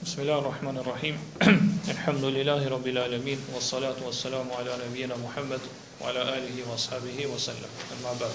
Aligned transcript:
Bismillah 0.00 0.36
ar-Rahman 0.38 0.78
ar-Rahim 0.78 1.18
Elhamdulillahi 1.40 2.70
Rabbil 2.70 2.98
Alamin 3.02 3.38
Wa 3.50 3.58
salatu 3.58 4.04
wa 4.04 4.14
salamu 4.14 4.54
ala 4.54 4.78
nabiyyina 4.78 5.18
Muhammad 5.18 5.58
Wa 5.98 6.10
ala 6.14 6.38
alihi 6.38 6.62
wa 6.68 6.76
sahabihi 6.78 7.26
wa 7.26 7.34
sallam 7.34 7.66
Amma 7.98 8.14
ba 8.14 8.30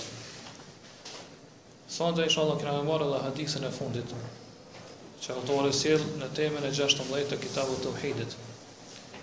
Sa 1.87 2.11
të 2.11 2.27
isha 2.27 2.41
Allah 2.43 2.59
këna 2.59 2.83
dhe 2.83 3.21
hadithën 3.23 3.63
e 3.63 3.71
fundit 3.71 4.11
Që 5.23 5.37
autori 5.39 5.71
sjell 5.71 6.03
në 6.19 6.27
temën 6.35 6.67
e 6.67 6.73
16 6.75 7.31
të 7.31 7.39
kitabut 7.45 7.79
të 7.85 7.93
uhidit 7.95 8.35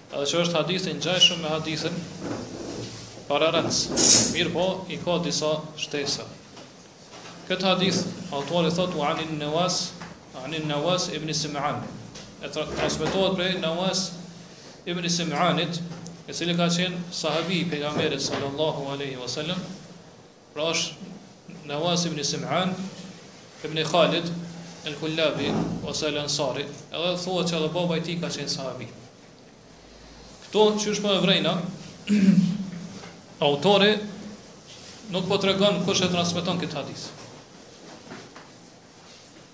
Edhe 0.09 0.25
që 0.25 0.41
është 0.41 0.62
hadithin 0.64 0.96
gjashëm 1.04 1.45
me 1.45 1.52
hadithin 1.52 2.00
Para 3.29 3.52
rëndës 3.59 3.84
Mirë 4.32 4.54
po 4.57 4.66
i 4.88 4.96
ka 5.04 5.20
disa 5.29 5.59
shtesa 5.77 6.25
Këtë 7.52 7.68
hadith 7.75 8.00
autori 8.32 8.72
thotë 8.80 9.04
anin 9.12 9.36
Nawas 9.45 9.91
Anin 10.48 10.66
Nawas 10.72 11.11
ibn 11.18 11.29
Simran 11.36 11.84
e 12.41 12.48
tra 12.48 12.64
transmetohet 12.64 13.37
prej 13.37 13.59
Nawas 13.60 14.10
ibn 14.87 15.05
Sim'anit, 15.12 15.80
i 16.28 16.33
cili 16.34 16.55
ka 16.56 16.69
qenë 16.70 17.01
sahabi 17.12 17.62
i 17.62 17.66
pejgamberit 17.69 18.23
sallallahu 18.23 18.87
alaihi 18.95 19.19
wasallam. 19.20 19.59
Pra 20.55 20.69
është 20.73 21.69
Nawas 21.69 22.05
ibn 22.09 22.20
Sim'an 22.24 22.73
ibn 23.66 23.83
Khalid 23.91 24.30
al-Kullabi 24.88 25.50
ose 25.84 26.09
al-Ansari, 26.09 26.64
edhe 26.88 27.11
thuhet 27.20 27.50
se 27.52 27.56
edhe 27.61 27.69
baba 27.74 27.98
i 28.00 28.05
tij 28.05 28.20
ka 28.23 28.30
qenë 28.33 28.48
sahabi. 28.55 28.88
Kto 30.48 30.64
çysh 30.80 31.02
po 31.05 31.12
vrejna 31.22 31.59
autori 33.48 33.92
nuk 35.12 35.28
po 35.28 35.36
tregon 35.38 35.84
kush 35.84 36.00
e 36.06 36.09
transmeton 36.09 36.59
këtë 36.62 36.80
hadith. 36.80 37.06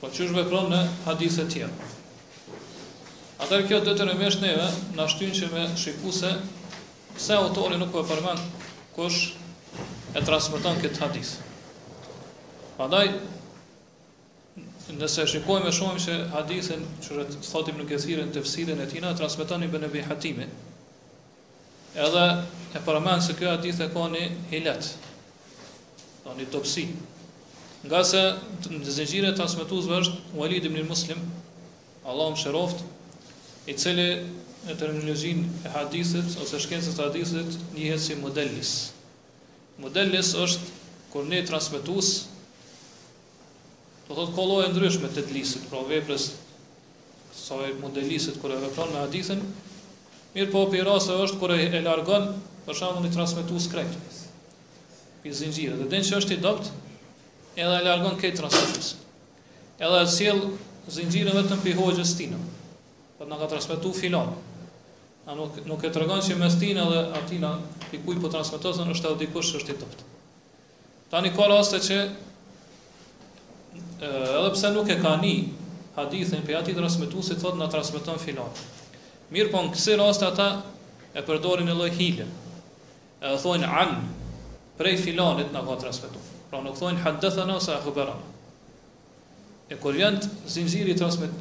Po 0.00 0.12
çysh 0.12 0.30
vepron 0.38 0.70
në 0.72 0.84
hadithe 1.08 1.42
të 1.42 1.50
tjera. 1.56 1.94
Atër 3.36 3.66
kjo 3.68 3.78
të 3.84 3.92
të 3.98 4.04
në 4.08 4.14
neve, 4.18 4.66
në 4.96 5.02
ashtyn 5.04 5.32
që 5.36 5.48
me 5.52 5.64
shiku 5.76 6.12
se, 6.16 6.30
se 7.20 7.34
autori 7.36 7.76
nuk 7.76 7.90
po 7.92 8.00
e 8.00 8.06
përmen 8.08 8.38
kush 8.94 9.34
e 10.16 10.22
transmiton 10.24 10.78
këtë 10.80 11.00
hadith. 11.02 11.32
Pandaj, 12.78 13.08
nëse 14.96 15.26
shikojmë 15.28 15.68
e 15.68 15.74
shumë 15.76 16.02
që 16.06 16.16
hadithin 16.32 16.86
që 17.04 17.18
rëtë 17.18 17.42
thotim 17.50 17.76
në 17.82 17.86
gëthirin 17.92 18.32
të 18.32 18.44
fësirin 18.46 18.80
e 18.80 18.88
tina, 18.94 19.12
transmiton 19.20 19.66
i 19.68 19.70
bënë 19.74 19.90
e 19.90 19.92
bëjhatimi. 19.98 20.48
Edhe 22.08 22.24
e 22.76 22.82
përmen 22.88 23.20
se 23.24 23.36
kjo 23.36 23.52
hadith 23.52 23.84
e 23.84 23.90
ka 23.92 24.06
një 24.16 24.24
hilet, 24.52 24.90
do 26.24 26.32
një 26.40 26.48
topsi. 26.56 26.88
Nga 27.86 28.00
se 28.14 28.24
në 28.72 28.82
zëgjire 28.96 29.36
transmituzve 29.36 30.00
është 30.00 30.36
Walid 30.40 30.70
një 30.72 30.88
Muslim, 30.88 31.20
Allahum 32.06 32.32
më 32.36 32.42
shëroftë, 32.46 32.92
i 33.66 33.74
cili 33.74 34.04
në 34.66 34.74
terminologjin 34.78 35.40
e 35.66 35.72
hadithit 35.74 36.36
ose 36.42 36.58
shkencës 36.62 36.94
së 36.98 37.04
hadithit 37.08 37.56
njihet 37.74 38.02
si 38.02 38.16
modelis. 38.18 38.72
Modelis 39.82 40.32
është 40.38 40.74
kur 41.12 41.26
ne 41.30 41.40
transmetues 41.48 42.10
do 44.06 44.14
thotë 44.16 44.34
kolloje 44.36 44.70
ndryshme 44.72 45.10
të 45.16 45.26
dlisit, 45.30 45.64
pra 45.70 45.82
veprës 45.88 46.28
sa 47.36 47.58
e 47.68 47.72
modelisit 47.82 48.38
kur 48.40 48.54
e 48.54 48.58
vepron 48.62 48.92
me 48.94 49.02
hadithin, 49.02 49.42
mirë 50.36 50.52
po 50.52 50.62
për 50.72 50.86
rase 50.86 51.16
është 51.26 51.40
kur 51.40 51.54
e 51.56 51.82
largon 51.82 52.30
për 52.66 52.80
shembull 52.80 53.02
një 53.08 53.14
transmetues 53.16 53.66
krejt. 53.72 53.98
Pi 55.22 55.34
zinxhirë, 55.34 55.76
dhe 55.82 55.88
dënë 55.92 56.06
që 56.10 56.18
është 56.20 56.36
i 56.36 56.42
dopt, 56.44 56.70
edhe 57.58 57.80
e 57.80 57.84
largon 57.86 58.18
këtë 58.20 58.38
transmetues. 58.42 58.92
Edhe 59.76 60.04
e 60.04 60.12
sjell 60.14 60.44
zinxhirin 60.98 61.40
vetëm 61.42 61.64
pi 61.66 61.74
hoxhës 61.78 62.14
tinë. 62.18 62.38
Po 63.16 63.24
na 63.24 63.40
ka 63.40 63.48
transmetu 63.48 63.96
filan. 63.96 64.28
A 65.24 65.32
nuk 65.32 65.56
nuk 65.64 65.80
e 65.84 65.88
tregon 65.90 66.20
se 66.22 66.36
mes 66.36 66.52
tinë 66.60 66.84
dhe 66.84 67.00
atina 67.16 67.56
i 67.92 67.96
kuj 68.04 68.20
po 68.20 68.28
transmetosen 68.28 68.92
është 68.92 69.08
edhe 69.12 69.24
dikush 69.24 69.56
është 69.56 69.72
i 69.72 69.76
dopt. 69.80 70.04
Tani 71.10 71.32
ka 71.32 71.48
raste 71.48 71.80
që 71.80 71.96
edhe 74.04 74.50
pse 74.52 74.70
nuk 74.76 74.92
e 74.92 74.98
ka 75.00 75.16
ni 75.24 75.32
hadithin 75.96 76.44
pe 76.44 76.52
ati 76.60 76.76
transmetuesi 76.76 77.40
thotë 77.40 77.56
na 77.56 77.70
transmeton 77.72 78.20
filan. 78.20 78.52
Mirë 79.32 79.50
po 79.54 79.64
në 79.64 79.72
kësi 79.72 79.96
raste 79.98 80.28
ata 80.28 80.50
e 81.16 81.24
përdorin 81.24 81.72
e 81.72 81.74
lloj 81.80 81.90
hile. 81.96 82.28
Ë 83.24 83.32
thonë 83.42 83.64
an 83.72 83.96
prej 84.76 85.00
filanit 85.08 85.56
na 85.56 85.64
ka 85.64 85.80
transmetuar. 85.80 86.28
Pra 86.52 86.60
nuk 86.62 86.76
thonë 86.78 87.00
hadathana 87.08 87.56
ose 87.64 87.72
akhbarana. 87.80 88.35
E 89.68 89.74
kur 89.82 89.92
vjen 89.98 90.18
zinxhiri 90.46 90.92
i 90.94 90.98
transmet 90.98 91.32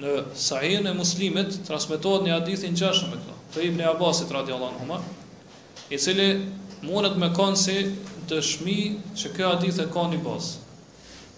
në 0.00 0.12
sahin 0.38 0.86
e 0.88 0.94
muslimit 0.96 1.58
transmitohet 1.66 2.24
një 2.24 2.36
hadith 2.38 2.62
i 2.64 2.70
ngjashëm 2.72 3.10
me 3.12 3.18
këtë, 3.20 3.36
të 3.52 3.64
Ibn 3.68 3.82
Abbasit 3.90 4.30
radhiyallahu 4.32 4.86
anhu, 4.86 5.00
i 5.92 5.98
cili 6.00 6.28
mundet 6.86 7.18
me 7.20 7.28
kanë 7.36 7.58
si 7.60 7.74
dëshmi 8.30 8.76
që 9.18 9.32
ky 9.36 9.44
hadith 9.44 9.82
e 9.84 9.88
ka 9.96 10.06
një 10.14 10.22
bazë. 10.28 10.54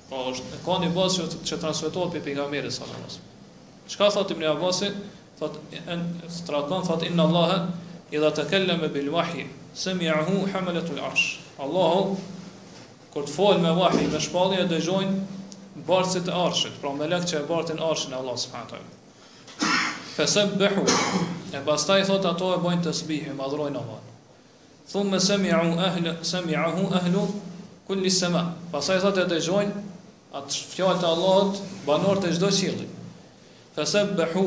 po 0.09 0.17
është 0.31 0.55
e 0.55 0.59
ka 0.65 0.75
një 0.83 0.91
bazë 0.95 1.25
që, 1.27 1.39
që 1.49 1.57
transmetohet 1.63 2.13
pe 2.13 2.21
pejgamberit 2.27 2.73
sallallahu 2.73 3.01
alajhi 3.01 3.17
wasallam. 3.17 3.91
Çka 3.91 4.09
thot 4.15 4.31
Ibn 4.31 4.45
Abbasi? 4.51 4.91
Thot 5.39 5.55
en 5.89 6.03
stradon 6.31 6.85
thot 6.87 7.03
inna 7.07 7.23
Allaha 7.25 7.69
idha 8.13 8.31
takallama 8.37 8.89
bil 8.93 9.09
wahy 9.13 9.47
sami'ahu 9.75 10.47
hamalatul 10.53 11.01
arsh. 11.01 11.41
Allahu 11.59 12.17
kur 13.13 13.25
të 13.25 13.33
fol 13.35 13.59
me 13.65 13.73
wahy 13.79 14.05
me 14.13 14.21
shpallje 14.21 14.69
dëgjojnë 14.71 15.34
barësit 15.87 16.27
të 16.29 16.35
arshit, 16.39 16.75
pra 16.81 16.93
me 16.95 17.09
lekë 17.11 17.29
që 17.33 17.39
e 17.41 17.47
barëtin 17.49 17.81
arshin 17.83 18.13
e 18.15 18.19
Allah 18.19 18.37
s.a. 18.39 18.83
Fësëm 20.15 20.53
bëhu, 20.61 20.85
e 21.51 21.63
bastaj 21.67 22.05
thot 22.07 22.27
ato 22.31 22.53
e 22.55 22.61
bojnë 22.63 22.85
të 22.85 22.93
sbihi, 22.95 23.33
madhrojnë 23.39 23.81
Allah. 23.81 24.05
Thumë 24.93 25.11
me 25.17 25.21
sëmiahu 25.25 25.73
ahlu, 25.89 26.13
sëmiahu 26.31 26.87
ahlu, 26.99 27.25
kulli 27.89 28.13
sema. 28.15 28.45
Pasaj 28.71 29.01
thot 29.03 29.19
e 29.19 29.25
dhe 29.35 29.41
atë 30.35 30.61
fjallë 30.75 31.01
të 31.03 31.09
Allah, 31.09 31.59
banor 31.87 32.21
të 32.23 32.33
gjdo 32.37 32.53
qëllit. 32.53 33.01
Fësëm 33.75 34.15
bëhu, 34.21 34.47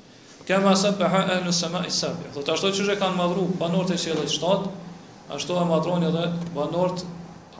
Kema 0.44 0.74
se 0.76 0.90
pëha 1.00 1.22
e 1.32 1.36
në 1.46 1.52
seme 1.56 1.80
i 1.88 1.90
sebi. 1.92 2.26
Dhe 2.34 2.42
të 2.44 2.52
ashtu 2.52 2.70
që 2.76 2.86
që 2.90 2.94
kanë 3.00 3.16
madhru 3.16 3.44
banor 3.60 3.86
të 3.88 3.96
qëllit 4.02 4.32
shtatë, 4.34 4.70
ashtu 5.32 5.54
e 5.56 5.62
madhru 5.70 5.94
edhe 6.08 6.24
banor 6.56 6.92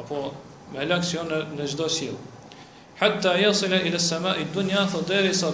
apo 0.02 0.18
me 0.74 0.82
eleksion 0.84 1.30
në, 1.32 1.38
në 1.56 1.68
gjdo 1.72 1.86
qëllë. 1.94 2.24
Hëtta 2.98 3.32
jesile 3.40 3.78
i 3.88 3.92
lëseme 3.94 4.34
i 4.40 4.44
dunja, 4.52 4.82
dhe 4.92 5.00
deri 5.14 5.32
sa 5.34 5.48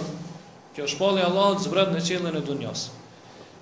kjo 0.75 0.87
shpalli 0.91 1.23
Allah 1.23 1.55
të 1.55 1.69
zbret 1.69 1.93
në 1.95 2.01
qëllin 2.09 2.35
e 2.35 2.41
dunjas. 2.49 2.83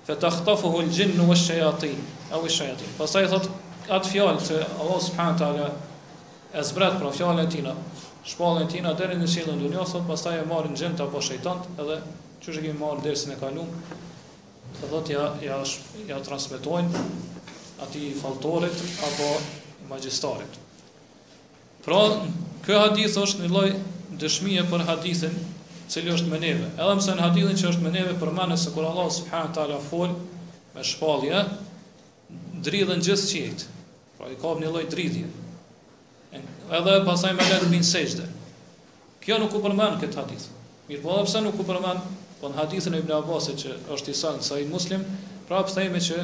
Fe 0.08 0.16
të 0.18 0.30
khtafu 0.38 0.72
hul 0.74 0.90
gjinnu 0.90 1.28
vë 1.30 1.36
shëjatin, 1.44 2.00
e 2.34 2.40
vë 2.42 2.50
shëjatin. 2.56 2.96
Pasaj 2.98 3.28
thot 3.30 3.46
atë 3.86 4.10
fjallë 4.16 4.44
që 4.48 4.64
Allah 4.82 4.98
subhanë 5.06 5.40
tala 5.44 5.68
e 6.58 6.66
zbret 6.72 6.98
pra 7.00 7.14
fjallën 7.20 7.48
tina, 7.54 7.76
shpallën 8.34 8.66
tina 8.72 8.96
deri 8.98 9.20
në 9.22 9.30
qëllin 9.30 9.62
e 9.62 9.64
dunjas, 9.68 9.94
thot 9.94 10.10
pasaj 10.10 10.40
e 10.42 10.48
marrin 10.50 10.74
gjinnë 10.74 10.98
të 10.98 11.06
apo 11.06 11.22
shëjtant 11.28 11.70
edhe 11.78 12.00
që 12.40 12.54
që 12.56 12.62
kemi 12.64 12.78
marë 12.80 13.02
dërës 13.04 13.22
në 13.28 13.34
kalumë, 13.36 13.96
të 14.78 14.86
dhe 14.88 14.98
të 15.04 15.12
ja, 15.12 15.24
ja, 15.44 15.56
ja 16.08 16.18
transmitojnë 16.24 17.02
ati 17.84 18.06
faltorit 18.16 18.76
apo 19.06 19.26
magjistarit. 19.90 20.54
Pra, 21.84 21.98
kjo 22.64 22.78
hadith 22.80 23.16
është 23.20 23.42
një 23.44 23.50
loj 23.52 23.66
dëshmije 24.22 24.62
për 24.70 24.84
hadithin 24.88 25.36
cili 25.92 26.12
është 26.14 26.30
me 26.32 26.38
neve. 26.42 26.68
Edhe 26.76 26.94
mëse 27.00 27.16
në 27.18 27.24
hadithin 27.26 27.60
që 27.60 27.66
është 27.72 27.84
me 27.86 27.92
neve 27.98 28.14
për 28.22 28.32
manë 28.38 28.56
se 28.62 28.72
kur 28.74 28.88
Allah 28.88 29.10
subhanë 29.16 29.52
ta 29.58 29.64
folë 29.90 30.16
me 30.76 30.84
shpalje, 30.92 31.42
dridhen 32.64 33.04
gjithë 33.04 33.28
qitë. 33.34 33.66
Pra, 34.16 34.30
i 34.32 34.38
ka 34.40 34.54
një 34.62 34.72
loj 34.78 34.86
dridhje. 34.94 35.26
Edhe 36.70 36.96
pasaj 37.04 37.34
me 37.36 37.48
lërë 37.52 37.68
bin 37.74 37.84
sejde. 37.84 38.24
Kjo 39.20 39.38
nuk 39.44 39.56
u 39.60 39.60
përmanë 39.64 40.00
këtë 40.04 40.20
hadith. 40.22 40.46
Mirë 40.88 41.02
po, 41.04 41.12
dhe 41.16 41.26
pëse 41.28 41.40
nuk 41.44 41.58
u 41.60 41.64
përmanë 41.68 42.16
po 42.40 42.48
në 42.48 42.56
hadithën 42.56 42.94
e 42.96 43.00
Ibn 43.02 43.12
Abbasit 43.18 43.58
që 43.60 43.74
është 43.92 44.12
i 44.12 44.16
sahih 44.16 44.44
sa 44.46 44.58
i 44.62 44.66
Muslim, 44.68 45.02
prapë 45.48 45.74
themi 45.76 46.00
që 46.00 46.20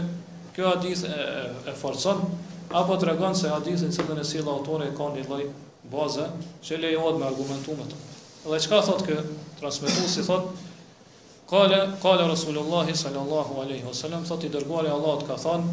kjo 0.57 0.69
hadith 0.73 1.03
e, 1.05 1.17
e 1.69 1.73
forcon 1.77 2.23
apo 2.81 2.97
tregon 3.03 3.37
se 3.37 3.51
hadithin 3.53 3.93
se 3.93 4.03
në 4.09 4.25
sill 4.25 4.49
autori 4.49 4.89
e 4.89 4.95
ka 4.97 5.11
një 5.13 5.27
lloj 5.29 5.43
baze 5.93 6.25
që 6.65 6.79
lejohet 6.83 7.19
me 7.21 7.27
argumentum 7.29 7.83
të. 7.87 7.99
Dhe 8.47 8.61
çka 8.65 8.79
thotë 8.89 9.09
kë 9.09 9.19
transmetuesi 9.61 10.25
thotë 10.29 10.65
Kale, 11.47 11.77
kale 12.03 12.25
Rasulullahi 12.27 12.91
sallallahu 12.99 13.61
aleyhi 13.63 13.85
wa 13.87 13.93
sallam, 13.95 14.25
i 14.43 14.49
dërguari 14.51 14.89
Allah 14.91 15.19
të 15.21 15.27
ka 15.29 15.35
than, 15.39 15.69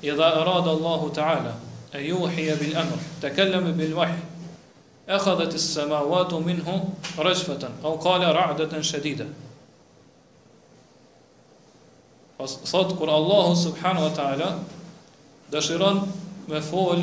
i 0.00 0.08
dha 0.16 0.24
e 0.24 0.38
rada 0.46 0.72
Allahu 0.72 1.10
ta'ala, 1.12 1.50
e 1.92 2.00
ju 2.06 2.22
bil 2.60 2.78
amr, 2.80 3.02
te 3.20 3.28
kellem 3.36 3.66
e 3.68 3.74
bil 3.76 3.92
vahj, 3.92 4.14
e 5.04 5.18
khadhet 5.20 5.52
i 5.52 5.60
sëmavatu 5.60 6.40
minhu 6.40 6.78
rëshfëtën, 7.18 7.76
au 7.84 7.98
kale 8.00 8.24
rëqdëtën 8.38 8.80
shedida, 8.88 9.26
Pas 12.38 12.54
sot 12.70 12.94
kur 12.94 13.10
Allahu 13.10 13.52
subhanahu 13.58 14.06
wa 14.08 14.14
taala 14.14 14.48
dëshiron 15.50 16.06
me 16.46 16.60
fol 16.62 17.02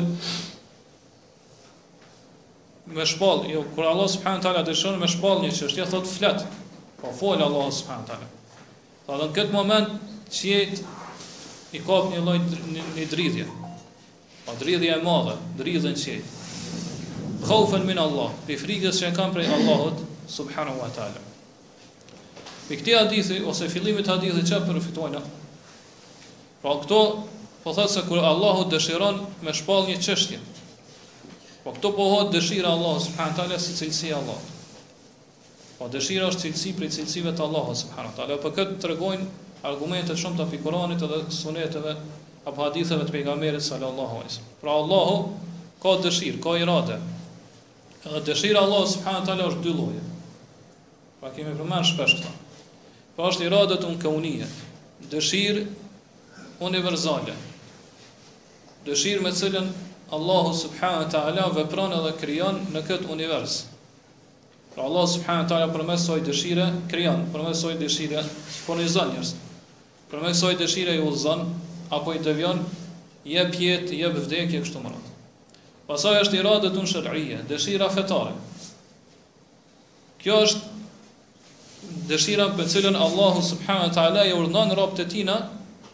me 2.86 3.04
shpall, 3.04 3.44
jo 3.44 3.60
kur 3.76 3.84
Allahu 3.84 4.08
subhanahu 4.08 4.40
wa 4.40 4.44
taala 4.48 4.64
dëshiron 4.64 4.96
me 4.96 5.04
shpall 5.12 5.44
një 5.44 5.50
çështje, 5.58 5.84
thot 5.92 6.08
flet. 6.08 6.40
Po 6.96 7.12
fol 7.12 7.36
Allahu 7.44 7.68
subhanahu 7.68 8.08
wa 8.08 8.08
taala. 8.14 8.28
Po 9.04 9.12
në 9.20 9.28
këtë 9.36 9.52
moment 9.52 9.92
qiet 10.32 10.80
i 11.76 11.84
ka 11.84 12.00
një 12.08 12.24
lloj 12.24 12.38
një 12.96 13.06
dridhje. 13.12 13.44
Po 14.48 14.56
dridhja 14.56 14.96
e 14.96 15.04
madhe, 15.04 15.36
dridhën 15.60 16.00
qiet. 16.00 16.24
Khaufan 17.44 17.84
min 17.86 18.00
Allah, 18.00 18.32
pe 18.48 18.56
frikës 18.56 19.04
që 19.04 19.12
kanë 19.18 19.36
prej 19.36 19.48
Allahut 19.58 20.00
subhanahu 20.40 20.80
wa 20.80 20.88
taala. 20.96 21.25
Me 22.66 22.74
këtë 22.74 22.94
hadith 22.98 23.28
ose 23.46 23.68
fillimit 23.70 24.08
e 24.08 24.10
hadithit 24.10 24.48
çfarë 24.48 24.68
përfitojnë? 24.74 25.20
Pra 26.62 26.72
këto 26.82 26.98
po 27.62 27.72
thotë 27.76 27.92
se 27.92 28.02
kur 28.08 28.24
Allahu 28.26 28.64
dëshiron 28.72 29.20
me 29.46 29.52
një 29.54 29.98
çështje. 30.06 30.38
Po 31.62 31.74
këto 31.76 31.90
po 31.94 32.04
hohet 32.10 32.28
dëshira 32.34 32.66
e 32.66 32.72
Allahut 32.78 33.02
subhanahu 33.08 33.56
si 33.58 33.72
cilësia 33.78 34.08
e 34.08 34.14
Allahut. 34.18 34.48
Po 35.78 35.86
dëshira 35.94 36.26
është 36.30 36.42
cilësi 36.44 36.72
për 36.78 36.90
cilësive 36.94 37.32
të 37.38 37.42
Allahut 37.46 37.78
subhanahu 37.78 38.14
taala. 38.18 38.36
Po 38.44 38.50
këtë 38.54 38.76
tregojnë 38.82 39.26
argumente 39.66 40.14
shumë 40.18 40.38
të 40.42 40.46
fikuronit 40.54 40.98
dhe 41.02 41.20
suneteve 41.38 41.94
apo 42.46 42.62
haditheve 42.66 43.06
të 43.08 43.14
pejgamberit 43.16 43.62
sallallahu 43.66 44.18
alaihi 44.18 44.32
wasallam. 44.32 44.56
Pra 44.62 44.72
Allahu 44.74 45.16
ka 45.82 45.94
dëshirë, 46.06 46.42
ka 46.46 46.56
iradë. 46.62 46.98
Dëshira 48.30 48.58
e 48.58 48.64
Allahut 48.66 48.90
subhanahu 48.94 49.26
taala 49.30 49.48
është 49.52 49.64
dy 49.68 49.76
lloje. 49.78 50.02
Pra 51.22 51.32
kemi 51.34 51.54
përmendur 51.58 51.88
shpesh 51.94 52.18
këtë. 52.20 52.34
Pra 53.16 53.30
është 53.30 53.46
i 53.46 53.50
radët 53.50 53.84
unë 53.88 54.10
unije, 54.12 54.46
dëshirë 55.08 55.62
universale, 56.66 57.32
dëshirë 58.84 59.24
me 59.24 59.32
cilën 59.32 59.70
Allahu 60.12 60.52
subhanahu 60.54 61.08
taala 61.10 61.46
vepron 61.56 61.94
edhe 61.96 62.12
krijon 62.20 62.60
në 62.74 62.82
këtë 62.90 63.08
univers. 63.14 63.54
Pra 64.74 64.84
Allahu 64.84 65.08
subhanahu 65.14 65.46
wa 65.46 65.48
taala 65.48 65.72
përmes 65.72 66.04
soi 66.04 66.20
dëshire 66.26 66.68
krijon, 66.92 67.24
përmes 67.32 67.56
soi 67.64 67.72
dëshire 67.80 68.20
furnizon 68.66 69.14
njerëz. 69.14 69.32
Përmes 70.10 70.38
soi 70.38 70.52
dëshire 70.60 70.92
i 70.92 71.00
udhëzon 71.02 71.46
apo 71.96 72.12
i 72.14 72.20
devion 72.22 72.60
jep 73.26 73.56
jetë, 73.56 73.96
jep 73.96 74.20
vdekje 74.26 74.60
kështu 74.62 74.84
më 74.84 74.92
radh. 74.92 75.08
Pastaj 75.88 76.18
është 76.26 76.38
irada 76.42 76.68
unë 76.68 76.90
shar'ia, 76.92 77.40
dëshira 77.48 77.88
fetare. 77.96 78.36
Kjo 80.20 80.38
është 80.44 80.75
dëshira 82.08 82.46
për 82.56 82.68
cilën 82.72 82.96
Allahu 82.96 83.42
subhanahu 83.44 83.88
wa 83.90 83.94
taala 83.94 84.24
i 84.26 84.32
urdhon 84.32 84.72
robët 84.78 85.02
e 85.04 85.08
tina 85.12 85.34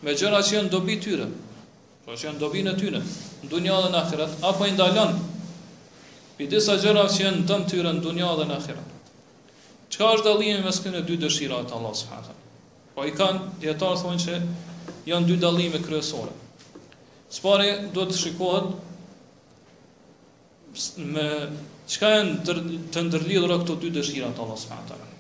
me 0.02 0.14
gjëra 0.14 0.42
që 0.44 0.56
janë 0.56 0.70
dobi 0.70 0.98
tyre. 1.02 1.26
Pra 2.04 2.14
që 2.14 2.28
janë 2.28 2.40
dobi 2.40 2.62
në 2.66 2.74
tyre, 2.78 3.00
në 3.42 3.50
dunja 3.50 3.76
dhe 3.84 3.90
në 3.94 3.98
ahiret, 3.98 4.36
apo 4.44 4.66
i 4.66 4.72
ndalon 4.74 5.16
për 6.38 6.50
disa 6.50 6.78
gjëra 6.82 7.04
që 7.12 7.24
janë 7.24 7.44
dëm 7.50 7.66
tyre 7.70 7.92
në 7.96 8.02
dunja 8.04 8.30
dhe 8.40 8.46
në 8.50 8.56
ahiret. 8.58 8.88
Çka 9.92 10.10
është 10.18 10.26
dallimi 10.28 10.62
mes 10.64 10.80
këtyre 10.84 11.02
dy 11.08 11.18
dëshirave 11.24 11.68
të 11.68 11.76
Allahut 11.76 11.98
subhanahu 12.00 12.38
Po 12.94 13.04
i 13.08 13.12
kanë 13.16 13.60
dietar 13.62 13.94
thonë 14.02 14.20
se 14.20 14.40
janë 15.08 15.26
dy 15.30 15.36
dallime 15.40 15.80
kryesore. 15.82 16.32
Sipas 17.32 17.88
do 17.94 18.04
të 18.04 18.12
shikohet 18.12 18.74
me 21.00 21.26
çka 21.88 22.10
janë 22.16 22.60
të 22.92 23.06
ndërlidhura 23.08 23.56
këto 23.64 23.78
dy 23.80 23.92
dëshira 23.96 24.28
të 24.36 24.44
Allahut 24.44 24.60
subhanahu 24.66 25.11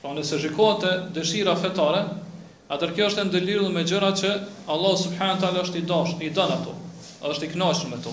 Pra 0.00 0.14
nëse 0.16 0.38
shikohet 0.40 0.78
të 0.82 0.90
dëshira 1.16 1.52
fetare, 1.62 1.98
atër 2.76 2.92
kjo 2.96 3.06
është 3.10 3.20
e 3.20 3.24
ndëllirë 3.30 3.64
dhe 3.66 3.70
me 3.74 3.80
gjëra 3.88 4.08
që 4.20 4.28
Allah 4.74 4.94
subhanë 5.00 5.40
talë 5.42 5.60
është 5.64 5.80
i 5.82 5.82
dash, 5.90 6.12
i 6.24 6.30
dënë 6.38 6.54
ato, 6.56 6.72
është 7.30 7.44
i 7.44 7.50
knashën 7.54 7.90
me 7.92 7.98
to. 8.06 8.12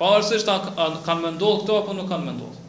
Pa 0.00 0.12
a 0.16 0.86
kanë 1.04 1.20
mëndohë 1.26 1.58
këto, 1.58 1.76
apo 1.82 1.96
nuk 1.98 2.08
kanë 2.12 2.24
mëndohë. 2.30 2.64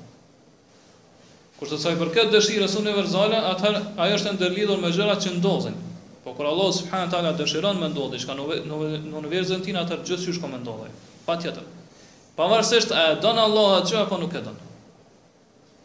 Kushtë 1.59 1.77
të 1.77 1.81
saj 1.85 1.93
për 2.01 2.11
këtë 2.17 2.33
dëshirës 2.35 2.75
univerzale, 2.81 3.39
atër 3.53 3.77
ajo 4.03 4.17
është 4.19 4.29
e 4.31 4.33
ndëllirë 4.41 4.67
dhe 4.73 4.75
me 4.83 4.91
gjëra 4.97 5.15
që 5.23 5.31
ndodhin. 5.37 5.77
Po 6.25 6.33
kër 6.37 6.49
Allah 6.51 6.71
subhanë 6.81 7.13
talë 7.15 7.29
a 7.31 7.37
dëshirën 7.39 7.79
me 7.85 7.89
ndodhë, 7.93 8.19
në 8.27 9.15
univerzën 9.23 9.63
tina 9.69 9.85
atër 9.87 10.03
gjithë 10.11 10.27
që 10.27 10.35
shko 10.39 10.51
Patjetër. 10.51 11.63
ndodhë. 11.63 12.35
Pa 12.35 12.51
tjetër. 12.59 12.91
a 12.91 13.03
e 13.07 13.39
Allah 13.47 13.69
atë 13.79 13.95
apo 14.03 14.19
nuk 14.25 14.35
e 14.35 14.41
don. 14.49 14.59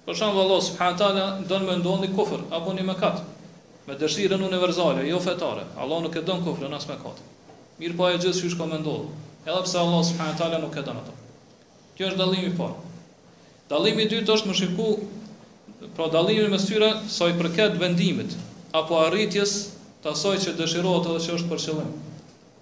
Për 0.06 0.14
shembull 0.18 0.40
Allah 0.46 0.60
subhanahu 0.62 0.94
wa 0.94 0.98
taala 0.98 1.22
don 1.50 1.64
më 1.68 1.74
ndonë 1.80 2.08
kufër 2.16 2.42
apo 2.56 2.74
në 2.74 2.82
mëkat. 2.90 3.22
Me 3.88 3.96
dëshirën 3.98 4.44
universale, 4.48 5.02
jo 5.08 5.18
fetare. 5.24 5.64
Allah 5.82 5.98
nuk 6.04 6.14
e 6.14 6.22
don 6.28 6.44
kufrin 6.46 6.74
as 6.78 6.86
mëkat. 6.90 7.18
Mir 7.80 7.96
po 7.98 8.06
ajo 8.06 8.20
gjithçka 8.22 8.54
që 8.54 8.68
më 8.72 8.78
ndodh. 8.84 9.10
Edhe 9.48 9.58
pse 9.66 9.80
Allah 9.82 10.04
subhanahu 10.10 10.38
taala 10.42 10.60
nuk 10.62 10.78
e 10.78 10.84
don 10.88 11.00
atë. 11.02 11.16
Kjo 11.98 12.12
është 12.12 12.20
dallimi 12.22 12.52
i 12.52 12.54
parë. 12.54 12.86
Dallimi 13.72 14.06
i 14.06 14.10
dytë 14.14 14.34
është 14.38 14.50
më 14.52 14.56
shiku 14.62 14.88
pra 15.98 16.06
dallimi 16.14 16.48
mes 16.54 16.68
tyre 16.70 16.92
sa 17.16 17.26
i 17.30 17.34
përket 17.40 17.74
vendimit 17.82 18.38
apo 18.78 19.00
arritjes 19.02 19.56
të 20.04 20.12
asaj 20.14 20.36
që 20.46 20.54
dëshirohet 20.62 21.10
edhe 21.10 21.24
që 21.26 21.32
është 21.40 21.50
për 21.54 21.62
qëllim. 21.66 21.90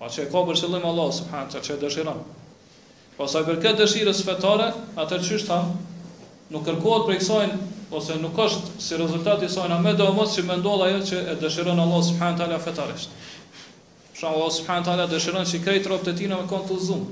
Pa 0.00 0.08
që 0.14 0.24
e 0.24 0.30
ka 0.32 0.46
për 0.48 0.62
qëllim 0.62 0.84
Allah 0.92 1.12
subhanahu 1.20 1.52
taala 1.52 1.68
që 1.68 1.78
dëshiron. 1.84 2.20
Pa 3.18 3.20
po 3.24 3.28
sa 3.34 3.44
i 3.44 3.48
përket 3.50 3.82
dëshirës 3.84 4.22
fetare, 4.30 4.72
atë 4.98 5.20
çështa 5.28 5.60
nuk 6.54 6.64
kërkohet 6.70 7.08
për 7.08 7.18
kësaj 7.18 7.46
ose 7.94 8.16
nuk 8.22 8.38
është 8.38 8.80
si 8.82 8.96
rezultat 8.98 9.42
i 9.42 9.48
saj 9.50 9.68
na 9.70 9.78
më 9.82 9.94
do 9.98 10.06
mos 10.14 10.34
që 10.36 10.44
mendoll 10.46 10.82
ajo 10.86 11.00
që 11.10 11.20
e 11.32 11.36
dëshiron 11.42 11.80
Allah 11.82 12.02
subhanahu 12.08 12.38
taala 12.40 12.58
fetarisht. 12.62 13.12
Sa 14.14 14.18
pra, 14.22 14.30
Allah 14.34 14.52
subhanahu 14.54 14.86
taala 14.88 15.06
dëshiron 15.10 15.46
që 15.50 15.60
krejt 15.64 15.88
robët 15.90 16.12
e 16.12 16.16
tij 16.18 16.28
në 16.30 16.38
kon 16.50 16.64
të 16.68 16.78
zum. 16.86 17.04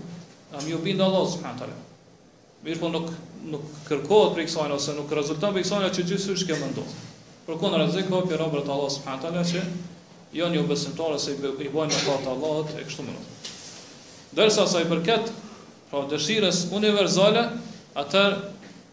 A 0.55 0.63
më 0.63 0.79
bind 0.87 1.03
Allah 1.03 1.27
subhanahu 1.31 1.61
taala. 1.61 1.79
Mirë 2.63 2.81
po 2.83 2.91
nuk 2.95 3.11
nuk 3.53 3.65
kërkohet 3.89 4.37
për 4.37 4.47
kësaj 4.51 4.69
ose 4.79 4.97
nuk 4.99 5.15
rezulton 5.19 5.55
për 5.57 5.65
kësaj 5.67 5.91
që 5.99 6.07
gjithsesi 6.13 6.47
ke 6.49 6.59
mendoll. 6.61 6.97
Për 7.47 7.59
kundër 7.59 7.83
rrezik 7.87 8.11
ka 8.11 8.23
për 8.31 8.41
robët 8.45 8.71
Allah 8.71 8.91
subhanahu 8.95 9.27
taala 9.27 9.47
që 9.47 9.65
janë 10.39 10.59
jo 10.61 10.67
besimtarë 10.71 11.19
se 11.21 11.35
i 11.35 11.71
bëjnë 11.71 12.03
fat 12.07 12.31
Allahut 12.33 12.71
e 12.79 12.87
kështu 12.87 13.07
me 13.11 13.15
radhë. 13.19 13.39
Dërsa 14.39 14.67
sa 14.73 14.81
i 14.81 14.87
përket 14.89 15.29
pra 15.91 16.07
dëshirës 16.09 16.63
universale, 16.73 17.43
atë 18.01 18.21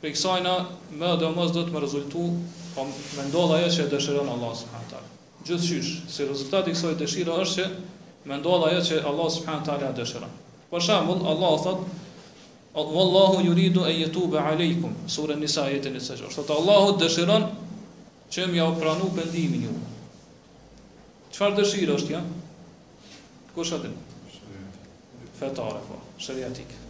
Për 0.01 0.13
kësajna, 0.15 0.51
më 0.95 1.09
dhe 1.19 1.29
mësë 1.35 1.55
do 1.57 1.63
të 1.67 1.73
më 1.75 1.79
rezultu, 1.83 2.25
po 2.75 2.85
me 3.17 3.23
ndodhë 3.27 3.55
ajo 3.59 3.71
që 3.75 3.85
e 3.85 3.89
dëshiron 3.93 4.29
Allah 4.31 4.53
s.w.t. 4.55 5.01
Gjithë 5.47 5.65
qysh, 5.71 5.89
si 6.11 6.27
rezultat 6.29 6.69
i 6.71 6.75
kësoj 6.75 6.93
dëshira 7.01 7.35
është 7.43 7.65
që 7.65 8.29
me 8.31 8.37
ndodhë 8.39 8.69
ajo 8.71 8.83
që 8.89 8.99
Allah 9.11 9.27
s.w.t. 9.27 9.75
e 9.89 9.89
dëshiron. 9.97 10.37
Për 10.71 10.85
shambull, 10.87 11.25
Allah 11.31 11.65
thot, 11.65 11.89
Wallahu 12.79 13.41
yuridu 13.43 13.81
an 13.83 13.91
yatuba 13.91 14.39
alaykum 14.47 14.93
sura 15.09 15.35
nisa 15.35 15.65
ayatin 15.67 15.97
nisa. 15.97 16.13
Sot 16.31 16.47
Allahu 16.53 16.93
dëshiron 17.01 17.49
që 18.31 18.45
më 18.53 18.59
jau 18.61 18.69
pranu 18.79 19.09
pëndimin 19.17 19.65
ju. 19.67 19.73
Çfarë 21.33 21.59
dëshira 21.59 21.97
është 21.99 22.15
ja? 22.15 22.21
Kush 23.57 23.73
atë? 23.75 23.91
Fetare 25.41 25.81
po, 25.89 25.99
Pse? 26.19 26.37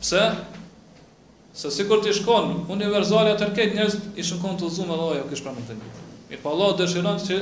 Pse? 0.01 0.23
Se 1.55 1.69
sikur 1.73 2.03
ti 2.05 2.13
shkon 2.13 2.65
universalja 2.69 3.33
atë 3.33 3.47
këtë 3.57 3.77
njerëz 3.79 3.95
i 4.21 4.25
shkon 4.29 4.57
të 4.59 4.67
zumë 4.75 4.97
dhe 4.99 5.05
ajo 5.15 5.23
që 5.31 5.37
është 5.39 5.53
të 5.69 5.75
ngjit. 5.79 5.99
Mi 6.29 6.37
pa 6.43 6.51
Allah 6.53 6.75
dëshiron 6.77 7.17
se 7.23 7.37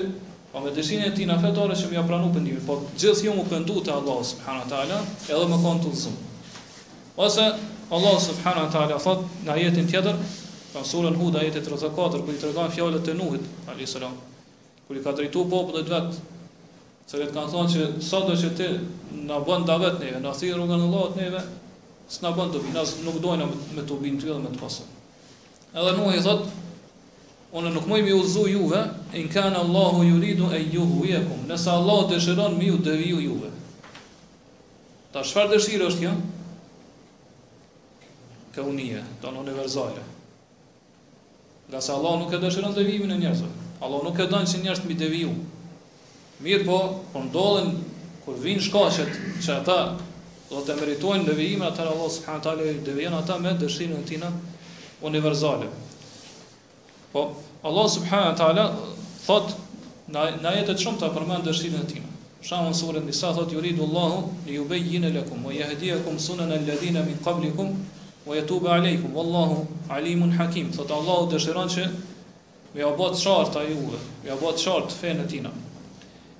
pa 0.52 0.54
po 0.54 0.66
me 0.66 0.72
dëshinë 0.78 1.08
e 1.10 1.14
tina 1.18 1.36
fetore 1.44 1.76
që 1.76 1.90
më 1.92 1.98
ia 1.98 2.04
pranu 2.08 2.30
për 2.34 2.44
ndihmë, 2.46 2.62
po 2.70 2.78
gjithë 3.00 3.26
ju 3.28 3.34
u 3.34 3.44
pëndu 3.52 3.82
te 3.84 3.92
Allah 3.92 4.22
subhanahu 4.30 4.72
taala 4.72 5.02
edhe 5.28 5.50
më 5.52 5.58
kon 5.64 5.82
të 5.84 5.92
zumë. 6.04 6.22
Ose 7.28 7.48
Allah 7.98 8.16
subhanahu 8.28 8.70
wa 8.70 8.72
taala 8.78 9.02
thot 9.08 9.26
në 9.44 9.52
ajetin 9.58 9.92
tjetër, 9.92 10.16
pa 10.72 10.84
surën 10.92 11.20
Hud 11.20 11.36
ajeti 11.42 11.66
34 11.68 12.24
kur 12.24 12.34
i 12.34 12.40
tregon 12.46 12.72
fjallet 12.78 13.12
e 13.12 13.18
Nuhit 13.20 13.54
alayhis 13.68 13.98
salam, 14.00 14.16
i 14.90 15.04
ka 15.04 15.12
drejtuar 15.12 15.52
popullit 15.52 15.92
vet 15.96 16.16
Se 17.08 17.16
vetë 17.20 17.32
kanë 17.38 17.52
thonë 17.54 17.70
që 17.72 17.84
sotë 18.04 18.34
që 18.42 18.48
ti 18.60 18.66
na 19.30 19.38
bën 19.48 19.64
davet 19.68 19.94
neve, 20.04 20.18
na 20.20 20.32
asirë 20.36 20.58
rrugën 20.58 20.82
në 20.84 21.04
neve, 21.22 21.40
s'na 22.10 22.32
bën 22.32 22.52
të 22.54 22.62
binas, 22.64 22.96
nuk 23.04 23.18
dojnë 23.24 23.48
me 23.76 23.84
të 23.84 23.98
bin 24.00 24.18
të 24.20 24.30
dhe 24.32 24.40
me 24.40 24.52
të 24.54 24.62
pasën. 24.62 24.88
Edhe 25.78 25.92
nuk 25.98 26.16
i 26.16 26.22
thot, 26.24 26.46
unë 27.58 27.74
nuk 27.76 27.90
mëjmë 27.92 28.12
i 28.14 28.16
uzu 28.16 28.46
juve, 28.50 28.80
in 29.16 29.28
kanë 29.32 29.60
Allahu 29.60 30.06
ju 30.08 30.22
ridu 30.24 30.48
e 30.56 30.62
ju 30.72 30.86
hujekum, 30.88 31.44
nësa 31.50 31.74
Allahu 31.82 32.08
dëshiron 32.14 32.56
mi 32.58 32.70
ju 32.72 32.78
deviju 32.78 33.20
juve. 33.22 33.52
Ta 35.12 35.24
shfar 35.24 35.52
dëshirë 35.52 35.90
është 35.92 36.06
kjo? 36.06 36.14
Ka 38.56 38.64
unie, 38.66 39.04
ta 39.22 39.30
në 39.32 39.44
universale. 39.44 40.04
Nga 41.68 41.82
se 41.82 41.92
Allah 41.92 42.16
nuk 42.24 42.32
e 42.34 42.40
dëshiron 42.40 42.74
dhe 42.76 42.88
vimin 42.88 43.12
e 43.12 43.20
njerëzve. 43.20 43.52
Allah 43.84 44.00
nuk 44.04 44.20
e 44.20 44.30
dënë 44.32 44.48
që 44.54 44.64
njerëzve 44.64 44.88
mi 44.88 44.94
deviju. 44.96 45.34
viju. 45.36 45.46
Mirë 46.40 46.66
po, 46.66 46.80
për 46.80 47.14
po 47.14 47.24
ndollin, 47.28 47.72
kur 48.26 48.36
vinë 48.40 48.62
shkashet, 48.64 49.14
që 49.44 49.58
ata 49.60 49.80
dhe 50.48 50.64
të 50.64 50.76
meritojnë 50.80 51.28
devijime 51.28 51.66
atë 51.68 51.84
Allah 51.92 52.12
subhanahu 52.12 52.44
teala 52.46 52.64
i 52.72 52.78
devijon 52.86 53.16
ata 53.18 53.36
me 53.44 53.52
dëshirën 53.60 53.98
e 53.98 54.06
tina 54.08 54.30
universale. 55.04 55.68
Po 57.12 57.26
Allah 57.68 57.88
subhanahu 57.92 58.38
teala 58.40 58.66
thot 59.26 59.52
na 60.08 60.54
jetë 60.56 60.72
të 60.76 60.86
shumë 60.86 61.02
të 61.02 61.10
përmend 61.18 61.48
dëshirën 61.50 61.82
e 61.82 61.90
tina. 61.92 62.14
Shamën 62.48 62.72
surën 62.78 63.04
Nisa 63.10 63.34
thot 63.36 63.52
yuridu 63.52 63.84
Allahu 63.84 64.32
li 64.48 64.56
yubayyana 64.58 65.10
lakum 65.20 65.44
wa 65.44 65.52
yahdiyakum 65.52 66.20
sunan 66.22 66.52
alladhina 66.54 67.04
min 67.04 67.18
qablikum 67.26 67.74
wa 68.26 68.36
yatuba 68.38 68.78
alaykum 68.80 69.12
wallahu 69.12 69.66
alimun 69.92 70.32
hakim. 70.38 70.72
Thot 70.72 70.92
Allahu 70.92 71.28
dëshiron 71.36 71.68
që 71.76 71.88
me 72.74 72.80
ja 72.82 72.88
bëhet 72.94 73.20
çart 73.20 73.56
ai 73.56 73.74
juve, 73.74 74.00
me 74.24 74.30
ja 74.30 74.36
bëhet 74.36 74.64
çart 74.64 74.92
fenë 74.96 75.28
tina. 75.28 75.52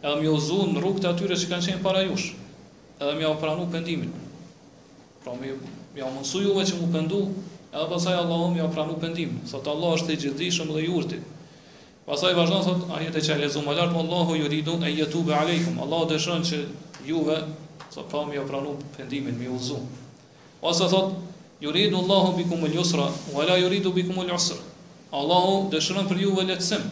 Edhe 0.04 0.20
më 0.22 0.30
uzu 0.32 0.62
në 0.72 0.80
rrugët 0.80 1.04
e 1.04 1.12
atyre 1.12 1.36
që 1.36 1.50
kanë 1.52 1.66
qenë 1.72 1.84
para 1.84 2.06
jush 2.08 2.32
edhe 3.00 3.14
mja 3.16 3.30
u 3.30 3.38
pranu 3.40 3.68
pendimin. 3.72 4.12
Pra 5.24 5.34
mja, 5.38 5.54
mja 5.96 6.06
u 6.08 6.14
mësu 6.18 6.42
juve 6.46 6.64
që 6.66 6.80
u 6.82 6.88
pendu, 6.94 7.20
edhe 7.74 7.88
pasaj 7.92 8.18
Allahu 8.18 8.52
mja 8.54 8.66
u 8.66 8.72
pranu 8.74 8.98
pendimin. 9.02 9.42
Thot 9.50 9.68
Allah 9.68 9.96
është 10.00 10.16
i 10.16 10.22
gjithdishëm 10.24 10.72
dhe 10.74 10.86
jurti. 10.88 11.20
Pasaj 12.08 12.34
vazhdo, 12.38 12.60
thot, 12.64 12.84
ajet 13.00 13.18
e 13.20 13.22
që 13.22 13.38
e 13.46 13.52
më 13.68 13.76
lart, 13.76 13.94
Allahu 14.00 14.36
ju 14.36 14.48
rridu 14.48 14.80
e 14.86 14.92
jetu 14.96 15.24
be 15.24 15.34
alejkum. 15.36 15.80
Allah 15.84 16.08
dëshën 16.10 16.44
që 16.48 16.64
juve, 17.06 17.38
thot, 17.94 18.06
pa 18.12 18.26
mja 18.26 18.42
u 18.44 18.48
pranu 18.48 18.78
pendimin, 18.98 19.36
mja 19.38 19.52
u 19.52 19.60
Ose 20.62 20.88
thot, 20.90 21.14
ju 21.60 21.72
rridu 21.72 21.98
Allahu 21.98 22.38
bikum 22.38 22.64
al-yusra 22.64 23.12
u 23.34 23.40
ala 23.40 23.58
ju 23.58 23.70
rridu 23.70 23.92
bikum 23.94 24.18
al-usra. 24.26 24.58
Allahu 25.12 25.70
dëshiron 25.72 26.08
për 26.10 26.18
juve 26.26 26.44
lehtësim, 26.50 26.84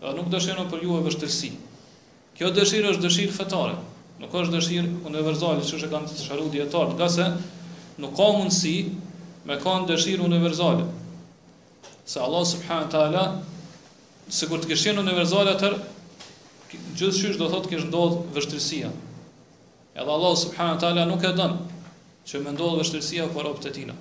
dhe 0.00 0.14
nuk 0.16 0.30
dëshiron 0.32 0.70
për 0.72 0.82
juve 0.84 1.02
vështirësi. 1.08 1.52
Kjo 2.36 2.48
dëshirë 2.56 2.88
është 2.94 3.02
dëshirë 3.04 3.34
fetare, 3.36 3.76
Nuk 4.22 4.34
është 4.38 4.52
dëshirë 4.54 4.90
universale, 5.10 5.62
që 5.66 5.78
është 5.80 5.88
kanë 5.92 6.10
kanë 6.10 6.22
sharu 6.22 6.50
djetarët, 6.52 7.00
nga 7.00 8.02
nuk 8.02 8.12
ka 8.18 8.28
mundësi 8.36 8.74
me 9.50 9.56
kanë 9.64 9.88
dëshirë 9.88 10.22
universale. 10.28 10.84
Se 12.12 12.20
Allah 12.22 12.44
subhanahu 12.52 12.90
ta'ala, 12.94 13.24
se 14.36 14.46
kur 14.50 14.62
të 14.62 14.70
kështjenë 14.70 15.02
universale 15.02 15.56
atër, 15.56 15.74
gjithë 16.70 17.16
shysh 17.18 17.40
do 17.40 17.50
thotë 17.50 17.72
kish 17.74 17.88
ndodhë 17.90 18.22
vështërësia. 18.38 18.92
Edhe 19.98 20.14
Allah 20.16 20.38
subhanahu 20.44 20.80
ta'ala 20.86 21.08
nuk 21.10 21.26
e 21.28 21.34
dënë 21.42 22.24
që 22.30 22.44
me 22.46 22.54
ndodhë 22.54 22.80
vështërësia 22.84 23.26
për 23.34 23.48
ropët 23.50 23.70
e 23.72 23.76
tina. 23.80 23.98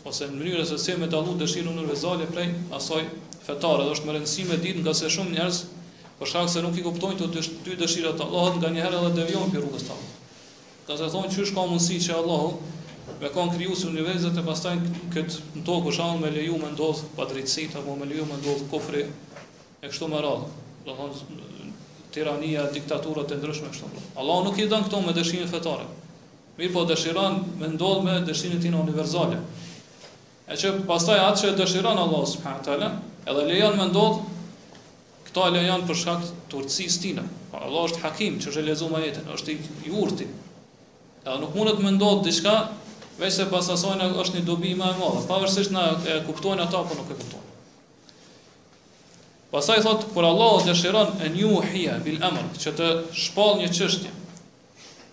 ose 0.08 0.26
në 0.32 0.38
mënyrë 0.40 0.64
se 0.70 0.78
si 0.80 0.94
me 0.98 1.08
dallu 1.12 1.34
dëshirën 1.42 1.76
në 1.78 1.84
vezale 1.90 2.26
prej 2.32 2.46
asaj 2.74 3.02
fetare, 3.46 3.84
do 3.88 3.92
është 3.94 4.08
më 4.08 4.16
rëndësi 4.16 4.44
me 4.48 4.58
ditë 4.64 4.80
nga 4.86 4.94
se 4.96 5.10
shumë 5.12 5.36
njerëz 5.36 5.60
për 6.18 6.30
shkak 6.32 6.50
se 6.54 6.62
nuk 6.64 6.78
i 6.78 6.82
kuptojnë 6.86 7.20
të 7.20 7.28
dy 7.68 7.76
dëshirat 7.82 8.16
të 8.16 8.24
Allahut 8.28 8.56
nganjëherë 8.64 9.02
edhe 9.02 9.12
devion 9.20 9.52
për 9.54 9.66
rrugës 9.66 9.84
e 9.84 9.96
Ka 10.88 10.96
se 11.02 11.10
thonë 11.12 11.28
çu 11.36 11.46
ka 11.54 11.60
mundësi 11.68 12.00
që 12.08 12.18
Allahu 12.24 12.60
me 13.22 13.30
kon 13.36 13.52
krijuos 13.52 13.84
universet 13.90 14.38
e 14.42 14.46
pastaj 14.48 14.78
kët 15.14 15.38
në 15.58 15.64
tokë 15.68 15.86
për 15.90 15.94
shkak 16.00 16.20
me 16.24 16.32
leju 16.38 16.56
me 16.62 16.72
ndodh 16.74 17.04
padritësit 17.20 17.76
apo 17.82 17.96
me 18.00 18.06
leju 18.10 18.26
me 18.32 18.40
ndodh 18.42 18.64
kofri 18.72 19.04
e 19.04 19.88
kështu 19.92 20.08
me 20.14 20.22
radhë. 20.24 20.48
Do 20.88 20.96
thonë 20.96 21.68
tirania, 22.16 22.64
diktatura 22.72 23.26
të 23.28 23.42
ndryshme 23.42 23.72
kështu. 23.74 24.06
Allahu 24.22 24.48
nuk 24.48 24.58
i 24.64 24.70
dhan 24.72 24.88
këto 24.88 25.02
me 25.08 25.12
dëshirën 25.18 25.52
fetare 25.52 25.90
mirë 26.58 26.74
po 26.74 26.84
dëshiron 26.90 27.36
me 27.62 27.68
ndodhë 27.76 28.06
me 28.06 28.14
dëshirën 28.28 28.62
tina 28.62 28.80
universale. 28.82 29.40
E 30.50 30.56
që 30.58 30.74
pastaj 30.90 31.20
atë 31.22 31.42
që 31.44 31.52
dëshiron 31.60 32.00
Allah 32.02 32.24
subhanahu 32.32 32.72
e 32.72 32.76
alën, 32.78 32.96
edhe 33.30 33.44
lejon 33.52 33.78
me 33.78 33.86
ndodhë, 33.92 34.34
këta 35.30 35.48
lejon 35.56 35.84
për 35.90 36.00
shkak 36.02 36.26
të 36.50 36.60
urtësis 36.62 36.98
tina. 37.04 37.26
Po 37.52 37.62
Allah 37.62 37.88
është 37.92 38.04
hakim 38.06 38.40
që 38.42 38.50
është 38.52 38.64
e 38.64 38.70
lezu 38.72 38.90
ma 38.94 39.04
jetën, 39.04 39.30
është 39.38 39.58
i 39.86 39.94
urti. 40.04 40.28
Edhe 41.28 41.38
nuk 41.44 41.54
mundët 41.58 41.84
me 41.84 41.92
ndodhë 41.98 42.26
diçka, 42.30 42.56
veç 43.22 43.38
se 43.38 43.50
pasasojnë 43.52 44.10
është 44.24 44.40
një 44.40 44.48
dobi 44.48 44.74
më 44.80 44.90
e 44.96 45.02
modhë, 45.02 45.28
pa 45.30 45.42
vërsisht 45.44 45.74
në 45.76 45.86
e 46.08 46.18
kuptojnë 46.26 46.66
ata, 46.66 46.82
po 46.90 46.98
nuk 46.98 47.12
e 47.14 47.20
kuptojnë. 47.20 47.46
Pasaj 49.54 49.82
thot 49.86 50.08
kur 50.12 50.26
Allah 50.28 50.58
dëshiron 50.68 51.14
en 51.24 51.38
yuhia 51.40 52.00
bil 52.06 52.18
amr, 52.28 52.50
që 52.62 52.74
të 52.80 52.88
shpall 53.16 53.60
një 53.62 53.70
çështje, 53.78 54.12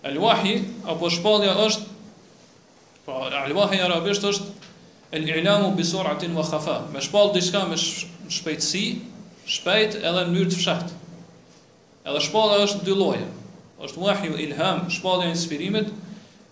Al-wahi 0.05 0.59
apo 0.85 1.07
shpallja 1.09 1.55
është 1.63 3.05
pra 3.07 3.39
al-wahi 3.47 3.79
arabisht 3.87 4.25
është 4.29 4.73
al-i'lamu 5.17 5.71
bi 5.73 5.81
sur'atin 5.91 6.35
wa 6.37 6.43
khafa. 6.45 6.75
Me 6.93 7.01
shpall 7.01 7.31
diçka 7.33 7.63
me 7.71 7.77
shpejtësi, 7.77 8.83
shpejt 9.55 9.95
edhe 9.97 10.19
në 10.21 10.27
mënyrë 10.35 10.51
të 10.53 10.59
fshehtë. 10.61 10.99
Edhe 12.11 12.21
shpallja 12.21 12.61
është 12.67 12.85
dy 12.85 12.97
lloje. 12.99 13.25
Është 13.81 14.03
wahyu 14.03 14.37
ilham, 14.45 14.83
shpallja 14.93 15.31
e 15.31 15.33
inspirimit, 15.33 15.89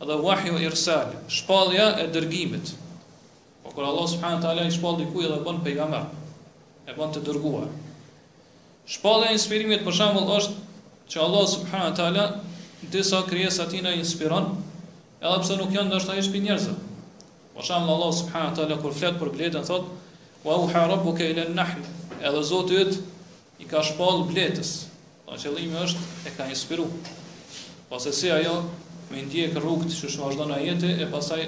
edhe 0.01 0.17
wahyu 0.25 0.57
irsal, 0.65 1.12
shpallja 1.38 1.86
e 2.03 2.07
dërgimit. 2.13 2.72
Po 3.63 3.75
kur 3.75 3.86
Allah 3.91 4.07
subhanahu 4.15 4.39
wa 4.39 4.48
taala 4.48 4.63
i 4.65 4.72
shpall 4.74 4.98
dikujt 5.03 5.27
edhe 5.29 5.45
bën 5.45 5.60
pejgamber, 5.69 6.07
e 6.89 6.98
bën 6.98 7.13
të 7.19 7.22
dërguar. 7.29 7.69
Shpallja 8.98 9.29
e 9.29 9.38
inspirimit 9.38 9.86
për 9.86 10.00
shembull 10.01 10.33
është 10.39 11.13
që 11.13 11.22
Allah 11.27 11.48
subhanahu 11.53 11.93
wa 11.93 11.98
taala 12.01 12.25
disa 12.91 13.23
krijesa 13.29 13.65
tina 13.69 13.91
inspiron, 13.95 14.57
edhe 15.21 15.39
pse 15.41 15.55
nuk 15.57 15.71
janë 15.73 15.89
ndoshta 15.91 16.15
ishpi 16.19 16.41
njerëz. 16.43 16.67
Për 17.53 17.61
po 17.61 17.65
shembull 17.67 17.93
Allah 17.99 18.11
subhanahu 18.17 18.51
wa 18.51 18.57
taala 18.59 18.79
kur 18.81 18.93
flet 18.97 19.19
për 19.21 19.31
bletën 19.35 19.65
thot: 19.67 19.87
"Wa 20.43 20.57
huwa 20.63 20.87
rabbuka 20.95 21.27
ila 21.31 21.45
an-nahl." 21.47 21.81
Edhe 22.23 22.41
Zoti 22.43 22.75
yt 22.83 22.97
i 23.61 23.65
ka 23.69 23.83
shpall 23.83 24.23
bletës. 24.31 24.71
Pra 25.25 25.35
qëllimi 25.37 25.77
është 25.85 25.99
e 26.27 26.31
ka 26.37 26.47
inspiru. 26.49 26.87
Pasi 27.89 28.11
si 28.13 28.31
ajo 28.31 28.63
me 29.11 29.21
ndjek 29.21 29.53
rrugt 29.57 29.87
që 29.93 30.07
është 30.09 30.21
vazhdon 30.23 30.49
na 30.49 30.57
jetë 30.65 30.97
e 31.05 31.11
pastaj 31.13 31.45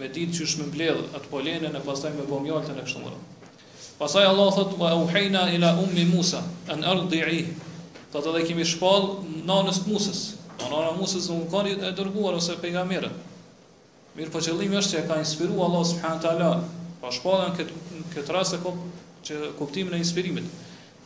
me 0.00 0.08
ditë 0.08 0.32
që 0.38 0.46
shme 0.48 0.66
mbledh 0.72 1.12
atë 1.16 1.28
polenën 1.30 1.76
e 1.76 1.84
pastaj 1.86 2.12
me 2.16 2.24
bomjaltën 2.26 2.72
e 2.78 2.82
në 2.82 2.84
me 2.84 2.84
Pasaj 2.84 3.98
Pastaj 3.98 4.24
Allah 4.24 4.48
thot: 4.54 4.70
"Wa 4.78 4.94
uhayna 5.04 5.52
ila 5.54 5.76
ummi 5.84 6.04
Musa 6.08 6.42
an 6.68 6.82
ardi'i." 6.84 7.44
Do 8.12 8.20
të 8.20 8.24
thotë 8.24 8.46
kemi 8.48 8.64
shpall 8.64 9.24
nanës 9.48 9.78
të 9.84 9.88
Musës, 9.88 10.18
Anara 10.66 10.92
Musës 10.96 11.26
nuk 11.30 11.48
ka 11.50 11.62
e 11.68 11.90
dërguar 11.96 12.36
ose 12.38 12.54
pejgamberin. 12.60 13.12
Mirë 14.16 14.30
po 14.34 14.42
qëllimi 14.44 14.76
është 14.80 14.94
që 14.94 14.98
e 15.00 15.04
ka 15.08 15.18
inspiru 15.22 15.58
Allah 15.64 15.84
subhanahu 15.88 16.18
wa 16.18 16.22
taala. 16.22 16.68
Pa 17.00 17.10
shpallën 17.10 17.54
këtë 17.56 18.02
këtë 18.14 18.34
rast 18.36 18.56
e 18.58 18.62
kop 18.62 18.76
që 19.26 19.38
kuptimin 19.58 19.94
e 19.96 20.02
inspirimit. 20.04 20.46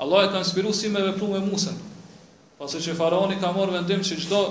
Allah 0.03 0.27
e 0.27 0.33
ka 0.33 0.43
inspiru 0.45 0.73
si 0.75 0.89
me 0.93 1.03
vepru 1.07 1.29
me 1.33 1.41
Musën. 1.45 1.77
Pasi 2.59 2.83
që 2.85 2.97
faraoni 2.99 3.39
ka 3.41 3.51
marrë 3.57 3.79
vendim 3.79 4.01
që 4.05 4.19
çdo 4.25 4.43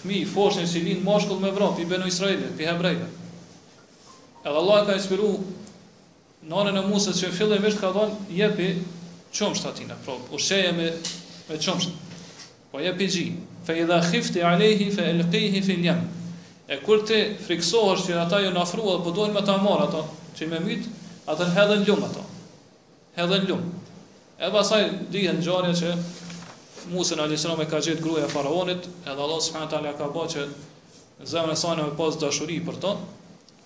fmi, 0.00 0.22
foshnjë 0.28 0.66
që 0.72 0.82
lind 0.86 1.04
mashkull 1.04 1.40
me 1.40 1.50
vrap, 1.56 1.78
i 1.82 1.86
benu 1.88 2.08
Israilit, 2.08 2.54
pi 2.56 2.66
hebrejve. 2.68 3.08
Edhe 4.44 4.56
Allah 4.60 4.80
e 4.82 4.86
ka 4.90 4.96
inspiru 4.96 5.32
nonën 6.48 6.80
e 6.80 6.86
Musës 6.88 7.20
që 7.20 7.32
në 7.32 7.36
fillë 7.38 7.60
e 7.68 7.74
ka 7.80 7.92
thonë 7.96 8.32
jepi 8.38 8.70
qëmështë 9.34 9.72
atina, 9.72 9.96
Por 10.06 10.36
usheje 10.38 10.72
me, 10.76 10.88
me 11.50 11.56
qëmështë, 11.56 12.20
po 12.72 12.80
jepi 12.80 13.08
gjinë 13.10 13.49
fa 13.66 13.74
idha 13.76 14.00
khifti 14.00 14.40
alayhi 14.42 14.90
fa 14.96 15.02
alqihi 15.02 15.62
fi 15.62 15.72
al-yam. 15.74 16.02
E 16.68 16.76
kur 16.86 17.02
ti 17.06 17.34
friksohesh 17.46 18.06
që 18.08 18.20
ata 18.26 18.38
janë 18.40 18.60
afruar 18.60 19.00
apo 19.00 19.26
me 19.32 19.42
ta 19.42 19.56
marr 19.56 19.84
ato 19.88 20.04
që 20.38 20.48
me 20.50 20.60
mit, 20.60 20.86
ata 21.26 21.44
hedhën 21.44 21.84
lum 21.88 22.04
ato. 22.04 22.24
Hedhën 23.16 23.48
lum. 23.48 23.60
E 24.38 24.50
pasaj 24.50 24.86
dihen 25.12 25.40
gjarja 25.42 25.74
që 25.74 25.96
Musa 26.90 27.12
në 27.14 27.22
alisëra 27.26 27.58
me 27.58 27.66
ka 27.68 27.76
gjithë 27.76 28.00
gruja 28.00 28.28
faraonit, 28.32 28.86
edhe 29.04 29.20
Allah 29.20 29.36
s.a. 29.44 29.66
tala 29.68 29.92
ka 29.98 30.06
ba 30.14 30.24
që 30.24 30.46
zemën 31.28 31.52
e 31.52 31.56
sajnë 31.60 31.82
me 31.84 31.92
pas 31.96 32.16
dashuri 32.16 32.56
për 32.64 32.78
ta, 32.80 32.94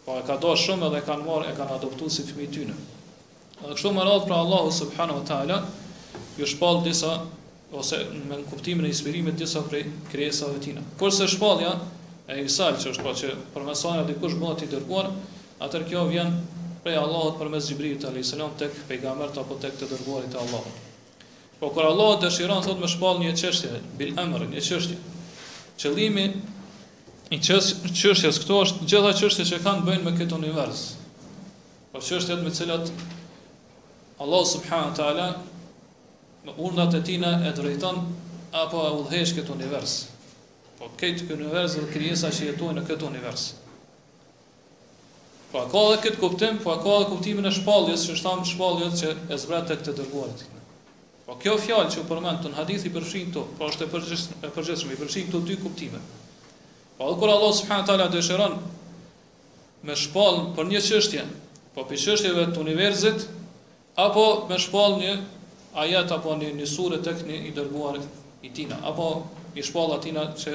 pa 0.03 0.17
po 0.19 0.19
e 0.19 0.25
ka 0.27 0.35
da 0.43 0.51
shumë 0.59 0.89
edhe 0.89 1.01
kanë 1.07 1.23
marë, 1.23 1.53
e 1.53 1.55
kanë 1.55 1.77
adoptu 1.77 2.09
si 2.11 2.25
fëmi 2.27 2.49
tynë. 2.57 2.75
Edhe 3.63 3.77
kështu 3.79 3.93
më 3.95 4.07
radhë 4.09 4.27
pra 4.27 4.41
Allahu 4.43 4.75
s.a. 4.75 5.21
tala, 5.29 5.61
ju 6.41 6.51
shpalë 6.53 6.83
disa 6.89 7.13
ose 7.79 7.99
me 8.29 8.39
në 8.39 8.45
kuptimin 8.51 8.87
e 8.87 8.89
inspirimit 8.93 9.37
disa 9.39 9.63
prej 9.67 9.85
krijesave 10.13 10.61
tina. 10.63 10.83
Por 11.01 11.13
se 11.13 11.27
shpallja 11.29 11.75
e 12.31 12.39
Isait 12.47 12.79
që 12.81 12.91
është 12.93 13.05
pa 13.05 13.13
po 13.13 13.19
që 13.21 13.35
për 13.55 14.01
e 14.03 14.07
dikush 14.13 14.35
bëhet 14.41 14.63
i 14.63 14.69
dërguar, 14.73 15.09
atër 15.63 15.85
kjo 15.91 16.05
vjen 16.09 16.33
prej 16.85 16.97
Allahot 17.01 17.39
për 17.41 17.49
mes 17.53 17.69
Gjibrit 17.69 18.03
të 18.03 18.09
a.s. 18.13 18.35
tek 18.61 18.73
pejgamert 18.89 19.39
apo 19.41 19.55
tek 19.63 19.75
të 19.81 19.89
dërguarit 19.93 20.35
e 20.35 20.39
Allahot. 20.39 20.77
Po 21.61 21.71
kër 21.73 21.87
Allahot 21.91 22.25
dëshiron, 22.27 22.63
thot 22.65 22.81
me 22.83 22.89
shpall 22.91 23.21
një 23.23 23.33
qështje, 23.39 23.79
bil 24.01 24.15
emër 24.21 24.49
një 24.51 24.61
qështje. 24.67 24.97
Qëllimi 25.81 26.27
i 27.33 27.39
qështjes 27.41 28.39
këto 28.43 28.61
është 28.67 28.87
gjitha 28.91 29.15
qështje 29.21 29.47
që 29.51 29.63
kanë 29.65 29.87
bëjnë 29.87 30.05
me 30.07 30.13
këtë 30.19 30.37
univers. 30.39 30.83
Po 31.93 31.99
qështjet 32.05 32.43
me 32.45 32.53
cilat 32.55 32.93
Allah 34.25 34.45
subhanu 34.47 34.93
ta'ala 34.97 35.29
me 36.45 36.53
urnat 36.57 36.95
e 36.95 37.01
tina 37.05 37.41
e 37.49 37.53
drejton 37.57 37.97
apo 38.55 38.77
e 38.85 38.93
udhhesh 39.01 39.33
këtë 39.37 39.55
univers. 39.57 39.95
Po 40.79 40.89
këtë 41.01 41.27
kë 41.27 41.37
univers 41.39 41.77
dhe 41.81 41.89
krijesa 41.91 42.31
që 42.31 42.51
jetojnë 42.53 42.83
në 42.83 42.89
këtë 42.89 43.07
univers. 43.09 43.49
Po 45.53 45.63
ka 45.73 45.83
edhe 45.89 46.01
këtë 46.05 46.21
kuptim, 46.21 46.59
po 46.65 46.75
ka 46.83 46.95
edhe 46.99 47.09
kuptimin 47.13 47.47
e 47.49 47.53
shpalljes, 47.55 48.05
që 48.09 48.17
është 48.17 48.29
thamë 48.29 48.91
që 49.01 49.15
e 49.35 49.39
zbrat 49.41 49.69
tek 49.73 49.85
të 49.87 49.95
dërguarit. 50.01 50.43
Po 51.25 51.39
kjo 51.41 51.55
fjalë 51.57 51.91
që 51.95 52.03
u 52.03 52.09
përmend 52.11 52.43
ton 52.45 52.57
hadith 52.59 52.85
i 52.85 52.91
përfshin 52.93 53.31
këtu, 53.31 53.45
po 53.57 53.71
është 53.71 53.87
e 53.87 53.89
përgjithshme, 53.89 54.41
e 54.45 54.51
përgjithshme 54.53 54.93
i 54.93 54.99
përfshin 55.01 55.29
këtu 55.31 55.41
dy 55.49 55.57
kuptime. 55.63 56.03
Po 56.99 57.09
kur 57.19 57.33
Allah 57.33 57.55
subhanahu 57.57 57.87
wa 57.87 57.89
taala 57.89 58.11
dëshiron 58.13 58.59
me 59.89 59.97
shpall 59.97 60.43
për 60.59 60.69
një 60.75 60.83
çështje, 60.85 61.25
po 61.75 61.87
për 61.89 62.03
çështjeve 62.05 62.45
të 62.53 62.61
universit 62.61 63.25
apo 64.05 64.27
me 64.51 64.59
shpall 64.63 64.99
një 65.01 65.15
ajet 65.75 66.11
apo 66.15 66.37
një, 66.39 66.53
një 66.55 66.67
sure 66.71 67.01
tek 67.03 67.23
një 67.27 67.39
i 67.49 67.53
dërguar 67.55 67.99
i 68.47 68.51
tina, 68.55 68.79
apo 68.87 69.25
një 69.55 69.65
shpalla 69.67 69.97
tina 70.03 70.29
që 70.39 70.55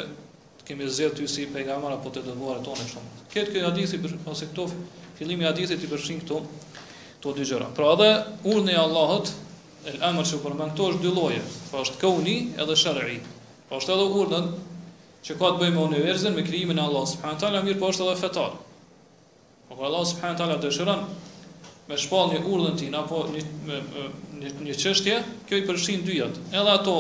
të 0.60 0.68
kemi 0.70 0.88
zërë 0.88 1.18
ty 1.20 1.28
si 1.30 1.46
pejgamber 1.52 1.96
apo 1.96 2.12
të 2.16 2.24
dërguar 2.30 2.62
e 2.62 2.66
tonë 2.66 2.86
shumë. 2.94 3.26
Këtë 3.34 3.52
këtë 3.52 3.66
hadithi, 3.66 4.00
ose 4.32 4.48
këto 4.52 4.70
fillimi 5.20 5.48
hadithit 5.48 5.84
i 5.88 5.92
përshin 5.92 6.22
këto 6.24 6.40
të 7.24 7.34
dy 7.36 7.48
gjëra. 7.52 7.68
Pra 7.76 7.92
dhe 8.00 8.10
urni 8.48 8.76
Allahot, 8.80 9.32
el 9.92 9.98
amër 10.10 10.28
që 10.32 10.40
përmën 10.46 10.72
këto 10.74 10.90
është 10.94 11.04
dy 11.06 11.14
loje, 11.18 11.44
pra 11.72 11.84
është 11.84 12.00
këuni 12.04 12.38
edhe 12.64 12.80
shërëri. 12.80 13.20
Pra 13.70 13.82
është 13.82 13.96
edhe 13.98 14.08
urnën 14.24 14.48
që 15.28 15.36
ka 15.36 15.52
të 15.52 15.60
bëjë 15.64 15.76
me 15.76 15.84
univerzin, 15.84 16.34
me 16.36 16.46
krijimin 16.48 16.80
e 16.80 16.86
Allahut 16.88 17.12
subhanahu 17.12 17.68
mirë 17.68 17.80
po 17.82 17.92
është 17.92 18.06
edhe 18.08 18.20
fetar. 18.24 18.56
Po 19.70 19.84
Allah 19.86 20.06
subhanahu 20.10 20.36
wa 20.36 20.40
taala 20.40 20.56
dëshiron 20.64 21.04
me 21.90 21.98
shpall 21.98 22.30
një 22.30 22.44
urdhën 22.46 22.76
tin 22.78 22.96
apo 22.98 23.24
një 23.34 23.42
një, 23.66 24.50
një 24.62 24.76
çështje, 24.78 25.16
kjo 25.50 25.58
i 25.58 25.64
përfshin 25.68 26.04
dyjat, 26.06 26.36
edhe 26.52 26.72
ato 26.76 26.94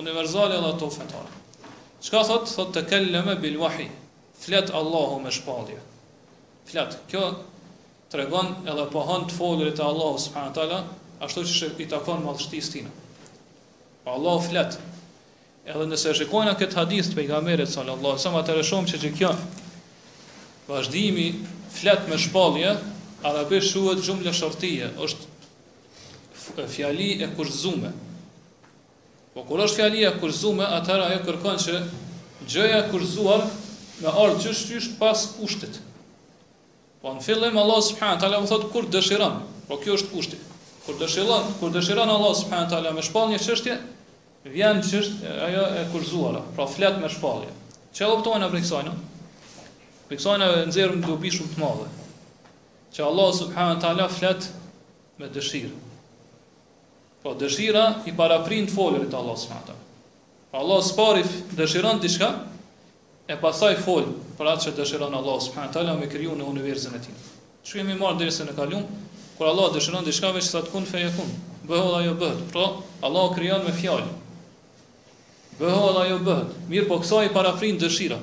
universale 0.00 0.56
edhe 0.56 0.70
ato 0.72 0.88
fetare. 0.90 1.28
Çka 2.06 2.22
thot? 2.24 2.48
Thot 2.54 2.72
të 2.74 2.86
kelleme 2.88 3.34
bil 3.42 3.58
wahy. 3.60 3.90
Flet 4.40 4.72
Allahu 4.74 5.18
me 5.22 5.32
shpallje. 5.32 5.76
Flet. 6.68 6.96
Kjo 7.12 7.26
tregon 8.12 8.54
edhe 8.66 8.88
pohon 8.94 9.28
të 9.28 9.36
folurit 9.36 9.82
e 9.82 9.84
Allahu 9.84 10.16
subhanahu 10.24 10.56
taala, 10.56 10.80
ashtu 11.20 11.44
siç 11.44 11.76
i 11.84 11.88
takon 11.92 12.24
mallështisë 12.24 12.72
tina. 12.78 12.92
Pa 14.06 14.16
Allahu 14.16 14.48
flet. 14.48 14.80
Edhe 15.68 15.90
nëse 15.92 16.16
shikojna 16.16 16.56
këtë 16.56 16.78
hadith 16.80 17.12
të 17.12 17.20
pejgamberit 17.20 17.68
sallallahu 17.68 18.14
alaihi 18.16 18.22
wasallam, 18.24 18.42
atëherë 18.42 18.64
shohim 18.70 18.90
që, 18.94 19.02
që 19.04 19.14
kjo 19.20 19.34
vazhdimi 20.72 21.28
flet 21.76 22.08
me 22.10 22.16
shpallje, 22.18 22.78
Arabe 23.24 23.60
shuhet 23.64 24.02
gjumë 24.04 24.26
lë 24.26 24.96
është 25.06 25.32
fjali 26.70 27.06
e 27.24 27.28
kurzume. 27.36 27.88
Po 29.32 29.42
kur 29.48 29.60
është 29.64 29.80
fjali 29.80 30.04
e 30.06 30.10
kurzume, 30.20 30.64
atëra 30.76 31.08
ajo 31.10 31.22
kërkon 31.26 31.56
që 31.60 31.80
gjëja 32.46 32.84
kurzuar 32.92 33.42
me 34.04 34.12
ardhë 34.12 34.38
që 34.44 34.52
shqysh 34.60 34.90
pas 35.00 35.24
kushtit. 35.40 35.80
Po 37.02 37.12
në 37.16 37.24
fillim, 37.26 37.56
Allah 37.58 37.80
subhanët, 37.88 38.20
tala 38.22 38.38
më 38.44 38.50
thotë 38.52 38.70
kur 38.72 38.86
dëshiran, 38.94 39.40
po 39.68 39.80
kjo 39.82 39.98
është 39.98 40.12
kushti. 40.12 40.38
Kur 40.86 40.96
dëshiran, 41.00 41.50
kur 41.60 41.74
dëshiran 41.74 42.12
Allah 42.14 42.32
subhanët, 42.44 42.72
ala 42.78 42.94
me 42.96 43.02
shpal 43.04 43.32
një 43.34 43.42
qështje, 43.42 43.76
vjen 44.54 44.80
qështje 44.86 45.34
ajo 45.48 45.66
e 45.80 45.84
kurzuara, 45.92 46.44
pra 46.56 46.68
flet 46.70 47.00
me 47.02 47.10
shpalje. 47.12 47.50
Që 47.92 48.06
e 48.06 48.10
loptojnë 48.12 48.46
e 48.48 48.54
breksojnë? 48.54 48.96
Breksojnë 50.12 50.52
e 50.60 50.64
nëzirëm 50.70 51.00
në 51.02 51.08
dobi 51.10 51.32
shumë 51.34 51.54
të 51.56 51.64
madhe 51.64 51.90
që 52.96 53.04
Allah 53.04 53.30
subhanë 53.36 53.76
të 53.84 53.88
ala 53.92 54.06
flet 54.08 54.46
me 55.20 55.28
dëshirë. 55.32 55.70
Po 57.22 57.34
dëshira 57.40 57.84
i 58.08 58.12
paraprin 58.16 58.64
të 58.68 58.72
folërit 58.76 59.16
Allah 59.18 59.34
subhanahu 59.36 59.66
të 59.68 59.74
ala. 59.74 59.82
Po, 60.48 60.62
Allah 60.62 60.80
së 60.86 60.96
pari 60.96 61.24
diçka 62.06 62.30
të 63.26 63.34
e 63.34 63.36
pasaj 63.42 63.74
folë 63.84 64.14
për 64.38 64.48
atë 64.52 64.64
që 64.68 64.72
dëshirën 64.80 65.16
Allah 65.20 65.36
subhanë 65.48 65.74
të 65.76 65.82
me 66.00 66.08
kryu 66.12 66.38
në 66.40 66.46
univerzën 66.52 66.96
e 66.96 67.02
ti. 67.04 67.12
Që 67.68 67.80
jemi 67.82 67.98
marë 68.00 68.16
dhe 68.22 68.48
në 68.48 68.56
kalium, 68.56 68.86
kur 69.36 69.50
Allah 69.50 69.68
dëshiron 69.76 70.06
të 70.06 70.14
shka 70.16 70.30
veç 70.36 70.46
sa 70.48 70.60
të 70.64 70.72
kunë 70.72 70.88
feje 70.90 71.10
kunë, 71.18 71.36
Bëhet 71.66 71.88
dhe 71.92 72.00
jo 72.06 72.12
bëhët, 72.22 72.42
pra, 72.54 72.66
Allah 73.04 73.28
kryon 73.34 73.64
me 73.66 73.72
fjallë. 73.74 74.08
Bëhet 75.58 75.88
dhe 75.98 76.04
jo 76.12 76.18
bëhët, 76.30 76.54
mirë 76.70 76.86
po 76.92 77.00
kësaj 77.02 77.24
i 77.26 77.32
paraprin 77.34 77.76
dëshira 77.82 78.20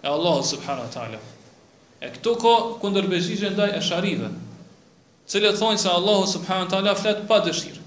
e 0.00 0.08
Allah 0.08 0.38
subhanahu 0.54 0.88
të 0.94 1.04
E 2.02 2.10
këto 2.12 2.32
ko 2.42 2.50
kundërbejgjishën 2.82 3.54
ndaj 3.56 3.70
e 3.78 3.82
sharive, 3.86 4.28
cilë 5.32 5.52
e 5.52 5.56
thonjë 5.60 5.82
se 5.84 5.92
Allahu 5.98 6.26
subhanët 6.32 6.74
ala 6.76 6.92
fletë 6.98 7.24
pa 7.30 7.38
dëshirë. 7.46 7.84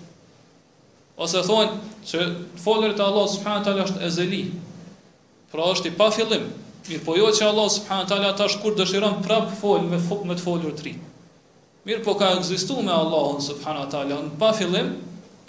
Ose 1.26 1.44
thonjë 1.46 1.76
që 2.10 2.24
të 2.26 2.62
folër 2.64 2.96
të 2.98 3.06
Allahu 3.06 3.32
subhanët 3.36 3.68
ala 3.74 3.86
është 3.90 4.02
ezeli, 4.08 4.42
pra 5.52 5.68
është 5.74 5.92
i 5.92 5.98
pa 6.00 6.08
fillim, 6.16 6.48
mirë 6.90 7.06
po 7.06 7.18
jo 7.20 7.30
që 7.38 7.46
Allahu 7.52 7.74
subhanët 7.76 8.16
ala 8.16 8.32
tash 8.40 8.58
kur 8.64 8.76
dëshiron 8.80 9.20
prapë 9.26 9.58
folë 9.62 9.92
me, 9.92 10.02
me 10.30 10.38
të 10.40 10.46
folër 10.48 10.74
të 10.80 10.88
ri. 10.88 10.96
Mirë 11.86 12.04
po 12.06 12.16
ka 12.20 12.34
egzistu 12.38 12.80
me 12.86 12.94
Allahu 12.96 13.38
subhanët 13.52 13.94
ala 14.00 14.18
në 14.24 14.34
pa 14.42 14.50
fillim, 14.58 14.90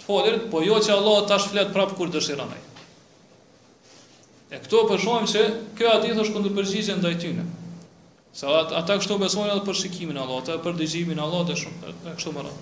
të 0.01 0.05
folër 0.05 0.39
po 0.53 0.61
jo 0.65 0.77
që 0.85 0.99
Allahu 0.99 1.25
tash 1.33 1.49
fletë 1.51 1.73
prapë 1.75 1.97
kur 1.97 2.13
dëshiron 2.13 2.53
e. 2.53 2.61
E 4.51 4.59
këto 4.59 4.83
përshojmë 4.91 5.27
që 5.31 5.41
kjo 5.79 5.89
ati 5.97 6.11
është 6.13 6.35
kundërbejgjishën 6.35 6.97
ndaj 7.01 7.13
tynë. 7.23 7.45
Se 8.33 8.47
ata 8.47 8.95
kështu 8.95 9.17
besojnë 9.19 9.51
edhe 9.51 9.63
për 9.67 9.75
shikimin 9.75 10.15
e 10.17 10.21
Allahut, 10.23 10.47
edhe 10.49 10.63
për 10.63 10.77
dëgjimin 10.79 11.19
e 11.19 11.23
Allahut, 11.23 11.51
shumë 11.51 11.93
kështu 12.05 12.31
më 12.35 12.43
radh. 12.45 12.61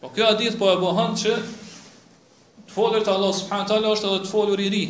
Po 0.00 0.10
kjo 0.10 0.24
a 0.26 0.38
ditë 0.40 0.58
po 0.58 0.70
e 0.72 0.78
bëhën 0.82 1.12
që 1.22 1.34
të 2.66 2.74
folër 2.74 3.04
të 3.06 3.12
Allah 3.12 3.30
subhanahu 3.38 3.68
taala 3.70 3.92
është 3.94 4.08
edhe 4.10 4.22
të 4.24 4.30
folur 4.32 4.62
i 4.64 4.70
ri. 4.74 4.82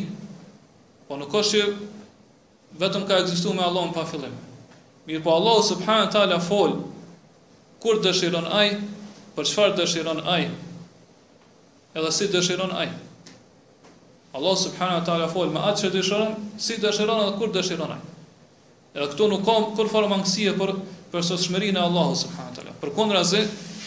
Po 1.07 1.17
nuk 1.19 1.35
është 1.37 1.61
vetëm 2.81 3.05
ka 3.09 3.19
ekzistuar 3.21 3.53
me 3.59 3.65
Allahun 3.67 3.93
pa 3.93 4.05
fillim. 4.09 4.33
Mirë 5.05 5.21
po 5.25 5.35
Allah 5.35 5.61
subhanahu 5.69 6.11
taala 6.15 6.39
fol 6.41 6.73
kur 7.83 8.01
dëshiron 8.05 8.47
ai, 8.55 8.67
për 9.37 9.49
çfarë 9.51 9.77
dëshiron 9.81 10.23
ai? 10.33 10.47
Edhe 11.93 12.09
si 12.17 12.29
dëshiron 12.33 12.73
ai? 12.81 12.89
Allah 14.33 14.57
subhanahu 14.63 15.05
taala 15.05 15.29
fol 15.29 15.53
me 15.53 15.61
atë 15.69 15.83
që 15.85 15.93
dëshiron, 15.99 16.33
si 16.57 16.79
dëshiron 16.81 17.23
edhe 17.27 17.37
kur 17.37 17.53
dëshiron 17.53 17.93
ai. 17.93 18.01
Edhe 18.93 19.07
këto 19.09 19.25
nuk 19.25 19.41
ka 19.41 19.53
kur 19.73 19.87
fare 19.89 20.09
mangësie 20.09 20.51
për 20.57 20.71
për 21.13 21.23
sotshmërinë 21.25 21.79
e 21.79 21.81
Allahut 21.83 22.17
subhanahu 22.19 22.51
wa 22.51 22.55
taala. 22.57 22.73
Përkundrazi, 22.83 23.39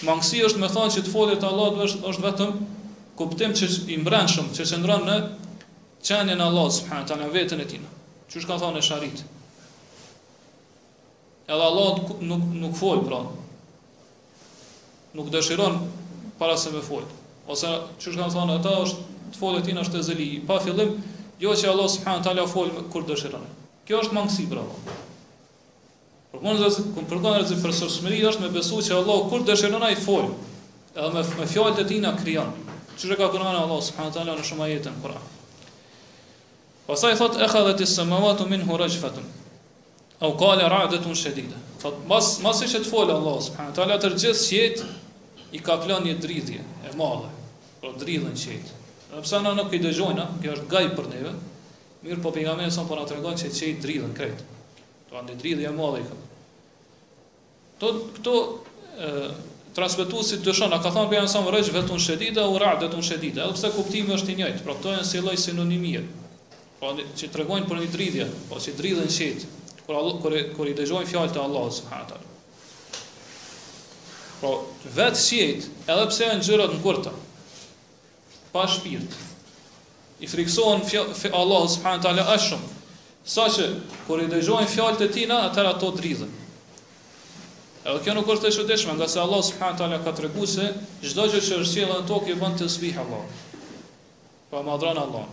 mangësia 0.07 0.49
është 0.49 0.62
me 0.62 0.71
thënë 0.73 0.95
që 0.97 1.03
të 1.07 1.11
folet 1.12 1.45
Allahut 1.47 1.83
është 1.85 2.09
është 2.11 2.25
vetëm 2.25 2.55
kuptim 3.21 3.53
që 3.61 3.69
i 3.95 3.99
mbrëmshëm, 4.03 4.49
që 4.57 4.64
qëndron 4.71 5.05
në 5.07 5.16
qenien 6.09 6.42
e 6.42 6.47
Allahut 6.49 6.75
subhanahu 6.81 7.05
wa 7.07 7.11
taala 7.12 7.29
vetën 7.37 7.62
e 7.62 7.66
tij. 7.71 7.85
Çu 8.33 8.42
ka 8.49 8.57
thënë 8.62 8.83
Sharit? 8.87 9.23
Edhe 11.47 11.69
Allah 11.69 12.16
nuk 12.31 12.49
nuk 12.64 12.75
fol 12.81 13.05
pra. 13.07 13.21
Nuk 15.19 15.31
dëshiron 15.37 15.79
para 16.40 16.57
se 16.59 16.73
me 16.75 16.81
fol. 16.88 17.07
Ose 17.47 17.71
çu 18.03 18.16
ka 18.19 18.27
thënë 18.35 18.59
ata 18.59 18.75
është 18.81 19.07
të 19.31 19.38
folet 19.38 19.69
tin 19.71 19.79
është 19.85 20.03
e 20.03 20.03
zeli, 20.11 20.27
pa 20.51 20.59
fillim, 20.66 20.97
jo 21.38 21.55
që 21.55 21.71
Allah 21.71 21.88
subhanahu 21.95 22.27
taala 22.27 22.49
fol 22.51 22.75
kur 22.90 23.07
dëshiron. 23.07 23.47
Kjo 23.87 24.01
është 24.03 24.16
mangësi 24.16 24.49
bravo. 24.51 24.75
Por 26.33 26.42
mund 26.42 26.59
të 26.61 26.87
kuptojmë 26.96 27.46
se 27.46 27.59
për 27.62 27.75
sosmëri 27.81 28.18
është 28.33 28.42
me 28.42 28.51
besu 28.57 28.81
se 28.83 28.92
Allah 28.96 29.29
kur 29.31 29.44
dëshiron 29.46 29.85
ai 29.87 29.94
fol. 29.96 30.33
Edhe 30.96 31.11
me 31.14 31.22
me 31.38 31.46
fjalët 31.46 31.79
e 31.85 31.87
tij 31.87 32.03
na 32.03 32.11
krijon. 32.18 32.51
Çu 32.99 33.11
që 33.12 33.18
ka 33.20 33.31
qenë 33.35 33.46
në 33.46 33.62
Allah 33.62 33.79
subhanahu 33.87 34.14
teala 34.16 34.35
në 34.38 34.46
shumë 34.49 34.64
ajete 34.66 34.90
në 34.94 35.03
Kur'an. 35.05 35.27
Pastaj 36.88 37.14
thot 37.20 37.38
e 37.42 37.49
ka 37.53 37.62
dhëti 37.68 37.87
semawatu 37.90 38.46
min 38.51 38.64
hurajfatun. 38.68 39.27
Au 40.25 40.31
qala 40.40 40.66
ra'datun 40.72 41.14
shadida. 41.18 41.57
Fat 41.83 42.01
mas 42.11 42.35
mas 42.44 42.62
është 42.66 42.83
të 42.85 42.90
fol 42.90 43.14
Allah 43.14 43.37
subhanahu 43.46 43.77
teala 43.79 44.01
të 44.03 44.12
gjithë 44.16 44.38
sjet 44.42 44.83
i 45.53 45.62
ka 45.62 45.79
plan 45.85 46.03
një 46.07 46.18
dridhje 46.25 46.59
e 46.90 46.96
madhe. 46.99 47.31
Po 47.81 47.94
dridhën 48.01 48.35
qejt. 48.35 48.72
Sepse 49.12 49.37
ana 49.38 49.55
nuk 49.55 49.70
i 49.72 49.79
dëgjojnë, 49.81 50.25
kjo 50.42 50.55
është 50.57 50.68
gaj 50.72 50.85
për 50.96 51.07
neve, 51.12 51.33
Mirë 52.07 52.23
po 52.23 52.31
pejgamberi 52.31 52.71
son 52.71 52.87
po 52.87 52.95
na 52.95 53.03
tregon 53.07 53.35
se 53.38 53.51
çe 53.51 53.73
dridhën 53.83 54.12
krejt. 54.14 54.42
Do 55.11 55.19
andë 55.19 55.35
dridhë 55.40 55.66
e 55.66 55.73
madhe 55.75 56.05
i 56.05 56.05
këtu. 56.07 56.29
Këto, 57.81 57.90
këto 58.19 58.35
e, 58.38 59.25
transmetuesit 59.75 60.45
dyshon, 60.47 60.73
a 60.75 60.79
ka 60.83 60.92
thënë 60.95 61.11
bejan 61.11 61.31
son 61.33 61.49
rrej 61.51 61.73
vetun 61.75 61.99
shedida 62.03 62.47
u 62.47 62.55
të 62.59 62.87
vetun 62.87 63.03
shedida, 63.03 63.49
edhe 63.49 63.59
pse 63.59 63.73
kuptimi 63.75 64.14
është 64.14 64.33
i 64.33 64.38
njëjtë, 64.42 64.62
por 64.69 64.79
këto 64.79 64.95
janë 64.95 65.09
si 65.11 65.25
lloj 65.25 65.37
sinonimie. 65.49 66.05
Po 66.79 66.95
që 66.95 67.33
tregojnë 67.35 67.71
për 67.73 67.83
një 67.83 67.90
dridhje, 67.97 68.31
po 68.53 68.62
si 68.62 68.77
dridhën 68.79 69.11
shit, 69.12 69.49
kur 69.88 69.99
kur 70.23 70.38
kur 70.57 70.71
i 70.71 70.77
dëgjojnë 70.79 71.11
fjalët 71.11 71.37
e 71.38 71.42
Allahut 71.42 71.75
subhanahu 71.81 72.23
Po 74.40 74.55
vetë 74.95 75.21
shit, 75.27 75.66
edhe 75.90 76.07
pse 76.12 76.31
janë 76.33 76.42
gjërat 76.47 76.79
ngurta 76.79 77.16
pa 78.55 78.69
shpirt 78.73 79.26
i 80.20 80.24
friksohen 80.26 80.81
Allah 81.33 81.62
subhanahu 81.68 82.00
taala 82.05 82.24
as 82.33 82.48
shumë. 82.48 82.72
Saqë 83.26 83.66
kur 84.07 84.22
i 84.22 84.29
dëgjojnë 84.31 84.70
fjalët 84.70 85.02
e 85.02 85.09
tina, 85.12 85.42
atëra 85.48 85.72
ato 85.74 85.90
dridhen. 85.96 86.31
Edhe 87.87 88.00
kjo 88.05 88.14
nuk 88.16 88.31
është 88.33 88.48
e 88.48 88.55
shëdeshme, 88.55 88.94
nga 88.98 89.09
se 89.11 89.20
Allah 89.22 89.42
subhanahu 89.46 89.81
taala 89.83 89.98
ka 90.05 90.14
treguar 90.16 90.48
se 90.50 90.68
çdo 91.02 91.26
gjë 91.33 91.42
që 91.48 91.59
është 91.59 91.72
sjellë 91.72 91.98
tokë 92.09 92.33
i 92.35 92.38
bën 92.38 92.57
të 92.61 92.68
sbih 92.70 93.00
Allah. 93.02 93.26
Pa 94.50 94.62
madhron 94.66 95.00
Allah. 95.02 95.26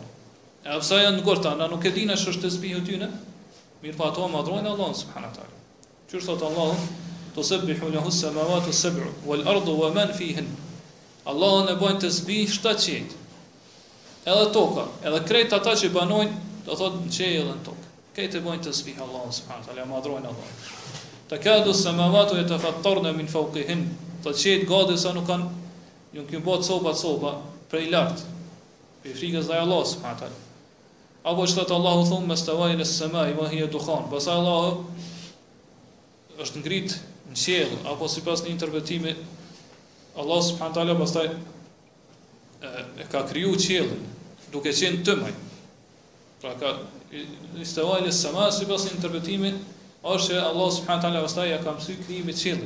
Edhe 0.65 0.79
pse 0.81 0.99
janë 1.03 1.21
ngurta, 1.21 1.55
na 1.59 1.69
nuk 1.71 1.85
e 1.85 1.91
dinë 1.93 2.17
se 2.19 2.33
është 2.33 2.51
të 2.63 2.85
ty 2.89 2.99
në? 3.01 3.09
mirë 3.83 3.97
pa 3.99 4.05
po 4.11 4.11
ato 4.11 4.27
madhrojnë 4.31 4.69
Allah 4.69 4.91
subhanahu 4.95 5.35
taala. 5.35 5.57
Që 6.07 6.19
thot 6.23 6.41
Allah, 6.47 6.71
"Tu 7.35 7.43
sabbihu 7.43 7.89
lahu 7.91 8.07
as-samawati 8.07 8.69
as-sab'u 8.71 9.09
wal 9.27 9.43
ardhu 9.47 9.75
wa 9.75 9.89
man 9.91 10.07
fihin." 10.13 10.47
Allahun 11.27 11.67
e 11.67 11.75
bën 11.75 11.99
të 11.99 12.09
sbih 12.11 12.47
700 12.47 13.11
edhe 14.25 14.45
toka, 14.51 14.87
edhe 15.03 15.19
krejt 15.27 15.53
ata 15.55 15.73
që 15.79 15.91
banojnë, 15.93 16.41
do 16.63 16.77
thot 16.79 17.01
në 17.03 17.11
qejë 17.11 17.39
edhe 17.41 17.49
në 17.53 17.63
tokë. 17.65 17.89
Krejt 18.13 18.35
e 18.37 18.41
bojnë 18.45 18.63
të 18.67 18.73
zbihë 18.77 19.03
Allah, 19.03 19.25
subhanët, 19.35 19.69
ale 19.73 19.87
madrojnë 19.89 20.29
Allah. 20.29 20.69
Të 21.29 21.39
kja 21.43 21.55
du 21.65 21.73
se 21.75 21.89
me 21.97 22.05
vatu 22.13 22.37
e 22.39 22.43
të 22.47 22.59
fatëtor 22.61 23.01
në 23.03 23.13
minë 23.17 23.31
faukihim, 23.33 23.81
të 24.23 24.33
qejtë 24.39 24.67
gadi 24.69 24.97
sa 25.01 25.13
nuk 25.15 25.25
kanë, 25.27 25.49
ju 26.13 26.21
në 26.23 26.29
kjumë 26.29 26.45
botë 26.45 26.67
soba, 26.69 26.93
soba, 26.97 27.33
prej 27.71 27.87
lartë, 27.91 28.29
për 29.03 29.17
frikës 29.19 29.49
dhe 29.49 29.59
Allah, 29.63 29.83
subhanët, 29.91 30.25
ale. 30.29 31.07
Apo 31.23 31.45
që 31.47 31.57
thëtë 31.61 31.75
Allahu 31.77 32.07
thunë 32.09 32.27
me 32.29 32.35
stëvajin 32.39 32.81
e 32.83 32.87
sëma, 32.87 33.25
i 33.31 33.35
vahi 33.37 33.61
e 33.65 33.69
duhanë, 33.71 34.09
basa 34.11 34.35
Allahu 34.37 34.85
është 36.43 36.59
ngritë 36.59 37.01
në 37.31 37.37
qejë, 37.39 37.67
apo 37.91 38.09
si 38.11 38.23
pas 38.25 38.41
një 38.43 38.51
interpretimi, 38.53 39.13
Allah 40.19 40.41
subhanët 40.43 40.81
ala 40.83 40.97
pastaj 40.99 41.29
e 43.03 43.07
ka 43.11 43.23
kryu 43.29 43.55
qjellën, 43.59 44.03
duke 44.53 44.71
qenë 44.73 45.01
të 45.05 45.17
Pra 46.43 46.51
ka 46.59 46.69
i 47.15 47.63
stëvajnë 47.65 48.09
e 48.09 48.13
sëma, 48.17 48.49
si 48.51 48.65
pas 48.69 48.85
në 48.85 49.53
është 50.11 50.33
që 50.35 50.39
Allah 50.43 50.71
subhanë 50.75 50.99
tala 50.99 51.15
ala 51.21 51.23
vëstaj 51.23 51.43
e 51.55 51.59
kam 51.63 51.77
sy 51.79 51.93
këni 51.95 52.17
me 52.27 52.33
qëllë. 52.35 52.65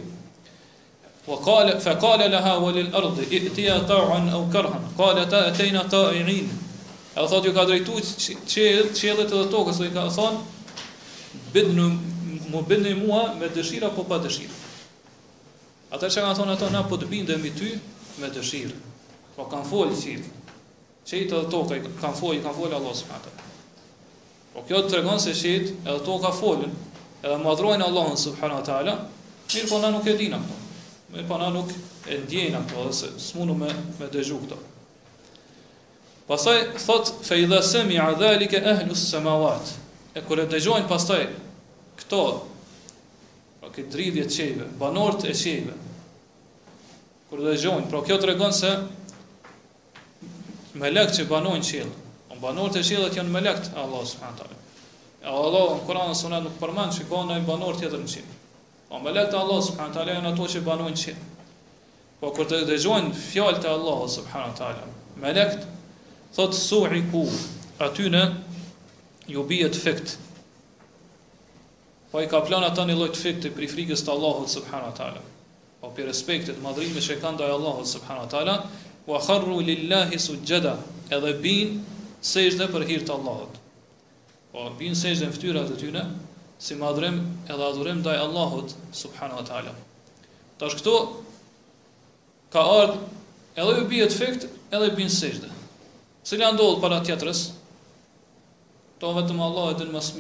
Fa 1.22 1.94
kale 2.02 2.26
le 2.34 2.40
ha 2.42 2.54
valil 2.64 2.88
ardi, 2.98 3.28
i 3.38 3.42
të 3.44 3.52
tia 3.54 3.76
ta 3.86 4.00
uan 4.08 4.26
au 4.34 4.48
kërhan, 4.50 4.88
kale 4.98 5.26
ta 5.30 5.44
e 5.46 5.52
tejna 5.54 5.84
ta 5.92 6.00
e 6.18 6.24
rinë. 6.26 6.56
E 7.14 7.18
dhe 7.22 7.26
thot 7.30 7.46
ju 7.46 7.52
ka 7.54 7.68
drejtu 7.70 8.00
qëllët 8.02 9.22
edhe 9.36 9.44
tokës, 9.54 9.84
dhe 9.84 9.92
ka 9.94 10.08
thonë, 10.18 10.42
më 11.54 12.64
bëndë 12.72 12.96
mua 13.04 13.28
me 13.38 13.52
dëshira 13.54 13.94
po 13.94 14.08
pa 14.10 14.18
dëshira. 14.26 14.58
Ata 15.94 16.10
që 16.10 16.26
kanë 16.26 16.40
thonë 16.42 16.58
ato, 16.58 16.72
na 16.74 16.82
po 16.90 16.98
të 16.98 17.12
bëndë 17.14 17.38
e 17.38 17.54
ty 17.60 17.70
me 18.24 18.34
dëshira. 18.34 18.74
Po 19.38 19.46
kanë 19.46 19.70
folë 19.70 19.94
qëllë. 20.02 20.34
Qejtë 21.08 21.38
edhe 21.38 21.48
toka 21.52 21.78
i 21.78 21.84
kam 22.02 22.16
folë, 22.18 22.40
i 22.40 22.44
kam 22.44 22.56
folë 22.58 22.76
Allah 22.76 22.96
subhanahu. 23.00 23.44
Po 24.52 24.64
kjo 24.68 24.82
të 24.84 24.92
tregon 24.92 25.22
se 25.24 25.32
shit, 25.38 25.70
edhe 25.88 26.00
to 26.04 26.18
ka 26.20 26.34
folën, 26.36 26.74
edhe 27.24 27.38
madhrojnë 27.44 27.86
Allahun 27.86 28.18
subhanahu 28.20 28.66
taala, 28.68 28.98
mirë 29.54 29.70
po 29.70 29.80
na 29.84 29.92
nuk 29.94 30.08
e 30.12 30.18
dinë 30.20 30.36
ato. 30.42 30.58
Mirë 31.14 31.28
po 31.30 31.38
na 31.40 31.48
nuk 31.56 31.72
e 32.12 32.20
ndjejnë 32.26 32.60
ato 32.60 32.84
se 33.00 33.14
smunu 33.30 33.56
me 33.56 33.70
me 34.02 34.10
dëgju 34.12 34.42
këto. 34.44 34.60
Pastaj 36.28 36.58
thot 36.84 37.14
fa 37.24 37.38
idha 37.40 37.62
sami'a 37.64 38.10
dhalika 38.20 38.60
ahlu 38.76 38.92
as-samawat. 38.98 39.70
E 40.12 40.20
kur 40.28 40.42
e 40.44 40.48
dëgjojnë 40.52 40.90
pastaj 40.92 41.22
këto 42.02 42.22
pra 43.62 43.72
këtë 43.72 43.94
dridhje 43.96 44.28
çeve, 44.34 44.68
banorët 44.82 45.24
e 45.32 45.34
çeve. 45.34 45.78
Kur 47.32 47.40
dëgjojnë, 47.48 47.88
pra 47.92 48.04
kjo 48.08 48.20
tregon 48.24 48.52
se 48.56 48.74
melek 50.78 51.12
që 51.16 51.26
banojnë 51.30 51.68
qilë. 51.70 51.96
Unë 52.32 52.42
banorët 52.44 52.78
e 52.80 52.84
qëllët 52.86 53.18
janë 53.18 53.34
melek 53.34 53.62
të 53.66 53.76
Allah 53.82 54.04
s.w.t. 54.06 54.50
Allah 55.28 55.70
në 55.76 55.82
Kuran 55.88 56.12
e 56.14 56.18
Sunet 56.18 56.44
nuk 56.46 56.58
përmanë 56.62 56.94
që 57.00 57.08
ka 57.10 57.22
ndonjë 57.28 57.46
banor 57.48 57.80
tjetër 57.82 58.04
në 58.04 58.12
qëllë. 58.14 58.36
Po 58.88 59.00
me 59.04 59.12
lehtë 59.12 59.36
Allah 59.40 59.60
subhanahu 59.66 59.96
taala 59.98 60.16
janë 60.16 60.30
ato 60.32 60.48
që 60.54 60.62
banojnë 60.68 61.00
qëllë. 61.02 61.24
Po 62.22 62.30
kur 62.36 62.48
të 62.50 62.62
dëgjojnë 62.70 63.10
fjalët 63.26 63.66
e 63.68 63.72
Allah 63.72 64.04
subhanahu 64.14 64.56
taala, 64.60 64.86
me 65.22 65.34
thotë 65.38 66.32
thot 66.38 66.58
su'i 66.58 67.02
ku 67.12 67.26
aty 67.84 68.08
në 68.14 68.22
ju 69.34 69.44
bie 69.50 69.68
të 69.68 69.82
fikt. 69.84 70.16
Po 72.12 72.22
i 72.24 72.30
ka 72.32 72.40
plan 72.48 72.64
atë 72.64 72.86
një 72.88 72.96
lloj 72.98 73.10
të 73.18 73.24
fikt 73.26 73.42
të 73.46 73.52
pri 73.58 73.68
frikës 73.74 74.06
të 74.06 74.14
Allahut 74.14 74.50
subhanahu 74.50 74.94
Po 75.78 75.92
për 75.94 76.08
respektit, 76.10 76.58
madhrimë 76.62 77.02
që 77.06 77.20
kanë 77.22 77.38
ndaj 77.38 77.52
Allahut 77.54 77.86
subhanahu 77.88 78.64
wa 79.08 79.20
kharru 79.20 79.60
lillahi 79.64 80.20
sujjada 80.20 80.76
edhe 81.16 81.32
bin 81.44 81.68
sejdë 82.28 82.68
për 82.74 82.84
hirtë 82.92 83.14
Allahot 83.16 83.54
o 84.52 84.66
po, 84.66 84.66
bin 84.80 84.96
sejde 84.98 85.28
në 85.30 85.36
ftyra 85.38 85.62
të 85.70 85.78
tyne 85.80 86.02
si 86.66 86.76
madhrim 86.76 87.22
edhe 87.48 87.66
adhurem 87.70 88.02
daj 88.04 88.18
Allahot 88.26 88.74
subhanahu 89.00 89.40
wa 89.40 89.46
ta'ala 89.48 89.74
tash 90.60 90.76
këto 90.82 90.96
ka 92.56 92.66
ard 92.74 92.98
edhe 93.56 93.78
ju 93.80 93.88
bi 93.94 94.02
fikt 94.04 94.18
fekt 94.18 94.46
edhe 94.76 94.90
bin 94.98 95.10
sejdë. 95.10 95.48
Cili 96.28 96.44
le 96.44 96.66
para 96.84 97.00
tjetërës 97.00 97.44
to 99.00 99.14
vetëm 99.16 99.40
Allah 99.42 99.70
e 99.72 99.78
dhe 99.80 99.88
në 99.88 99.96
mas 99.96 100.12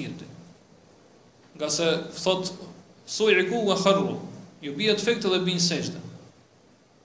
nga 1.58 1.70
se 1.74 1.88
thot 2.24 2.54
su 3.08 3.28
i 3.30 3.34
riku 3.34 3.66
wa 3.68 3.76
kharru 3.76 4.16
ju 4.62 4.76
bi 4.80 4.88
fikt 4.88 5.04
fekt 5.10 5.26
edhe 5.26 5.44
bin 5.44 5.60
sejdë. 5.60 6.00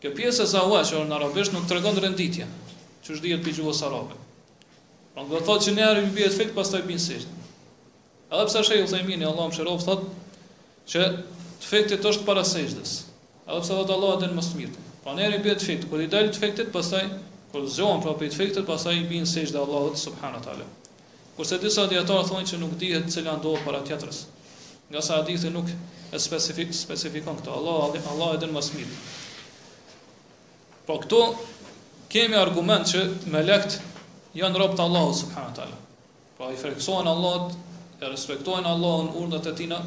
Kjo 0.02 0.10
pjesë 0.18 0.42
e 0.42 0.46
Zawaj 0.50 0.82
që 0.88 1.00
në 1.06 1.14
arabisht 1.14 1.52
nuk 1.54 1.68
tregon 1.70 1.94
renditje, 2.02 2.42
çu 3.06 3.12
është 3.14 3.22
dihet 3.24 3.42
pijuos 3.46 3.82
arabë. 3.86 4.16
Pran 5.14 5.28
do 5.30 5.38
thotë 5.46 5.68
që 5.68 5.74
ne 5.76 5.84
arrim 5.88 6.08
bie 6.16 6.24
efekt 6.26 6.56
pastaj 6.56 6.80
bin 6.88 6.98
sirt. 7.04 7.28
Edhe 8.32 8.46
pse 8.48 8.62
shej 8.66 8.80
Usaimin 8.88 9.22
i 9.22 9.28
Allahu 9.28 9.52
mëshiron 9.52 9.78
thotë 9.84 10.10
që 10.94 11.04
efekti 11.62 12.00
është 12.02 12.26
para 12.26 12.42
sejdës. 12.50 12.96
Edhe 13.46 13.60
pse 13.62 13.74
Allah 13.76 13.84
vot 13.84 13.94
Allahu 13.98 14.22
den 14.24 14.34
më 14.40 14.46
smirt. 14.48 14.80
Pran 15.06 15.22
erë 15.22 15.38
bie 15.46 15.54
efekt, 15.54 15.86
kur 15.92 16.02
i 16.02 16.10
dal 16.16 16.32
efektet 16.32 16.74
pastaj 16.74 17.04
kur 17.54 17.70
zëon 17.76 18.02
pra 18.02 18.16
për 18.18 18.32
efektet 18.32 18.66
pastaj 18.72 18.96
i 18.98 19.06
bin 19.06 19.22
sejdë 19.36 19.62
Allahu 19.62 19.94
subhanahu 20.02 20.42
wa 20.42 20.46
taala. 20.50 20.70
Kurse 21.38 21.60
disa 21.62 21.86
dietar 21.90 22.26
thonë 22.32 22.50
që 22.50 22.60
nuk 22.64 22.74
dihet 22.82 23.06
se 23.14 23.22
lan 23.26 23.38
do 23.46 23.54
para 23.62 23.84
teatrës. 23.86 24.24
Nga 24.90 25.00
sa 25.06 25.22
hadithi 25.22 25.54
nuk 25.54 25.70
e 26.10 26.18
specific 26.26 26.74
specifikon 26.82 27.38
këtë. 27.38 27.52
Allah 27.54 28.00
Allahu 28.16 28.38
den 28.46 28.50
më 28.58 28.66
smirt. 28.72 29.20
Po 30.82 30.96
këtu 30.98 31.18
kemi 32.10 32.34
argument 32.34 32.88
që 32.90 33.02
me 33.32 33.42
janë 33.46 34.58
robët 34.60 34.80
Allahu 34.84 35.12
subhanahu 35.16 35.52
wa 35.52 35.56
taala. 35.58 35.76
Po 36.38 36.48
i 36.50 36.56
freksohen 36.58 37.06
Allahut, 37.10 37.54
e 38.02 38.10
respektojnë 38.10 38.66
Allahun 38.66 39.12
urdhat 39.22 39.46
e 39.46 39.52
tina, 39.60 39.78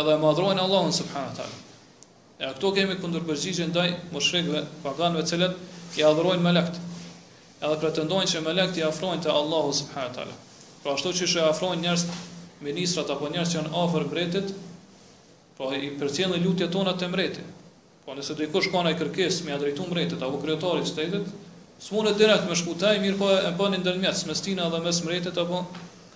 edhe 0.00 0.16
madhrojnë 0.24 0.64
Allahun 0.64 0.90
subhanahu 0.96 1.30
wa 1.32 1.36
taala. 1.38 1.54
E 2.42 2.48
këtu 2.56 2.72
kemi 2.80 2.96
kundërpërgjigje 3.04 3.68
ndaj 3.70 3.88
moshkëve 4.16 4.64
paganëve 4.86 5.22
të 5.22 5.30
cilët 5.34 6.00
i 6.02 6.08
adhurojnë 6.10 6.42
me 6.50 6.66
Edhe 7.62 7.76
pretendojnë 7.78 8.26
që 8.30 8.40
me 8.42 8.52
i 8.58 8.82
afrojnë 8.82 9.22
te 9.22 9.30
Allahu 9.38 9.68
subhanahu 9.80 10.10
wa 10.10 10.14
taala. 10.16 10.34
Po 10.82 10.96
ashtu 10.96 11.12
që 11.20 11.28
i 11.38 11.42
afrojnë 11.46 11.82
njerëz 11.84 12.02
ministrat 12.66 13.10
apo 13.14 13.30
njerëz 13.30 13.52
që 13.52 13.58
janë 13.60 13.74
afër 13.86 14.06
mbretit, 14.08 14.50
po 15.58 15.70
i 15.78 15.92
përcjellin 16.00 16.42
lutjet 16.46 16.72
tona 16.74 16.96
te 16.98 17.06
mbreti. 17.12 17.44
Po 18.02 18.16
nëse 18.18 18.34
do 18.34 18.42
i 18.42 18.48
kush 18.50 18.66
kanë 18.72 18.92
kërkesë 18.98 19.44
me 19.46 19.56
drejtum 19.62 19.86
mbretit 19.92 20.22
apo 20.26 20.38
kryetarit 20.42 20.82
të 20.82 20.88
shtetit, 20.90 21.26
s'mundet 21.82 22.16
direkt 22.18 22.48
me 22.48 22.56
shkutaj, 22.60 22.96
mirë 23.02 23.18
po 23.20 23.28
e 23.34 23.52
bënë 23.60 23.78
ndërmjet 23.84 24.16
s'mestina 24.20 24.64
dhe 24.72 24.80
mes 24.86 24.98
mbretit 25.04 25.38
apo 25.42 25.60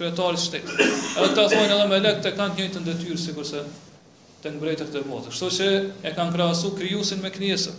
kryetarit 0.01 0.41
të 0.41 0.49
shtetit. 0.49 0.81
Edhe 0.81 1.29
ta 1.37 1.45
thonë 1.53 1.77
edhe 1.77 1.87
me 1.93 2.01
lekë 2.03 2.25
të 2.25 2.33
kanë 2.41 2.57
të 2.57 2.59
njëjtën 2.63 2.89
detyrë 2.91 3.21
sikurse 3.27 3.63
të 4.43 4.55
mbretit 4.57 4.91
të 4.97 5.05
botës. 5.07 5.37
Kështu 5.37 5.53
që 5.61 5.71
e 6.11 6.15
kanë 6.19 6.35
krahasu 6.35 6.73
krijuesin 6.81 7.23
me 7.23 7.31
krijesën. 7.39 7.79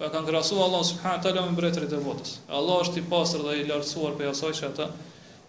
Po 0.00 0.08
e 0.08 0.10
kanë 0.16 0.32
krahasu 0.32 0.58
Allah 0.66 0.82
subhanahu 0.90 1.26
teala 1.28 1.46
me 1.46 1.54
mbretërit 1.54 1.94
të 1.94 2.02
botës. 2.08 2.34
Allah 2.58 2.82
është 2.82 2.98
i 2.98 3.06
pastër 3.14 3.46
dhe 3.46 3.54
i 3.62 3.66
lartësuar 3.70 4.18
për 4.18 4.34
asaj 4.34 4.52
që 4.58 4.68
ata 4.72 4.90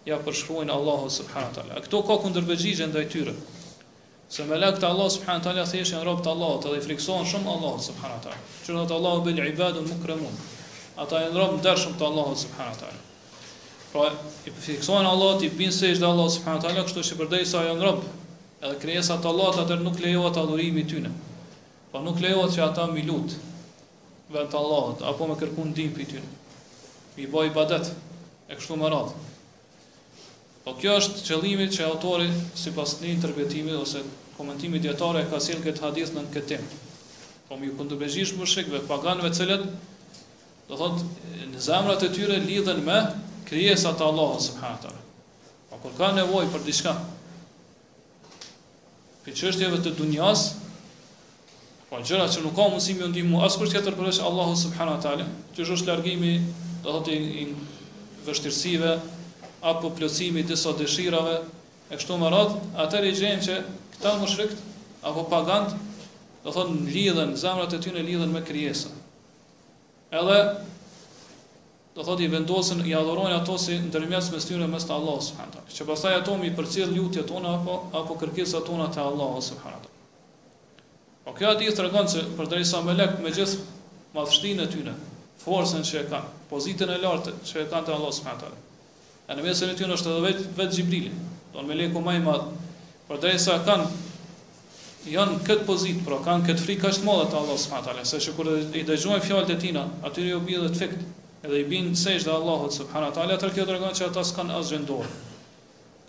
ja 0.06 0.22
përshkruajnë 0.28 0.78
Allahu 0.78 1.10
subhanahu 1.18 1.58
teala. 1.58 1.82
Kto 1.88 2.06
ka 2.10 2.20
kundërbëgjigje 2.26 2.92
ndaj 2.94 3.10
tyre? 3.16 3.36
Se 4.28 4.44
me 4.44 4.58
lekët 4.60 4.84
Allah 4.84 5.08
subhanët 5.08 5.46
ala 5.48 5.64
se 5.66 5.80
ishin 5.80 6.04
robët 6.04 6.26
Allah 6.28 6.56
të 6.60 6.72
dhe 6.74 6.78
i 6.80 6.84
frikson 6.84 7.24
shumë 7.28 7.48
Allah 7.52 7.76
subhanët 7.84 8.26
ala. 8.28 8.40
Që 8.64 8.76
të 8.92 8.96
Allah 8.98 9.14
u 9.16 9.22
bil 9.26 9.38
i 9.44 9.52
badu 9.56 9.84
në 9.84 10.18
Ata 10.98 11.20
e 11.24 11.28
në 11.30 11.38
robë 11.38 11.60
dërshëm 11.64 11.94
të 11.98 12.04
Allah 12.04 12.32
subhanët 12.40 12.80
ala. 12.88 13.02
Pra 13.92 14.08
i 14.46 14.52
frikson 14.56 15.06
Allah 15.08 15.38
të 15.38 15.46
i 15.48 15.50
binë 15.60 15.72
se 15.76 15.92
ishtë 15.94 16.04
Allah 16.08 16.26
subhanët 16.34 16.66
ala, 16.72 16.82
kështu 16.88 17.04
që 17.08 17.18
përdej 17.22 17.44
sa 17.52 17.62
e 17.70 17.74
në 17.78 17.92
Edhe 18.58 18.74
krejesa 18.82 19.14
të 19.22 19.28
Allah 19.30 19.52
të 19.54 19.60
atër 19.62 19.82
nuk 19.86 20.00
lejohet 20.02 20.38
adhurimi 20.40 20.82
tyne. 20.90 21.12
Pa 21.92 22.00
nuk 22.02 22.18
lejohet 22.18 22.56
që 22.56 22.64
ata 22.64 22.88
mi 22.90 23.04
lutë 23.06 23.38
vetë 24.34 24.58
Allah, 24.60 24.88
apo 25.12 25.28
me 25.30 25.36
kërkun 25.38 25.70
dim 25.78 25.92
për 25.94 26.08
tyne. 26.10 26.30
Mi 27.14 27.30
baj 27.30 27.46
i 27.52 27.52
badet, 27.54 27.92
e 28.50 28.58
kështu 28.58 28.80
më 28.82 28.90
radhë. 28.96 29.28
Po 30.68 30.74
kjo 30.76 30.98
është 31.00 31.22
qëllimi 31.24 31.64
që 31.72 31.84
autori 31.86 32.26
sipas 32.60 32.98
një 33.00 33.14
interpretimi 33.14 33.72
ose 33.72 34.02
komentimi 34.36 34.76
dietar 34.84 35.16
ka 35.30 35.38
sjell 35.40 35.62
këtë 35.64 35.80
hadith 35.80 36.10
në 36.12 36.24
këtë 36.34 36.48
temp. 36.58 36.74
Po 37.48 37.56
më 37.56 37.70
kundërbejish 37.78 38.34
mushrikëve 38.36 38.82
paganëve 38.90 39.30
të 39.32 39.38
cilët 39.38 39.64
do 40.68 40.76
thot 40.76 41.00
në 41.54 41.62
zemrat 41.70 42.04
e 42.04 42.12
tyre 42.12 42.36
lidhen 42.44 42.82
me 42.84 42.98
krijesat 43.48 43.96
të 43.96 44.10
Allahut 44.10 44.44
subhanahu 44.44 44.92
Po 45.72 45.80
kur 45.86 45.96
ka 45.96 46.10
nevojë 46.20 46.52
për 46.52 46.66
diçka 46.68 46.92
për 49.24 49.32
çështjeve 49.40 49.80
të 49.86 49.94
dunjas, 50.02 50.44
po 51.88 51.96
gjëra 52.04 52.28
që 52.28 52.44
nuk 52.44 52.52
ka 52.60 52.68
mundësi 52.68 52.98
më 53.00 53.08
ndihmu 53.14 53.40
as 53.48 53.56
kur 53.56 53.72
tjetër 53.72 53.96
përveç 53.96 54.20
Allahu 54.28 54.52
subhanahu 54.66 55.00
teala, 55.00 55.24
që 55.56 55.64
është 55.64 55.88
largimi 55.94 56.36
do 56.84 56.92
thot 56.98 57.08
i, 57.08 57.16
i 57.44 57.48
vështirësive, 58.28 58.98
apo 59.62 59.90
plotësimi 59.96 60.42
të 60.46 60.56
sa 60.56 60.70
dëshirave 60.78 61.32
e 61.90 61.96
kështu 61.98 62.16
me 62.20 62.28
radh, 62.30 62.56
i 63.08 63.14
gjejnë 63.16 63.44
që 63.46 63.56
këta 63.96 64.12
mushrik 64.20 64.52
apo 65.10 65.24
pagant 65.32 65.72
do 66.44 66.52
thonë 66.54 66.86
lidhen 66.94 67.34
zemrat 67.36 67.74
e 67.74 67.80
tyre 67.82 68.02
lidhen 68.06 68.32
me 68.32 68.42
krijesën. 68.46 68.94
Edhe 70.14 70.38
do 71.94 72.04
thotë 72.06 72.24
i 72.26 72.30
vendosin 72.32 72.84
i 72.86 72.94
adhurojnë 72.94 73.40
ato 73.40 73.58
si 73.58 73.78
ndërmjet 73.88 74.30
mes 74.34 74.46
tyre 74.46 74.68
mes 74.70 74.86
të 74.86 74.94
Allahut 74.94 75.26
subhanallahu 75.26 75.66
te. 75.68 75.74
Që 75.78 75.88
pastaj 75.90 76.14
ato 76.20 76.36
mi 76.38 76.52
përcjell 76.56 76.94
lutjet 76.94 77.26
tona 77.28 77.56
apo 77.58 77.80
apo 78.02 78.16
kërkesat 78.22 78.66
tona 78.70 78.86
te 78.94 79.02
Allahu 79.02 79.42
subhanallahu 79.42 79.82
te. 79.82 79.96
O 81.28 81.32
po 81.32 81.36
kjo 81.40 81.50
aty 81.56 81.74
tregon 81.76 82.08
se 82.08 82.22
për 82.38 82.48
të 82.54 82.62
sa 82.64 82.80
më 82.86 82.94
lek 83.00 83.18
me 83.24 83.34
gjithë 83.36 83.58
madhështinë 84.14 84.64
e 84.64 84.70
tyre, 84.72 84.94
forcën 85.42 85.82
që 85.84 86.00
e 86.04 86.06
kanë, 86.08 86.30
pozitën 86.48 86.94
e 86.94 87.02
lartë 87.02 87.34
që 87.44 87.64
e 87.66 87.68
kanë 87.74 87.86
te 87.90 87.98
Allahu 87.98 88.14
subhanallahu 88.16 88.54
te. 88.56 88.66
E 89.28 89.34
në 89.36 89.42
mesin 89.44 89.68
e 89.68 89.74
tyre 89.76 89.92
është 89.92 90.08
edhe 90.08 90.22
vetë 90.24 90.44
vetë 90.56 90.72
Xhibrili. 90.74 91.10
Don 91.52 91.66
me 91.68 91.74
leku 91.76 92.00
më 92.00 92.14
i 92.16 92.20
madh. 92.24 92.46
Por 93.08 93.18
drejsa 93.20 93.58
kanë 93.66 93.84
janë 95.12 95.42
këtë 95.44 95.66
pozitë, 95.68 96.00
pra 96.06 96.16
kanë 96.24 96.46
këtë 96.48 96.64
frikë 96.64 96.88
as 96.88 97.00
të 97.02 97.06
madhe 97.08 97.26
të 97.28 97.36
Allahut 97.36 97.60
subhanahu 97.60 97.84
wa 97.84 97.88
taala, 97.90 98.04
se 98.08 98.20
sikur 98.24 98.48
i 98.80 98.84
dëgjojnë 98.88 99.24
fjalët 99.26 99.52
e 99.54 99.58
tina, 99.60 99.82
aty 100.08 100.24
i 100.30 100.38
bie 100.48 100.56
edhe 100.58 100.70
efekt, 100.72 101.04
edhe 101.44 101.60
i 101.60 101.66
bin 101.68 101.90
sejsh 101.96 102.24
te 102.26 102.32
Allahu 102.32 102.68
subhanahu 102.72 103.10
wa 103.12 103.16
taala, 103.18 103.36
atë 103.36 103.52
kjo 103.56 103.66
tregon 103.68 103.94
që 104.00 104.08
ata 104.08 104.24
s'kan 104.30 104.52
as 104.56 104.72
gjendor. 104.72 105.08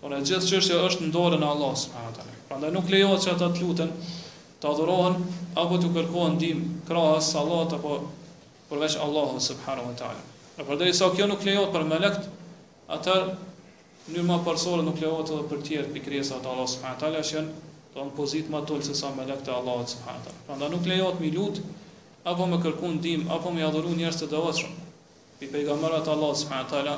Por 0.00 0.16
e 0.16 0.20
gjithë 0.24 0.50
çështja 0.54 0.80
është 0.88 1.06
në 1.06 1.12
dorën 1.18 1.44
e 1.44 1.48
Allahut 1.52 1.80
subhanahu 1.80 2.40
Prandaj 2.48 2.72
nuk 2.76 2.88
lejohet 2.90 3.24
që 3.26 3.30
ata 3.36 3.50
të 3.54 3.62
luten, 3.66 3.92
të 4.60 4.68
adhurohen 4.72 5.16
apo 5.60 5.78
të 5.80 5.92
kërkojnë 5.96 6.34
ndihmë 6.34 6.68
krahas 6.88 7.28
sallat 7.36 7.76
apo 7.76 8.00
përveç 8.72 8.96
Allahut 9.04 9.40
subhanahu 9.44 9.92
wa 9.92 9.96
taala. 9.96 10.28
Por 10.60 10.76
drejsa 10.80 11.08
kjo 11.16 11.28
nuk 11.30 11.44
lejohet 11.46 11.72
për 11.76 11.86
melekët 11.94 12.28
atër 12.94 13.28
njërë 14.10 14.24
ma 14.26 14.36
përsorë 14.46 14.82
nuk 14.86 14.98
lehot 15.02 15.30
edhe 15.30 15.44
për 15.50 15.60
tjerët 15.66 15.92
për 15.94 16.02
kresa 16.06 16.40
të 16.42 16.50
Allah 16.50 16.68
subhanë 16.72 17.00
tali, 17.02 17.22
janë 17.34 17.70
të 17.94 18.04
në 18.06 18.14
pozit 18.16 18.50
ma 18.50 18.60
tëllë 18.66 18.86
se 18.88 18.96
sa 18.98 19.12
me 19.14 19.26
lekët 19.28 19.50
e 19.50 19.54
Allah 19.54 19.84
subhanë 19.92 20.24
tali. 20.24 20.42
Pra 20.46 20.56
nda 20.58 20.68
nuk 20.72 20.86
lehot 20.90 21.20
mi 21.22 21.30
lutë, 21.34 21.62
apo 22.30 22.46
me 22.50 22.58
kërku 22.62 22.90
në 22.96 23.00
dim, 23.06 23.24
apo 23.34 23.52
me 23.54 23.62
jadhuru 23.62 23.94
njerës 23.98 24.20
të 24.22 24.28
dëvëshëm, 24.34 24.76
pi 25.40 25.50
pejgamerat 25.54 26.10
Allah 26.14 26.34
subhanë 26.42 26.70
tali, 26.72 26.96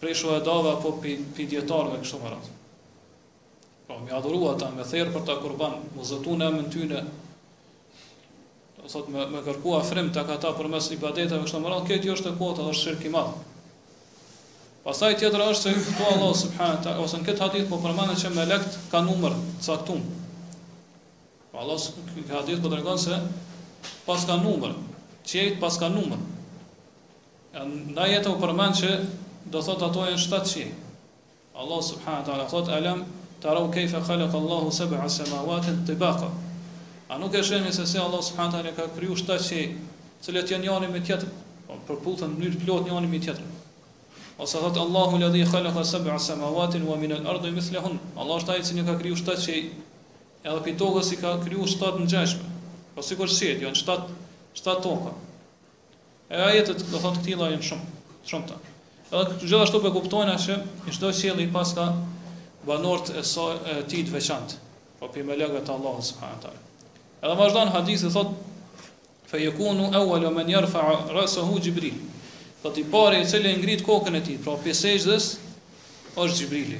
prej 0.00 0.14
shuhedave 0.22 0.72
apo 0.76 0.94
pi, 1.02 1.16
pi 1.36 1.48
djetarëve 1.52 2.00
kështu 2.02 2.22
më 2.22 2.32
ratë. 2.32 2.56
Pra 3.88 4.00
me 4.02 4.12
jadhuru 4.14 4.40
po, 4.44 4.50
ata 4.54 4.72
me 4.76 4.84
therë 4.84 5.14
për 5.14 5.26
ta 5.28 5.38
kurban, 5.42 5.78
mu 5.96 6.04
zëtu 6.04 6.38
në 6.40 6.54
tyne, 6.72 7.04
thot 8.88 9.08
me, 9.12 9.20
me 9.28 9.42
kërku 9.44 9.74
afrim 9.76 10.06
të 10.14 10.22
këta 10.30 10.54
për 10.56 10.66
mes 10.72 10.86
i 10.94 10.96
badeteve 11.00 11.44
kështu 11.44 11.58
më 11.64 11.80
këtë 11.90 12.08
jo 12.08 12.14
është 12.20 12.30
e 12.30 12.36
kuatë, 12.38 13.34
Pastaj 14.88 15.18
tjetër 15.20 15.42
është 15.44 15.62
se 15.68 15.72
këtu 15.84 16.04
Allah 16.08 16.30
subhanahu 16.42 16.78
taala 16.84 17.02
ose 17.04 17.18
në 17.20 17.24
këtë 17.26 17.42
hadith 17.44 17.66
po 17.68 17.76
përmendet 17.84 18.22
që 18.22 18.28
me 18.32 18.44
lekt 18.48 18.78
ka 18.88 19.02
numër 19.04 19.34
të 19.36 19.66
caktuar. 19.66 19.98
Po 21.52 21.58
Allah 21.60 21.76
subhanahu 21.82 22.22
taala 22.30 22.38
hadith 22.38 22.62
po 22.64 22.70
tregon 22.72 23.02
se 23.02 23.18
pas 24.06 24.24
ka 24.30 24.38
numër, 24.40 24.72
çejt 25.28 25.58
pas 25.60 25.76
ka 25.82 25.90
numër. 25.92 26.22
Ja 27.52 28.06
jetë 28.08 28.22
ato 28.30 28.32
përmend 28.46 28.80
që 28.80 28.94
do 29.52 29.60
thotë 29.66 29.86
ato 29.90 30.06
janë 30.08 30.22
700. 30.24 30.72
Allah 31.60 31.84
subhanahu 31.90 32.26
taala 32.30 32.48
thot 32.54 32.72
alam 32.78 33.04
taru 33.44 33.68
kayfa 33.76 34.00
khalaq 34.08 34.38
Allah 34.40 34.64
sab'a 34.78 35.04
samawati 35.18 35.76
tibaqa. 35.84 36.32
A 37.12 37.20
nuk 37.20 37.34
e 37.36 37.44
shëni 37.50 37.76
se 37.76 37.84
se 37.92 38.00
Allah 38.06 38.24
subhanahu 38.24 38.56
taala 38.56 38.72
ka 38.72 38.88
kriju 38.96 39.20
700, 39.26 39.76
të 40.16 40.26
cilët 40.30 40.54
janë 40.56 40.64
njëri 40.64 40.90
me 40.96 41.04
tjetrin, 41.04 41.32
po 41.68 41.76
përputhen 41.92 42.32
në 42.32 42.40
mënyrë 42.40 42.64
plot 42.64 42.88
njëri 42.90 43.06
me 43.16 43.24
tjetrin. 43.28 43.57
Ose 44.38 44.58
thot 44.62 44.76
Allahu 44.78 45.18
alladhi 45.18 45.42
khalaqa 45.50 45.82
sab'a 45.82 46.14
samawati 46.16 46.78
wa 46.86 46.96
min 46.96 47.12
al-ardi 47.12 47.50
mithlahun. 47.50 47.98
Allah 48.16 48.36
është 48.40 48.52
ai 48.54 48.62
që 48.68 48.84
ka 48.86 48.94
kriju 49.00 49.16
shtat 49.18 49.40
që 49.44 49.54
edhe 50.46 50.60
pi 50.66 50.74
tokës 50.82 51.10
i 51.12 51.18
ka 51.18 51.32
kriju 51.44 51.66
shtat 51.74 51.98
në 51.98 52.38
Po 52.98 53.02
sikur 53.06 53.26
kur 53.28 53.32
shet, 53.34 53.60
janë 53.62 53.78
shtat 53.78 54.06
shtat 54.58 54.80
toka. 54.84 55.10
E 56.34 56.38
ajetet 56.42 56.80
do 56.90 56.98
thon 56.98 57.12
këtilla 57.18 57.46
janë 57.52 57.66
shumë 57.66 57.84
shumë 58.30 58.46
të. 58.48 58.56
Edhe 59.14 59.36
gjithashtu 59.42 59.80
po 59.84 59.90
kuptojnë 59.96 60.32
se 60.44 60.56
çdo 60.96 61.12
sjellje 61.14 61.44
i 61.44 61.52
ka 61.54 61.84
banorët 62.66 63.10
e 63.18 63.22
saj 63.24 63.54
e 63.64 63.74
tij 63.92 64.02
të 64.08 64.12
veçantë, 64.16 64.58
po 65.00 65.08
pi 65.14 65.22
me 65.28 65.32
lëgët 65.38 65.64
të 65.68 65.72
Allahut 65.76 66.04
subhanahu 66.08 66.42
taala. 66.42 66.60
Edhe 67.22 67.34
vazhdon 67.38 67.68
hadithi 67.76 68.10
thot 68.18 68.28
fe 69.30 69.38
yakunu 69.44 69.88
awwalu 70.02 70.30
man 70.40 70.48
yarfa 70.56 70.82
ra'suhu 71.14 71.62
jibril. 71.68 71.94
Po 72.62 72.72
i 72.76 72.84
pari 72.90 73.22
i 73.22 73.26
cili 73.26 73.54
ngrit 73.54 73.84
kokën 73.86 74.18
e 74.18 74.22
tij, 74.26 74.38
pra 74.42 74.56
pesëshës 74.58 75.26
është 76.18 76.34
Xhibrili. 76.34 76.78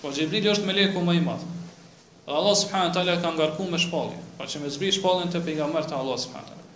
Po 0.00 0.12
Xhibrili 0.14 0.50
është 0.52 0.66
me 0.68 0.74
leku 0.76 1.02
më 1.02 1.16
i 1.18 1.22
madh. 1.26 1.42
Allah 2.30 2.54
subhanahu 2.54 2.94
taala 2.94 3.16
ka 3.18 3.32
ngarkuar 3.34 3.70
me 3.72 3.80
shpallin, 3.82 4.18
pa 4.38 4.46
që 4.46 4.60
me 4.62 4.68
zbri 4.70 4.92
shpallin 4.94 5.32
te 5.32 5.40
pejgamberi 5.42 5.88
te 5.90 5.96
Allah 5.98 6.14
subhanahu 6.14 6.46
wa 6.46 6.54
taala. 6.54 6.68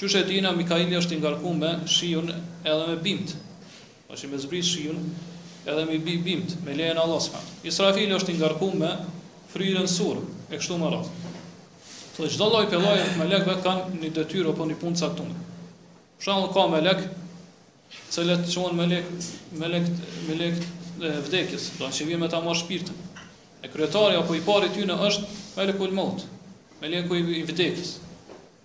Qysh 0.00 0.16
e 0.18 0.22
dina 0.30 0.50
Mikaili 0.56 0.98
është 0.98 1.14
i 1.14 1.20
ngarkuar 1.22 1.54
me 1.60 1.70
shiun 1.86 2.32
edhe 2.34 2.86
me 2.90 2.96
bimt. 3.04 3.36
Pa 4.08 4.18
që 4.18 4.30
me 4.32 4.40
zbri 4.42 4.62
shiun 4.72 4.98
edhe 5.70 5.84
me 5.86 5.98
bimt 6.02 6.56
me 6.66 6.74
lejen 6.74 6.98
e 6.98 7.04
Allah 7.06 7.22
subhanahu 7.22 7.70
Israfili 7.70 8.16
është 8.18 8.34
i 8.34 8.40
ngarkuar 8.40 8.74
me 8.82 8.90
fryrën 9.54 9.86
surr 9.86 10.24
e 10.50 10.58
kështu 10.58 10.80
me 10.82 10.90
radhë. 10.96 11.30
Po 12.16 12.26
çdo 12.26 12.50
lloj 12.52 12.66
pelloje 12.72 13.06
me 13.20 13.30
lekve 13.30 13.60
kanë 13.64 14.02
një 14.02 14.12
detyrë 14.18 14.50
apo 14.56 14.66
një 14.72 14.80
punë 14.82 15.02
caktuar. 15.04 15.46
Për 16.20 16.28
shembull 16.28 16.50
ka 16.52 16.62
melek, 16.68 16.98
të 17.96 18.10
cilët 18.12 18.42
quhen 18.52 18.74
melek 18.76 19.06
melek 19.60 19.86
melek 20.26 20.58
e 21.00 21.12
vdekjes, 21.24 21.70
pra 21.78 21.88
që 21.96 22.06
vjen 22.10 22.20
me 22.20 22.28
ta 22.34 22.42
marr 22.44 22.58
shpirtin. 22.60 22.96
E 23.64 23.68
kryetari 23.72 24.18
apo 24.18 24.36
i 24.36 24.42
pari 24.44 24.68
ty 24.74 24.84
në 24.84 24.98
është 25.08 25.30
melekul 25.56 25.94
mot, 25.96 26.20
meleku 26.82 27.22
i, 27.22 27.40
vdekjes. 27.48 27.94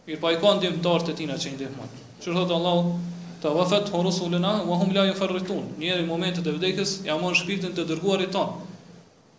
Mir 0.05 0.19
po 0.21 0.33
i 0.35 0.39
kanë 0.43 0.65
dëmtar 0.65 1.07
të 1.07 1.15
tina 1.21 1.39
që 1.39 1.53
i 1.53 1.55
ndihmojnë. 1.55 2.03
Që 2.25 2.35
thot 2.35 2.51
Allahu 2.57 2.93
ta 3.43 3.55
wafat 3.55 3.87
rusuluna 4.03 4.51
wa 4.67 4.75
hum 4.81 4.91
la 4.97 5.07
yafarritun. 5.13 5.63
Në 5.79 5.95
një 6.01 6.07
moment 6.11 6.43
të 6.43 6.57
vdekjes 6.59 6.97
ja 7.07 7.15
marr 7.23 7.39
shpirtin 7.39 7.71
të 7.75 7.87
dërguarit 7.93 8.35
ton. 8.35 8.51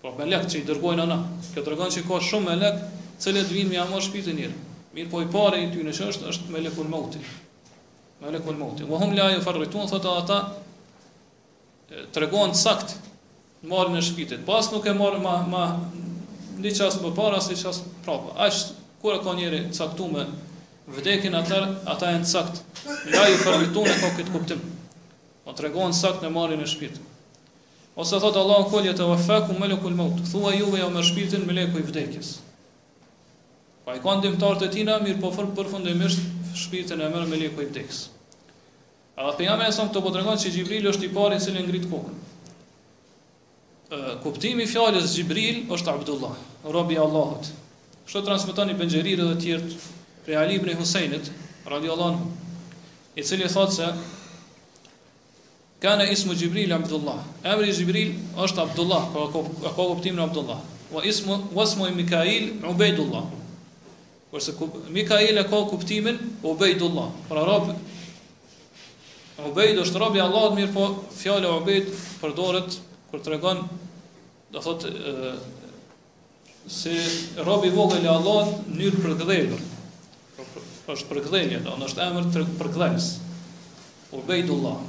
Po 0.00 0.16
melek 0.22 0.48
që 0.48 0.62
i 0.62 0.66
dërgojnë 0.72 1.04
ana. 1.04 1.20
Kjo 1.52 1.68
tregon 1.68 1.92
se 1.94 2.06
ka 2.08 2.22
shumë 2.30 2.48
melek, 2.54 2.80
cilët 3.26 3.52
vinë 3.52 3.74
me 3.74 3.78
ja 3.82 3.84
marr 3.92 4.08
shpirtin 4.08 4.38
e 4.38 4.46
njëri. 4.46 4.62
Mir 4.96 5.12
po 5.12 5.20
i 5.20 5.28
pari 5.28 5.66
i 5.68 5.72
ty 5.74 5.84
në 5.84 5.92
është 5.98 6.32
është 6.32 6.56
meleku 6.56 6.80
i 6.88 6.92
motit. 6.96 7.36
Melekul 8.20 8.56
Mauti. 8.56 8.82
Wa 8.88 8.96
hum 9.00 9.12
la 9.12 9.28
yufarritun 9.34 9.88
thotë 9.90 10.12
ata 10.16 10.38
tregon 12.16 12.54
sakt 12.56 12.94
marrin 13.68 13.96
e 13.98 14.02
shpirtit. 14.02 14.44
Pas 14.46 14.70
nuk 14.72 14.86
e 14.88 14.94
marr 14.96 15.18
ma 15.20 15.36
ma 15.44 15.64
në 16.56 16.72
çast 16.72 17.02
më 17.04 17.12
parë 17.18 17.36
as 17.40 17.50
në 17.52 17.58
çast 17.60 17.84
prapa. 18.06 18.32
Ash 18.46 18.70
kur 19.02 19.18
e 19.18 19.20
ka 19.24 19.34
njëri 19.36 19.60
caktuar 19.76 20.12
me 20.14 20.24
vdekjen 20.96 21.36
atë 21.36 21.60
ata 21.92 22.14
janë 22.14 22.30
sakt. 22.32 22.62
La 23.12 23.26
e 23.28 23.36
ka 23.44 23.58
këtë 23.68 24.32
kuptim. 24.32 24.64
Po 25.44 25.52
tregon 25.52 25.92
sakt 25.94 26.24
në 26.24 26.32
marrin 26.32 26.64
e 26.64 26.66
shpirtit. 26.72 27.02
Ose 27.96 28.16
thot 28.20 28.36
Allahu 28.36 28.68
kul 28.72 28.88
ya 28.88 28.92
tawaffaku 28.96 29.54
malakul 29.60 29.92
maut. 29.96 30.18
Thuaj 30.32 30.56
juve 30.60 30.80
ja 30.80 30.88
jo 30.88 30.90
me 30.92 31.04
shpirtin 31.04 31.44
meleku 31.48 31.78
i 31.80 31.84
vdekjes. 31.88 32.38
Pa 33.84 33.94
i 33.96 34.00
kanë 34.04 34.24
dëmtar 34.26 34.56
të 34.60 34.70
tina, 34.74 34.96
mirë 35.04 35.20
po 35.22 35.30
përfundimisht 35.38 36.18
për 36.20 36.35
shpirtin 36.56 37.00
e 37.04 37.08
mërë 37.12 37.28
me 37.30 37.38
leku 37.40 37.62
i 37.62 37.68
vdekës. 37.68 38.02
A 39.16 39.30
dhe 39.32 39.46
për 39.56 39.64
e 39.64 39.68
sëmë 39.72 39.92
të 39.94 40.02
po 40.04 40.12
që 40.14 40.52
Gjibril 40.56 40.88
është 40.92 41.06
i 41.06 41.12
pari 41.14 41.38
cilë 41.40 41.58
në 41.60 41.66
ngritë 41.68 41.90
kohën. 41.92 42.16
Kuptimi 44.24 44.64
fjallës 44.68 45.12
Gjibril 45.16 45.60
është 45.76 45.92
Abdullah, 45.92 46.32
rabi 46.74 46.98
Allahot. 46.98 47.46
transmiton 48.04 48.28
transmitani 48.28 48.74
bëngjerirë 48.80 49.26
dhe 49.34 49.38
tjertë 49.40 49.82
pre 50.24 50.36
Alibri 50.36 50.74
Husejnit, 50.78 51.30
radi 51.66 51.88
Allahon, 51.88 52.32
i 53.16 53.22
cilë 53.24 53.44
e 53.44 53.48
thotë 53.54 53.72
se 53.76 53.88
kane 55.82 56.10
ismu 56.12 56.34
Gjibril 56.34 56.72
Abdullah. 56.74 57.18
Emri 57.44 57.72
Gjibril 57.72 58.12
është 58.44 58.62
Abdullah, 58.66 59.08
po 59.12 59.24
ka 59.32 59.40
ka 59.68 59.72
kuptimin 59.76 60.22
Abdullah. 60.22 60.60
Wa 60.92 61.02
ismu, 61.02 61.40
wasmu 61.54 61.86
i 61.88 61.94
Mikail, 61.94 62.52
Ubejdullah. 62.68 63.24
Kërse 64.36 64.52
Mikael 64.92 65.38
e 65.40 65.48
ka 65.48 65.58
kuptimin 65.70 66.18
Ubejdullah 66.44 67.08
Pra 67.28 67.44
rabi 67.48 67.72
Ubejdullah 69.48 69.86
është 69.88 70.00
rabi 70.00 70.20
Allahut, 70.20 70.52
Mirë 70.58 70.72
po 70.76 70.86
fjale 71.16 71.48
Ubejdullah 71.56 72.02
përdoret 72.20 72.76
kur 72.76 73.16
Kër 73.16 73.24
të 73.24 73.32
regon 73.32 73.62
Dhe 74.54 74.60
thot 74.66 74.84
e, 74.84 75.32
Se 76.76 76.92
rabi 77.48 77.72
vogël 77.72 78.04
e 78.04 78.12
Allah 78.12 78.52
Njërë 78.68 79.00
për 79.00 79.16
po, 79.24 80.44
po, 80.44 80.60
është 80.92 81.08
për 81.12 81.22
gëdhejnë 81.28 81.62
Në 81.80 81.84
është 81.88 82.06
emër 82.10 82.28
për 82.60 82.72
gëdhejnës 82.76 83.08
Ubejdullah 84.20 84.82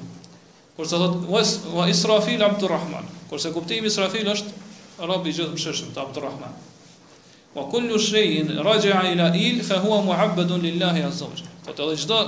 Kërse 0.77 0.99
thot 1.01 1.21
was, 1.31 1.55
Wa 1.71 1.87
Israfil 1.93 2.43
Rahman 2.43 3.07
Kërse 3.31 3.55
kuptimi 3.55 3.87
Israfil 3.93 4.27
është 4.35 4.65
Rabi 5.07 5.31
gjithë 5.31 5.51
më 5.55 5.61
sheshëm 5.61 5.91
të 5.95 6.03
Amtur 6.03 6.25
Wa 7.57 7.63
kullu 7.71 7.97
shay'in 7.97 8.51
raja'a 8.63 9.11
ila 9.13 9.35
il 9.35 9.63
fa 9.65 9.79
huwa 9.81 10.01
mu'abbadun 10.05 10.61
lillahi 10.61 11.01
azza 11.01 11.25
wa 11.25 11.33
jalla. 11.33 11.55
Po 11.65 11.73
të 11.73 11.95
çdo 12.03 12.19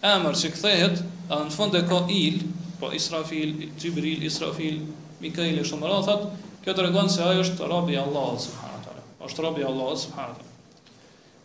emër 0.00 0.36
që 0.40 0.50
kthehet, 0.54 1.02
në 1.28 1.50
fund 1.52 1.76
e 1.76 1.82
ka 1.84 1.98
il, 2.08 2.38
po 2.80 2.88
Israfil, 2.96 3.52
Jibril, 3.76 4.24
Israfil, 4.24 4.78
Mikail 5.20 5.60
e 5.60 5.66
shumë 5.68 5.84
rrethat, 5.90 6.24
kjo 6.64 6.74
tregon 6.78 7.12
se 7.12 7.20
ai 7.28 7.42
është 7.44 7.68
rabi 7.68 7.98
Allah 8.00 8.08
Allahut 8.08 8.40
subhanahu 8.40 8.80
wa 8.80 8.84
taala. 8.86 9.04
Është 9.28 9.44
robi 9.44 9.66
i 9.66 9.72
subhanahu 10.04 10.48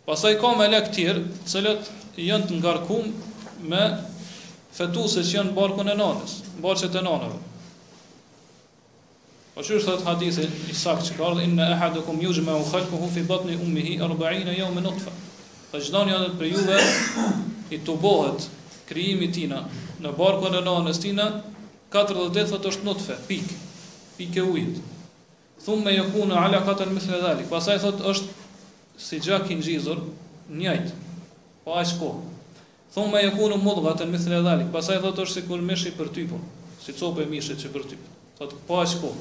Pastaj 0.06 0.36
ka 0.40 0.54
më 0.56 0.70
lek 0.72 0.88
tjerë, 0.96 1.26
të 1.44 1.52
cilët 1.52 1.90
janë 2.24 2.48
të 2.48 2.56
ngarkuar 2.62 3.08
me 3.68 3.84
fetuse 4.76 5.26
që 5.26 5.36
janë 5.40 5.54
barkun 5.56 5.90
e 5.92 5.98
nanës, 6.00 6.38
barkun 6.62 6.98
e 7.02 7.04
nanës. 7.08 7.42
Po 9.56 9.62
çu 9.64 9.78
është 9.78 9.88
atë 9.94 10.04
hadith 10.04 10.38
i 10.68 10.74
saktë 10.76 11.04
që 11.06 11.14
thotë 11.16 11.44
inna 11.48 11.66
ahadukum 11.72 12.18
yuzma 12.20 12.52
wa 12.58 12.64
khalquhu 12.68 13.06
fi 13.14 13.22
batni 13.28 13.54
ummihi 13.66 13.94
40 14.02 14.50
yawman 14.58 14.84
nutfa. 14.84 15.12
Po 15.70 15.78
çdo 15.80 16.02
njeri 16.04 16.18
edhe 16.18 16.34
për 16.40 16.50
juve 16.50 16.80
i 17.72 17.78
tubohet 17.86 18.44
krijimi 18.90 19.24
i 19.24 19.32
tina 19.32 19.62
në 20.04 20.12
barkun 20.18 20.58
e 20.58 20.60
nënës 20.66 21.00
tina 21.06 21.28
40 21.96 22.26
ditë 22.36 22.50
thot 22.50 22.68
është 22.68 22.84
nutfa, 22.90 23.16
pik, 23.30 23.46
pik 24.18 24.36
e 24.36 24.44
ujit. 24.44 24.82
Thumma 25.64 25.94
yakunu 25.96 26.36
ala 26.36 26.60
qatan 26.68 26.92
mithl 26.92 27.16
zalik. 27.24 27.48
Po 27.48 27.60
sa 27.64 27.78
thot 27.80 28.04
është 28.12 29.06
si 29.06 29.22
gjak 29.24 29.48
i 29.54 29.56
ngjizur 29.62 30.04
njëjt. 30.52 30.92
Po 31.64 31.80
as 31.80 31.96
ku. 31.96 32.10
Thumma 32.92 33.24
yakunu 33.24 33.56
mudghatan 33.64 34.12
mithl 34.12 34.36
zalik. 34.50 34.68
Po 34.72 34.84
sa 34.84 35.00
i 35.00 35.00
thot 35.00 35.16
është 35.24 35.40
sikur 35.40 35.64
mishi 35.70 35.96
për 35.96 36.12
tipun, 36.18 36.44
si 36.84 36.92
copë 37.00 37.24
mishit 37.32 37.64
që 37.64 37.72
për 37.72 37.88
tip. 37.94 38.04
Thot 38.36 38.52
po 38.68 38.84
as 38.84 38.92
ku 39.00 39.16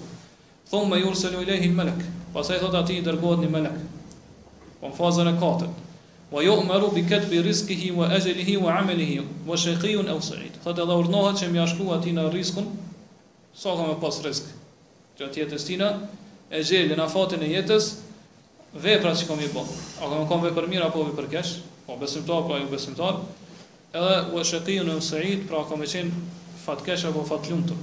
thonë 0.70 0.90
me 0.92 1.00
jurë 1.02 1.18
se 1.20 1.30
i 1.36 1.46
lehi 1.46 1.68
në 1.72 1.78
melek, 1.78 2.06
pas 2.34 2.50
e 2.50 2.58
thot 2.62 2.76
ati 2.80 3.00
i 3.00 3.04
dërgohet 3.06 3.44
një 3.46 3.50
melek, 3.54 3.82
po 4.80 4.90
në 4.90 4.98
fazën 4.98 5.30
e 5.32 5.36
katët, 5.42 5.82
wa 6.34 6.42
jo 6.44 6.56
më 6.68 6.80
rubi 6.82 7.04
këtë 7.10 7.30
bi 7.32 7.42
riskihi, 7.46 7.92
wa 7.98 8.08
ejelihi, 8.16 8.58
wa 8.64 8.74
amelihi, 8.82 9.20
wa 9.48 9.58
shekhiun 9.58 10.10
e 10.12 10.16
usërit, 10.18 10.58
thot 10.66 10.82
edhe 10.82 10.98
urnohet 11.02 11.38
që 11.44 11.52
më 11.54 11.62
ashku 11.66 11.90
ati 11.96 12.16
në 12.18 12.28
riskun, 12.34 12.72
sa 13.56 13.76
ka 13.78 13.86
me 13.88 13.98
pas 14.02 14.18
risk, 14.26 14.50
që 15.20 15.30
atë 15.30 15.44
jetës 15.44 15.68
tina, 15.70 15.92
e 16.50 16.64
gjelë 16.66 16.98
në 17.00 17.08
fatin 17.14 17.46
e 17.46 17.52
jetës, 17.54 17.92
vepra 18.76 19.14
që 19.16 19.30
kom 19.30 19.40
i 19.42 19.48
bo, 19.54 19.64
a 20.02 20.10
ka 20.10 20.16
me 20.18 20.26
kom 20.32 20.42
vepër 20.50 20.66
mirë, 20.74 20.90
apo 20.90 21.06
vepër 21.12 21.30
kesh, 21.36 21.54
po 21.86 21.96
besimtar, 22.02 22.42
po 22.42 22.50
pra 22.50 22.58
ajo 22.60 22.72
besimtar, 22.74 23.22
edhe 23.96 24.18
wa 24.34 24.42
shekhiun 24.44 24.90
e 24.92 24.98
usërit, 25.00 25.46
pra 25.48 25.62
ka 25.70 25.78
me 25.80 25.86
qenë 25.92 26.26
fatkesh, 26.66 27.06
apo 27.12 27.22
fatlumëtur, 27.30 27.80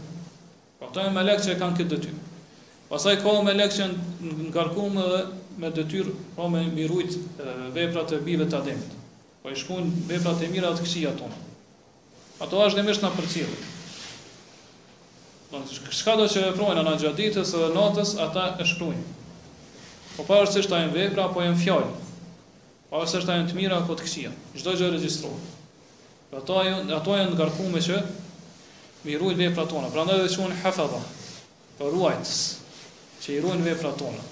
pra 0.83 0.90
të 0.92 1.09
e 1.09 1.14
melek 1.14 1.40
që 1.47 1.55
e 1.55 1.59
kanë 1.62 1.79
këtë 1.81 1.90
dëtyrë, 1.97 2.21
Pasaj 2.92 3.22
ka 3.24 3.33
me 3.40 3.55
lekë 3.57 3.72
që 3.78 3.85
në 3.88 4.48
karkumë 4.52 5.02
dhe 5.11 5.20
me 5.62 5.68
dëtyrë 5.72 6.12
pra 6.37 6.48
me 6.52 6.61
mirujt 6.74 7.14
veprat 7.72 8.12
e 8.12 8.18
bive 8.26 8.44
të 8.52 8.59
ademit. 8.59 8.90
Po 9.40 9.48
i 9.48 9.57
shkunë 9.57 10.02
veprat 10.11 10.42
e 10.44 10.50
mirat 10.52 10.83
kësia 10.85 11.14
tonë. 11.16 11.38
Ato 12.44 12.61
është 12.66 12.83
në 12.83 12.85
mishë 12.90 13.02
në 13.07 13.12
përcilë. 13.16 13.57
Shka 15.92 16.18
do 16.20 16.26
që 16.35 16.44
e 16.50 16.52
projnë 16.59 16.83
anaj 16.85 16.98
gjaditës 17.07 17.55
dhe 17.57 17.70
natës, 17.72 18.12
ata 18.26 18.46
e 18.61 18.68
shkrujnë. 18.68 19.02
Po 20.18 20.28
pa 20.28 20.42
është 20.44 20.61
është 20.61 20.74
tajnë 20.76 20.92
vepra, 20.98 21.31
po 21.33 21.40
e 21.40 21.48
në 21.48 21.57
fjallë. 21.64 21.90
Pa 22.92 23.00
është 23.07 23.22
është 23.22 23.31
tajnë 23.35 23.50
të 23.50 23.57
mira, 23.61 23.81
po 23.88 23.96
të 23.96 24.05
kësia. 24.05 24.35
Shdoj 24.59 24.76
gjë 24.83 24.90
e 24.90 24.94
registrojnë. 24.98 25.52
Po 26.31 26.42
ato, 26.44 26.61
ato 27.00 27.14
e 27.16 27.24
në 27.31 27.40
karkumë 27.40 27.87
që 27.88 28.02
mirujt 29.09 29.40
veprat 29.40 29.72
tonë. 29.72 29.94
Pra 29.96 30.05
në 30.11 30.20
dhe 30.26 30.35
që 30.37 30.44
unë 30.50 30.90
po 31.81 31.88
ruajtës 31.88 32.37
që 33.23 33.37
i 33.39 33.43
ruen 33.43 33.61
vepra 33.63 33.93
tona. 33.99 34.23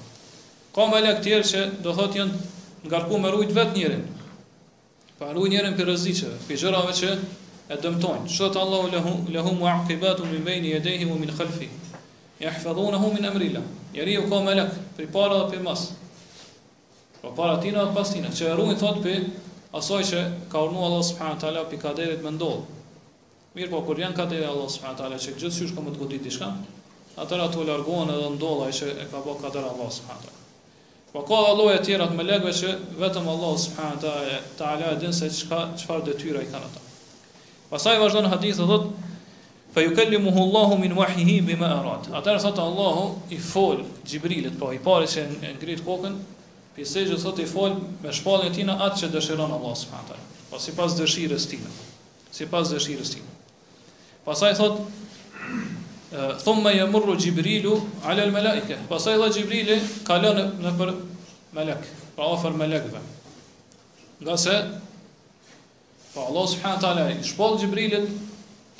Ka 0.74 0.86
më 0.90 1.00
lek 1.04 1.20
tjerë 1.24 1.46
që 1.50 1.60
do 1.86 1.92
thot 1.94 2.16
jenë 2.16 2.86
ngarku 2.90 3.18
me 3.22 3.30
rujt 3.30 3.52
vet 3.54 3.74
njërin, 3.76 4.02
pa 5.18 5.28
ruj 5.36 5.50
njërin 5.52 5.76
për 5.78 5.88
rëzice, 5.92 6.30
për 6.48 6.60
gjërave 6.64 6.94
që 7.00 7.10
e 7.74 7.78
dëmtojnë. 7.84 8.30
Shëtë 8.36 8.58
Allahu 8.58 9.26
lehu 9.36 9.52
mu 9.58 9.68
aqibatu 9.72 10.26
mi 10.30 10.40
bejni 10.46 10.72
e 10.74 10.80
dehi 10.86 11.06
mu 11.06 11.18
min 11.20 11.30
khalfi, 11.38 11.68
i 12.40 12.46
në 12.46 12.98
hu 13.04 13.10
min 13.14 13.24
emrila, 13.30 13.60
njeri 13.94 14.14
ju 14.18 14.24
ka 14.30 14.40
me 14.46 14.54
lek, 14.58 14.74
për 14.96 15.10
para 15.14 15.38
dhe 15.42 15.48
për 15.52 15.62
mas, 15.66 15.86
për 17.20 17.30
po 17.30 17.34
para 17.38 17.60
tina 17.62 17.84
dhe 17.84 17.94
pas 17.98 18.10
tina, 18.14 18.32
që 18.32 18.48
e 18.48 18.56
ruen 18.58 18.78
thot 18.80 19.02
për 19.04 19.28
asoj 19.78 20.02
që 20.10 20.24
ka 20.50 20.64
urnu 20.66 20.82
Allah 20.88 21.04
subhanu 21.10 21.38
tala 21.38 21.64
për 21.70 21.80
kaderit 21.84 22.24
me 22.24 22.32
ndodhë. 22.34 22.80
Mirë 23.54 23.70
po, 23.70 23.82
kur 23.86 23.98
janë 24.00 24.16
kaderit 24.16 24.46
Allah 24.48 24.70
subhanu 24.72 24.98
tala 24.98 25.18
që 25.20 25.36
gjithë 25.38 25.70
ka 25.76 25.84
më 25.84 25.94
të 25.94 26.00
godit 26.00 26.26
i 26.26 26.32
shkanë, 26.34 26.78
atëra 27.20 27.46
të 27.52 27.66
largohen 27.68 28.10
edhe 28.14 28.30
ndolla 28.38 28.70
që 28.72 28.92
e 29.02 29.06
ka 29.10 29.20
bërë 29.24 29.42
kader 29.44 29.66
Allah 29.70 29.88
subhanahu 29.92 30.24
taala. 30.24 30.48
Po 31.12 31.22
ka 31.28 31.40
dhe 31.46 31.54
lloje 31.58 31.80
tjera 31.84 32.06
të 32.08 32.16
melekëve 32.20 32.52
që 32.60 32.70
vetëm 33.02 33.28
Allah 33.32 33.52
subhanahu 33.64 34.14
taala 34.60 34.92
e 34.94 34.98
din 35.02 35.12
se 35.20 35.28
çka 35.34 35.58
çfarë 35.82 36.06
detyra 36.08 36.42
i 36.42 36.48
kanë 36.52 36.68
ata. 36.70 36.82
Pastaj 37.70 37.98
vazhdon 38.02 38.28
hadithi 38.32 38.66
thotë 38.66 38.90
fa 39.74 39.84
yukallimuhu 39.84 40.46
Allahu 40.48 40.78
min 40.78 40.94
wahyihi 40.98 41.36
bima 41.46 41.68
arad. 41.80 42.08
Atë 42.14 42.38
rasat 42.38 42.58
Allahu 42.58 43.04
i 43.30 43.38
fol 43.38 43.82
Xhibrilit, 44.06 44.56
po 44.58 44.72
i 44.74 44.80
pari 44.82 45.10
që 45.12 45.28
ngrit 45.60 45.84
kokën, 45.86 46.16
pse 46.78 47.04
që 47.10 47.20
thotë 47.22 47.44
i 47.44 47.50
fol 47.50 47.76
me 48.02 48.14
shpallën 48.16 48.48
e 48.50 48.54
tina 48.56 48.78
atë 48.88 49.04
që 49.04 49.12
dëshiron 49.18 49.52
Allah 49.58 49.74
subhanahu 49.82 50.14
taala. 50.14 50.26
Po 50.50 50.58
sipas 50.58 50.96
dëshirës 50.98 51.48
tina. 51.52 51.70
Sipas 52.34 52.72
dëshirës 52.74 53.12
tina. 53.14 53.38
Pastaj 54.26 54.56
thotë 54.62 54.88
thumma 56.42 56.72
yamurru 56.72 57.18
jibrilu 57.18 57.80
Gjibrilu 57.80 57.82
alel 58.04 58.30
malaika 58.32 58.74
pasaj 58.88 59.16
dha 59.18 59.28
jibrili 59.30 59.78
kalon 60.04 60.36
ne 60.58 60.70
per 60.78 60.92
melek 61.54 61.82
pra 62.16 62.24
ofër 62.24 62.50
melekve 62.58 62.98
nga 64.22 64.36
se 64.36 64.56
pa 66.14 66.20
po, 66.20 66.20
allah 66.26 66.46
subhanahu 66.48 66.80
taala 66.80 67.10
i 67.10 67.22
shpall 67.22 67.56
jibrilit 67.58 68.08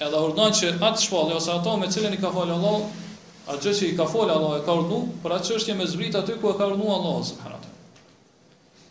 edhe 0.03 0.19
urdhon 0.27 0.51
që 0.51 0.73
atë 0.83 1.01
shpallë 1.07 1.37
ose 1.39 1.53
ato 1.55 1.77
me 1.77 1.87
cilën 1.87 2.13
i 2.13 2.19
ka 2.19 2.33
falë 2.35 2.59
allah 2.59 2.91
atë 3.47 3.61
gjë 3.69 3.75
që 3.79 3.85
i 3.93 3.97
ka 4.01 4.07
falë 4.11 4.33
allah 4.35 4.59
e 4.59 4.67
ka 4.67 4.75
urdhnu 4.81 4.99
për 5.23 5.37
atë 5.39 5.47
çështje 5.53 5.79
me 5.79 5.87
zbrit 5.87 6.15
aty 6.23 6.35
ku 6.41 6.51
e 6.51 6.55
ka 6.59 6.67
urdhnu 6.73 6.91
allah 6.99 7.23
subhanahu 7.31 7.63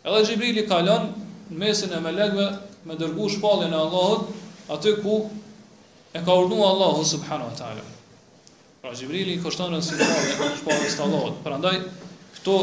edhe 0.04 0.24
jibrili 0.32 0.64
kalon 0.68 1.12
në 1.52 1.60
mesin 1.60 1.92
e 1.92 2.00
melekve 2.08 2.48
me 2.88 2.96
dërgu 2.96 3.28
shpallën 3.36 3.72
e 3.76 3.80
allahut 3.84 4.72
aty 4.78 4.96
ku 5.04 5.26
e 6.14 6.24
ka 6.24 6.40
urdhnu 6.40 6.64
allah 6.72 6.96
subhanahu 7.04 7.56
taala 7.58 7.84
Pra 8.82 8.94
Gjibrili 8.96 9.34
i 9.36 9.40
kushton 9.42 9.74
rënë 9.74 9.84
si 9.84 9.96
në 9.98 10.06
po 10.40 10.46
shpallës 10.56 10.94
të 10.96 11.04
po 11.04 11.06
allohet. 11.06 11.34
Pra 11.44 11.58
ndaj, 11.60 11.72
këto 12.38 12.54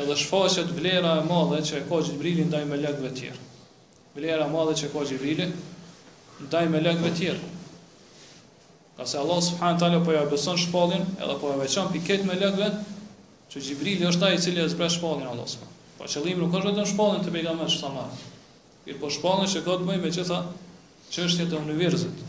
edhe 0.00 0.14
shfaqet 0.16 0.70
vlera 0.78 1.16
e 1.20 1.24
madhe 1.28 1.58
që 1.68 1.74
e 1.76 1.82
ka 1.90 1.98
Gjibrili 2.06 2.46
ndaj 2.48 2.62
me 2.70 2.78
lekve 2.80 3.10
tjerë. 3.18 3.42
Vlera 4.16 4.46
e 4.46 4.52
madhe 4.54 4.76
që 4.80 4.86
e 4.88 4.92
ka 4.94 5.02
Gjibrili 5.10 5.48
ndaj 6.46 6.64
me 6.72 6.80
lekve 6.80 7.10
tjerë. 7.18 7.50
Ka 8.96 9.04
se 9.06 9.18
Allah 9.20 9.42
subhanë 9.50 9.82
talë 9.82 9.98
po 10.08 10.14
ja 10.16 10.22
beson 10.32 10.56
shpallin 10.58 11.04
edhe 11.18 11.36
po 11.42 11.50
ja 11.52 11.58
veçan 11.60 11.92
piket 11.92 12.24
me 12.26 12.38
lekve, 12.40 12.70
që 13.52 13.62
Gjibrili 13.68 14.08
është 14.08 14.22
ta 14.24 14.32
i 14.32 14.40
cili 14.40 14.64
e 14.64 14.72
zbre 14.72 14.88
shpallin 14.94 15.28
Allah 15.34 15.46
subhanë. 15.52 15.76
Po 15.98 16.06
pa 16.06 16.10
qëllim 16.14 16.40
nuk 16.44 16.56
është 16.56 16.70
vetëm 16.72 16.88
shpallin 16.94 17.26
të 17.26 17.34
pejga 17.36 17.52
me 17.60 17.68
që 17.68 17.82
sa 17.84 17.92
marë. 17.92 18.96
po 19.04 19.10
shpallin 19.12 19.52
që 19.52 19.60
ka 19.68 19.76
të 19.84 19.84
bëj 19.84 20.00
me 20.00 21.44
e 21.44 21.62
univerzit. 21.64 22.24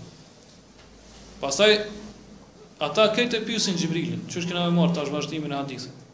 Pastaj 1.40 1.74
Ata 2.80 3.10
këtë 3.12 3.42
e 3.42 3.44
pysin 3.44 3.76
Gjibrilin, 3.76 4.22
që 4.32 4.38
është 4.40 4.54
këna 4.54 4.62
me 4.70 4.76
marë 4.80 4.94
tash 4.96 5.10
vazhdimin 5.12 5.52
e 5.52 5.56
hadithit. 5.58 6.06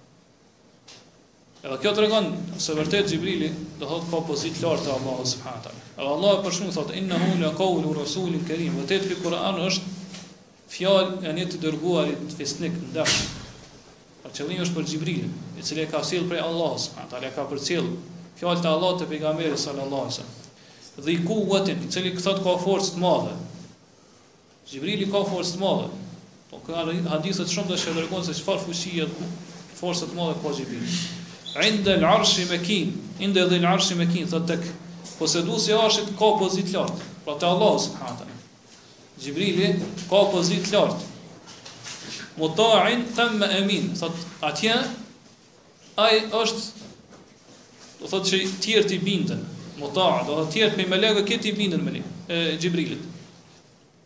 Edhe 1.66 1.76
kjo 1.82 1.92
të 1.98 2.04
regon, 2.06 2.30
se 2.62 2.74
vërtet 2.78 3.12
Gjibrili 3.12 3.50
do 3.82 3.90
hëtë 3.90 4.08
ka 4.10 4.22
pozit 4.26 4.58
lartë 4.64 4.88
të 4.88 4.94
Allah 4.96 5.20
subhanët 5.32 5.68
Edhe 5.76 6.08
Allah 6.16 6.32
e 6.34 6.40
përshmë, 6.46 6.70
thotë, 6.74 6.96
inna 7.00 7.20
hu 7.22 7.36
në 7.42 7.52
kohu 7.60 7.92
rasulin 7.98 8.42
kerim, 8.50 8.80
vërtet 8.82 9.06
për 9.12 9.20
Kur'an 9.24 9.62
është 9.66 9.94
fjallë 10.76 11.28
e 11.30 11.34
një 11.38 11.46
të 11.52 11.60
dërguarit 11.68 12.24
të 12.32 12.38
fisnik 12.40 12.78
në 12.84 12.90
dashë. 12.96 13.28
Pa 14.24 14.32
qëllim 14.38 14.64
është 14.66 14.78
për 14.80 14.88
Gjibrilin, 14.94 15.34
i 15.62 15.66
cili 15.68 15.84
e 15.86 15.90
ka 15.92 16.02
silë 16.06 16.30
prej 16.32 16.42
Allah 16.48 16.74
subhanët 16.86 17.14
alë, 17.20 17.30
e 17.32 17.36
ka 17.38 17.46
për 17.52 17.62
cilë 17.68 17.92
fjallë 18.40 18.64
të 18.66 18.72
Allah 18.72 18.96
të 19.02 19.10
pegamerit 19.14 19.62
sallallahu 19.62 20.10
alë. 20.10 20.26
Dhe 21.10 21.18
ku 21.30 21.40
vëtin, 21.50 21.86
i 21.86 21.92
cili 21.94 22.14
ka 22.18 22.58
forës 22.66 22.94
të 22.96 23.06
madhe. 23.06 23.38
Gjibrili 24.70 25.06
ka 25.14 25.22
forës 25.30 25.54
të 25.56 25.62
madhe, 25.64 25.90
Po 26.56 26.62
ka 26.72 26.86
hadithet 27.12 27.50
shumë 27.52 27.68
dhe 27.74 27.78
shëndërkohën 27.84 28.24
se 28.30 28.34
qëfar 28.40 28.62
fushia 28.64 29.06
të 29.12 29.26
forësët 29.76 30.14
më 30.16 30.28
dhe 30.30 30.36
kohë 30.40 30.56
gjibin. 30.56 30.94
Inde 31.66 31.96
l'arshi 32.00 32.46
me 32.48 32.60
kin, 32.64 32.94
inde 33.24 33.44
dhe 33.52 33.60
l'arshi 33.60 33.98
me 34.00 34.08
kin, 34.08 34.30
thë 34.32 34.40
të 34.48 34.58
këtë, 34.62 35.58
si 35.66 35.76
arshit, 35.76 36.14
ka 36.20 36.30
pozit 36.40 36.72
lartë, 36.76 37.10
pra 37.26 37.36
të 37.42 37.50
Allah, 37.50 37.76
së 37.84 37.92
përhatën. 37.98 38.34
Gjibrili, 39.26 39.68
ka 40.08 40.22
pozit 40.32 40.72
lartë. 40.72 41.12
Mutaajin, 42.40 43.04
thëmë 43.20 43.52
e 43.60 43.62
min, 43.68 43.92
thë 44.00 44.10
të 44.16 44.24
atje, 44.50 44.78
aj 46.08 46.22
është, 46.40 46.90
do 48.00 48.14
thëtë 48.16 48.28
që 48.32 48.42
tjerë 48.68 48.94
i 49.00 49.06
bindën, 49.10 49.44
mutaaj, 49.84 50.24
do 50.30 50.40
thëtë 50.40 50.56
tjerë 50.56 50.76
të 50.78 50.84
me 50.86 50.92
melegë, 50.96 51.28
këtë 51.32 51.52
i 51.52 51.58
bindën 51.62 51.86
me 51.88 51.98
li, 52.00 52.06
e 52.32 52.42
Gjibrilit. 52.60 53.08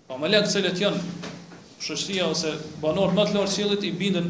Pa 0.08 0.18
po, 0.18 0.22
melegë 0.26 0.72
janë, 0.82 1.29
shoshtia 1.80 2.26
ose 2.30 2.52
banor 2.84 3.14
më 3.16 3.24
të 3.30 3.38
lartë 3.38 3.56
qëllit 3.58 3.84
i 3.88 3.92
bindën 4.00 4.26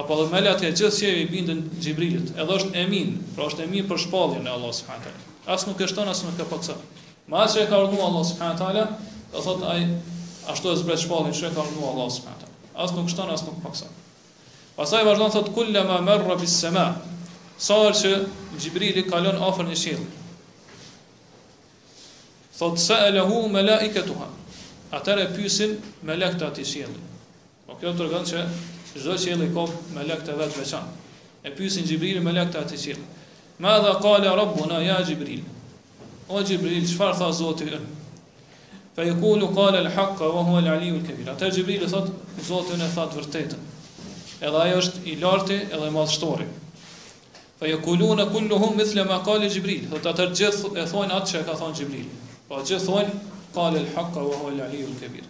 apo 0.00 0.16
dhe 0.20 0.26
melat 0.32 0.62
e 0.64 0.70
gjithë 0.72 0.90
qëllit 0.98 1.24
i 1.24 1.28
bindën 1.32 1.60
Gjibrilit 1.84 2.28
edhe 2.36 2.52
është 2.56 2.72
emin 2.84 3.08
pra 3.36 3.44
është 3.50 3.62
emin 3.68 3.84
për 3.90 3.98
shpallin 4.06 4.44
e 4.48 4.50
Allah 4.54 4.72
s.a. 4.76 4.96
asë 5.52 5.66
nuk 5.70 5.78
eshton, 5.84 6.08
asë 6.08 6.24
nuk 6.30 6.38
e 6.40 6.46
përca 6.52 6.74
ma 7.30 7.36
asë 7.44 7.54
që 7.56 7.60
e 7.64 7.66
ka 7.72 7.76
rëndu 7.82 7.98
Allah 8.00 8.24
s.a. 8.24 8.50
dhe 8.56 8.84
thot 9.44 9.60
aj 9.68 9.80
ashtu 10.54 10.66
e 10.72 10.76
zbret 10.80 11.02
shpallin 11.04 11.34
që 11.36 11.44
e 11.50 11.52
ka 11.56 11.60
rëndu 11.66 11.82
Allah 11.92 12.08
s.a. 12.08 12.34
asë 12.84 12.94
nuk 12.96 13.08
eshton, 13.12 13.28
asë 13.34 13.46
nuk 13.50 13.58
përca 13.66 13.88
pasaj 14.80 15.02
vazhdan 15.08 15.32
thot 15.36 15.52
kulle 15.54 15.80
ma 15.84 16.00
merë 16.06 16.24
rabis 16.30 16.56
se 16.62 16.72
ma 16.72 16.86
që 17.60 18.14
Gjibrili 18.60 19.04
kalon 19.12 19.36
afer 19.44 19.68
një 19.68 19.76
qëllit 19.84 20.16
thot 22.56 22.80
se 22.80 22.96
e 22.96 23.08
lehu 23.18 23.44
me 23.52 23.60
la 23.62 23.80
i 23.84 23.92
atëre 24.90 25.26
pyesin 25.36 25.76
me 26.06 26.16
lekta 26.18 26.42
të 26.42 26.46
atij 26.50 26.66
qielli. 26.66 27.04
Po 27.66 27.76
kjo 27.78 27.92
tregon 27.94 28.26
se 28.26 28.40
çdo 28.96 29.14
qielli 29.22 29.46
ka 29.54 29.64
me 29.94 30.06
lekta 30.06 30.32
të 30.34 30.38
vet 30.38 30.74
E 31.42 31.48
pyesin 31.56 31.84
Xhibrilin 31.86 32.22
me 32.24 32.32
lekta 32.34 32.58
të 32.58 32.64
atij 32.64 32.82
qielli. 32.84 33.04
Ma 33.62 33.78
dha 33.84 33.94
qala 34.02 34.34
rabbuna 34.36 34.80
ya 34.82 34.96
Jibril. 35.06 35.42
O 36.28 36.42
Jibril, 36.42 36.84
çfarë 36.88 37.18
tha 37.18 37.30
Zoti? 37.32 37.66
Fa 38.96 39.02
yekulu 39.04 39.54
qala 39.54 39.78
al-haqa 39.78 40.26
wa 40.34 40.42
huwa 40.42 40.58
al-aliyyu 40.58 40.98
al-kabeer. 41.00 41.28
Atë 41.32 41.50
Jibril 41.54 41.86
thot, 41.88 42.10
Zoti 42.48 42.74
më 42.80 42.88
tha 42.94 43.04
të 43.10 43.20
vërtetën. 43.20 43.66
Edhe 44.42 44.58
ai 44.64 44.74
është 44.78 45.04
i 45.10 45.16
lartë 45.20 45.58
edhe 45.76 45.86
i 45.86 45.90
madh 45.94 46.10
shtori. 46.10 46.46
Fa 47.60 47.68
yekuluna 47.68 48.26
kulluhum 48.32 48.76
mithla 48.76 49.04
ma 49.04 49.18
qala 49.22 49.46
Jibril. 49.48 49.86
Do 49.90 50.00
të 50.02 50.28
gjithë 50.32 50.74
e 50.80 50.86
thonë 50.90 51.20
atë 51.20 51.30
që 51.30 51.44
ka 51.48 51.56
thonë 51.60 51.78
Jibril. 51.82 52.08
Po 52.48 52.62
gjithë 52.64 52.86
thonë 52.86 53.20
qale 53.54 53.78
al 53.78 53.86
haqa 53.94 54.20
wa 54.22 54.34
huwa 54.38 54.50
al 54.52 54.60
ali 54.66 54.82
al 54.84 54.94
kabir. 55.00 55.24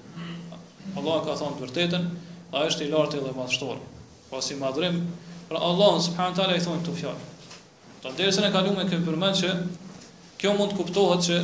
Allah 0.98 1.22
ka 1.24 1.34
thënë 1.38 1.56
të 1.60 1.66
vërtetën, 1.66 2.04
ai 2.54 2.66
është 2.68 2.86
i 2.86 2.90
lartë 2.92 3.20
dhe 3.24 3.32
madhështor. 3.36 3.76
Pasi 4.30 4.56
madhrim, 4.58 5.00
pra 5.48 5.60
Allah 5.68 6.00
subhanahu 6.02 6.34
taala 6.36 6.56
i 6.58 6.62
thonë 6.62 6.82
këto 6.84 6.94
fjalë. 7.00 7.26
Do 8.02 8.02
të 8.02 8.02
pra 8.02 8.12
derisën 8.18 8.46
e 8.48 8.52
kaluam 8.54 8.78
me 8.80 8.86
këtë 8.88 9.04
përmend 9.06 9.38
që 9.40 9.52
kjo 10.40 10.54
mund 10.58 10.72
të 10.72 10.76
kuptohet 10.76 11.22
që 11.28 11.38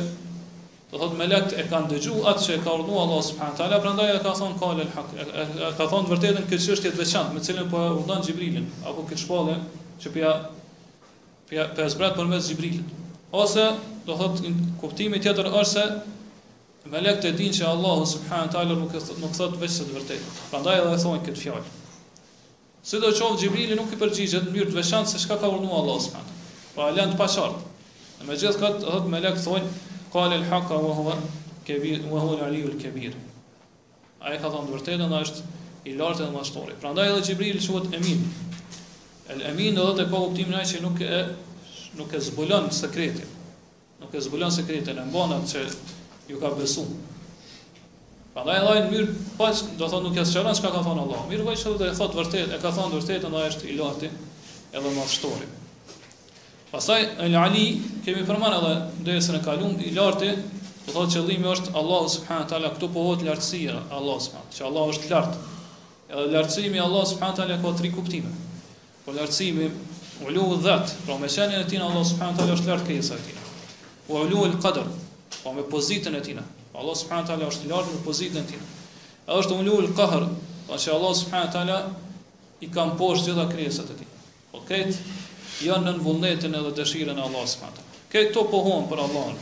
do 0.91 0.99
thotë 1.01 1.17
melekët 1.21 1.55
e 1.61 1.65
kanë 1.71 1.89
dëgjuar 1.93 2.29
atë 2.33 2.45
që 2.45 2.59
ka 2.65 2.73
urdhëruar 2.75 3.07
Allah 3.07 3.23
subhanahu 3.29 3.57
taala, 3.59 3.79
prandaj 3.83 4.11
ka 4.23 4.33
thonë 4.41 4.59
qale 4.61 4.85
al 4.85 4.93
haq, 4.97 5.15
ka 5.79 5.85
thonë 5.85 6.05
të 6.07 6.13
vërtetën 6.15 6.45
këtë 6.51 6.63
çështje 6.67 6.93
të 6.95 7.01
veçantë 7.01 7.33
me 7.35 7.43
cilën 7.47 7.71
po 7.71 7.83
urdhon 8.01 8.23
Xhibrilin 8.25 8.67
apo 8.83 9.05
këtë 9.07 9.23
shpallë 9.23 9.57
që 10.03 10.13
pja 10.15 10.31
pja 11.49 11.67
pja 11.77 11.89
zbrat 11.95 12.17
përmes 12.19 12.47
Xhibrilit. 12.49 12.95
Ose 13.35 13.65
do 14.07 14.15
thotë 14.15 14.53
kuptimi 14.81 15.19
tjetër 15.23 15.51
është 15.51 15.71
se 15.73 15.85
Me 16.89 17.01
lekët 17.03 17.25
e 17.33 17.35
din 17.35 17.51
që 17.51 17.65
Allahu 17.67 18.05
subhanahu 18.07 18.51
taala 18.53 18.75
nuk 18.79 18.93
e 18.95 18.99
nuk 19.19 19.33
thot 19.35 19.55
veç 19.59 19.73
se 19.75 19.87
të 19.87 19.95
vërtetë. 19.97 20.31
Prandaj 20.51 20.75
edhe 20.83 20.99
thonë 21.01 21.23
këtë 21.25 21.41
fjalë. 21.41 21.71
Sidoqoftë 22.87 23.39
Xhibrili 23.41 23.75
nuk 23.75 23.91
i 23.91 23.99
përgjigjet 23.99 24.45
në 24.47 24.53
mënyrë 24.53 24.71
të 24.71 24.77
veçantë 24.77 25.11
se 25.11 25.19
çka 25.25 25.35
ka 25.41 25.49
urdhëruar 25.51 25.81
Allahu 25.83 26.03
subhanahu. 26.05 26.35
Pra 26.77 26.87
lënë 26.95 27.15
të 27.17 27.19
paqartë. 27.19 27.59
Në 28.21 28.29
me 28.29 28.37
gjithë 28.39 28.61
këtë, 28.61 28.79
thot 28.87 29.09
me 29.11 29.19
lekët 29.25 29.43
thonë 29.43 29.71
qal 30.13 30.35
al 30.37 30.45
haqa 30.51 30.79
wa 30.85 30.93
huwa 31.01 31.17
kabir 31.67 32.07
wa 32.13 32.23
huwa 32.23 32.39
al 32.39 32.45
ali 32.47 32.63
al 32.69 32.77
kabir. 32.85 33.19
Ai 34.23 34.37
ka 34.41 34.53
thonë 34.53 34.71
vërtetën 34.77 35.17
është 35.19 35.45
i 35.91 35.97
lartë 35.99 36.23
dhe 36.23 36.31
mashtori. 36.37 36.77
Prandaj 36.85 37.09
edhe 37.11 37.25
Xhibrili 37.27 37.67
quhet 37.67 37.91
Emin. 37.99 38.23
El 39.27 39.43
Emin 39.51 39.75
do 39.75 39.89
të 39.99 40.07
ka 40.07 40.15
kuptimin 40.23 40.55
ai 40.55 40.63
që 40.71 40.81
nuk 40.87 41.03
e 41.03 41.23
nuk 41.99 42.15
e 42.15 42.23
zbulon 42.29 42.71
sekretin. 42.71 43.35
Nuk 43.99 44.15
e 44.15 44.23
zbulon 44.23 44.51
sekretin, 44.53 44.95
e 44.95 45.11
mbon 45.11 45.35
atë 45.35 45.51
që 45.51 45.67
ju 46.27 46.39
ka 46.39 46.49
besu. 46.59 46.83
Pa 48.35 48.43
ndaj 48.45 48.59
e 48.59 48.63
lajnë 48.67 48.85
në 48.85 48.89
mirë, 48.93 49.13
pa 49.37 49.47
po, 49.49 49.67
do 49.79 49.87
thotë 49.89 50.03
nuk 50.05 50.17
jasë 50.19 50.35
qëra, 50.37 50.51
që 50.53 50.63
ka 50.65 50.71
ka 50.75 50.81
thonë 50.85 51.03
Allah? 51.03 51.21
Mirë 51.31 51.45
vajtë 51.47 51.63
po, 51.63 51.71
që 51.73 51.79
dhe 51.81 51.87
e 51.91 51.95
thotë 51.97 52.19
vërtet, 52.19 52.51
e 52.53 52.59
ka 52.61 52.71
thonë 52.75 52.93
vërtet, 52.99 53.23
nda 53.31 53.43
e 53.47 53.53
i 53.71 53.77
lati 53.79 54.09
edhe 54.75 54.91
ma 54.97 55.05
shtori. 55.09 55.47
Pasaj, 56.69 57.05
e 57.23 57.29
në 57.31 57.39
ali, 57.41 57.65
kemi 58.05 58.25
përmanë 58.27 58.59
edhe 58.59 58.73
ndërës 59.01 59.29
e 59.33 59.41
kalum, 59.45 59.73
i 59.87 59.93
lartë, 59.95 60.31
po 60.85 60.95
thotë 60.97 61.15
që 61.17 61.23
dhimi 61.31 61.49
është 61.53 61.73
Allah 61.81 62.05
subhanë 62.17 62.49
tala, 62.53 62.71
këtu 62.75 62.91
po 62.93 63.07
hotë 63.07 63.29
lartësia 63.31 63.79
Allah 63.91 64.21
subhanë, 64.27 64.53
që 64.59 64.67
Allah 64.69 64.91
është 64.93 65.11
lartë. 65.15 65.41
Edhe 66.11 66.27
lartësimi 66.35 66.83
Allah 66.85 67.09
subhanë 67.13 67.41
tala 67.41 67.57
ka 67.63 67.73
tri 67.79 67.89
kuptime. 67.95 68.33
Po 69.07 69.15
lartësimi 69.17 69.71
ulu 70.27 70.45
dhe 70.63 70.77
pra 71.07 71.17
me 71.19 71.27
dhe 71.27 71.65
e 71.65 71.65
dhe 71.73 71.81
Allah 71.89 72.05
dhe 72.05 72.31
dhe 72.37 72.45
dhe 72.45 72.61
dhe 72.61 72.61
dhe 72.69 72.71
dhe 72.85 72.95
dhe 74.13 74.37
dhe 74.37 74.55
dhe 74.61 74.73
dhe 74.77 75.05
pa 75.47 75.53
po, 75.53 75.61
me 75.61 75.63
pozitën 75.63 76.15
e 76.17 76.21
tina. 76.23 76.41
Allah 76.73 76.95
subhanahu 76.97 77.23
wa 77.23 77.27
taala 77.31 77.47
është 77.47 77.65
i 77.65 77.69
lartë 77.71 77.93
në 77.95 78.01
pozitën 78.03 78.41
e 78.41 78.47
tina. 78.47 78.65
Edhe 79.27 79.35
është 79.39 79.55
ulul 79.55 79.93
qahr, 79.97 80.25
pa 80.67 80.73
po, 80.75 80.79
që 80.83 80.91
Allah 80.93 81.13
subhanahu 81.15 81.47
wa 81.47 81.53
taala 81.53 81.77
i 82.63 82.67
ka 82.73 82.83
mposhtë 82.91 83.31
gjitha 83.31 83.45
krijesat 83.51 83.93
e 83.93 83.97
tij. 83.99 84.09
Po 84.51 84.61
këtë 84.67 84.97
janë 85.63 85.93
nën 85.93 86.01
vullnetin 86.03 86.57
edhe 86.59 86.71
dëshirën 86.81 87.19
e 87.19 87.23
Allah 87.27 87.45
subhanahu 87.47 87.79
wa 87.79 87.79
taala. 87.79 87.93
Këtë 88.13 88.33
to 88.33 88.43
pohon 88.51 88.87
për 88.91 89.01
Allahun. 89.03 89.37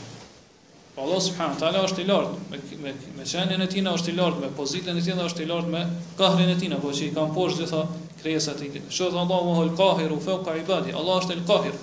Po, 0.94 1.02
Allah 1.08 1.22
subhanahu 1.26 1.58
wa 1.58 1.62
taala 1.64 1.86
është 1.90 2.04
i 2.04 2.06
lartë 2.12 2.36
me 2.52 2.60
me 2.84 2.94
me 3.18 3.26
çënën 3.32 3.64
e 3.66 3.70
tina 3.72 3.94
është 3.98 4.14
i 4.14 4.18
lartë 4.20 4.44
me 4.46 4.50
pozitën 4.60 4.98
e 5.02 5.06
tina 5.08 5.26
është 5.28 5.42
i 5.44 5.50
lartë 5.54 5.72
me 5.74 5.84
qahrin 6.20 6.50
e 6.54 6.60
tina, 6.60 6.78
po 6.84 6.92
që 6.92 7.08
i 7.10 7.14
ka 7.18 7.26
mposhtë 7.32 7.64
gjitha 7.66 7.84
krijesat 8.22 8.62
e 8.66 8.70
tij. 8.76 8.86
Shoq 8.90 9.18
Allahu 9.18 9.58
al-qahiru 9.68 10.22
fawqa 10.24 10.54
ibadi. 10.62 10.94
Allah 10.96 11.18
është 11.24 11.36
el-qahir. 11.40 11.74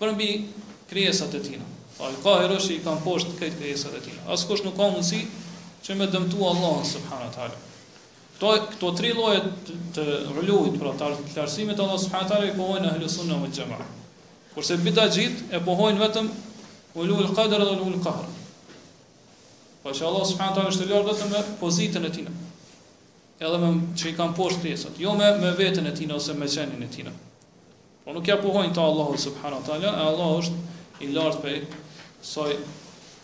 Për 0.00 0.14
mbi 0.16 0.30
krijesat 0.90 1.34
e 1.34 1.40
tina 1.44 1.64
al 2.02 2.12
i 2.12 2.22
ka 2.22 2.58
i 2.74 2.78
kam 2.84 2.98
poshtë 3.04 3.36
këtë 3.40 3.60
lejesat 3.60 3.96
e 3.96 4.00
tina. 4.00 4.20
Asë 4.32 4.46
kush 4.48 4.64
nuk 4.64 4.76
ka 4.76 4.86
mundësi 4.88 5.22
që 5.84 5.96
me 5.98 6.06
dëmtu 6.12 6.40
Allah 6.44 6.80
në 6.80 6.86
subhanë 6.94 7.32
të 7.36 7.50
Këto, 8.40 8.50
këto 8.72 8.88
tri 8.96 9.10
lojët 9.12 9.48
të 9.92 10.02
rëllujt, 10.32 10.78
pra 10.80 10.94
të 10.96 11.10
lërsimit 11.36 11.76
Allah 11.82 11.98
në 11.98 12.04
subhanë 12.06 12.28
të 12.30 12.34
halë, 12.38 12.46
i 12.46 12.56
pohojnë 12.56 12.84
në 12.86 12.92
hëllësun 12.94 13.26
në 13.28 13.40
më 13.42 13.50
të 13.56 13.66
Kurse 13.70 13.90
Kërse 14.54 14.76
bita 14.86 15.04
gjitë, 15.12 15.42
e 15.56 15.60
pohojnë 15.66 16.00
vetëm 16.00 16.30
ullullë 16.96 17.34
këdërë 17.36 17.66
dhe 17.68 17.74
ullullë 17.82 18.00
këhërë. 18.06 18.30
Pa 19.82 19.82
po 19.82 19.92
që 19.92 20.06
Allah 20.08 20.24
në 20.24 20.30
subhanë 20.30 20.56
të 20.56 20.64
është 20.70 20.82
të 20.82 20.88
lërë 20.88 21.08
vetëm 21.10 21.34
me 21.34 21.42
pozitën 21.60 22.06
e 22.08 22.12
tina. 22.16 22.32
Edhe 23.44 23.58
me 23.60 23.70
që 24.00 24.08
i 24.08 24.16
kam 24.16 24.32
poshtë 24.40 24.64
lejesat. 24.70 24.96
Jo 25.04 25.12
me, 25.20 25.28
me 25.44 25.52
vetën 25.60 25.92
e 25.92 25.94
tina 26.00 26.16
ose 26.16 26.32
me 26.34 26.48
qenin 26.48 26.88
e 26.88 26.90
tina. 26.94 27.12
Po 28.08 28.16
nuk 28.16 28.28
ja 28.32 28.40
puhojnë 28.40 28.72
ta 28.74 28.88
Allahu 28.88 29.20
subhanahu 29.20 29.60
wa 29.60 29.68
taala, 29.68 29.92
Allah 30.00 30.32
është 30.40 31.04
i 31.04 31.12
lartë 31.12 31.44
prej 31.44 31.60
soi 32.24 32.52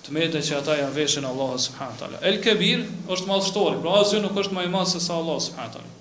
të 0.07 0.12
mëtej 0.14 0.40
që 0.49 0.57
ata 0.61 0.76
janë 0.80 0.94
veshën 0.97 1.24
e 1.26 1.32
subhanahu 1.62 1.99
taala. 2.01 2.18
El 2.30 2.38
Kebir 2.44 2.84
është 3.11 3.26
madhështori, 3.30 3.80
pra 3.82 3.94
asgjë 4.01 4.20
nuk 4.24 4.36
është 4.42 4.55
më 4.57 4.64
i 4.64 4.70
madh 4.72 4.88
se 4.90 5.01
sa 5.03 5.16
Allahu 5.20 5.40
subhanahu 5.40 5.72
taala. 5.76 5.92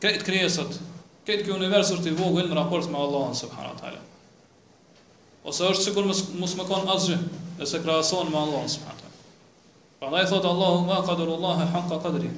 Këto 0.00 0.24
krijesat, 0.24 0.78
këtë 1.28 1.46
që 1.48 1.54
universi 1.58 1.94
është 1.98 2.10
i 2.10 2.14
vogël 2.16 2.48
në 2.48 2.56
raport 2.56 2.88
me 2.90 2.98
Allahun 3.04 3.34
subhanahu 3.42 3.76
taala. 3.80 4.00
Ose 5.44 5.64
është 5.68 5.86
sikur 5.90 6.06
mos 6.08 6.24
mos 6.40 6.56
më 6.60 6.66
kanë 6.68 6.94
asgjë, 6.96 7.18
nëse 7.60 7.82
krahason 7.84 8.30
me 8.32 8.38
Allahun 8.44 8.72
subhanahu 8.72 9.02
taala. 9.02 9.26
Prandaj 10.00 10.28
thot 10.32 10.48
Allahu 10.54 10.84
ma 10.88 11.02
qadara 11.04 11.36
Allah 11.36 11.66
hakka 11.76 12.00
qadri. 12.06 12.30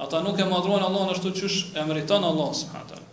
Ata 0.00 0.22
nuk 0.24 0.38
e 0.40 0.48
madhruan 0.48 0.82
Allahun 0.88 1.12
ashtu 1.14 1.30
siç 1.36 1.76
e 1.76 1.84
meriton 1.86 2.24
Allahu 2.30 2.54
subhanahu 2.56 2.88
wa 2.88 2.94
taala. 2.94 3.08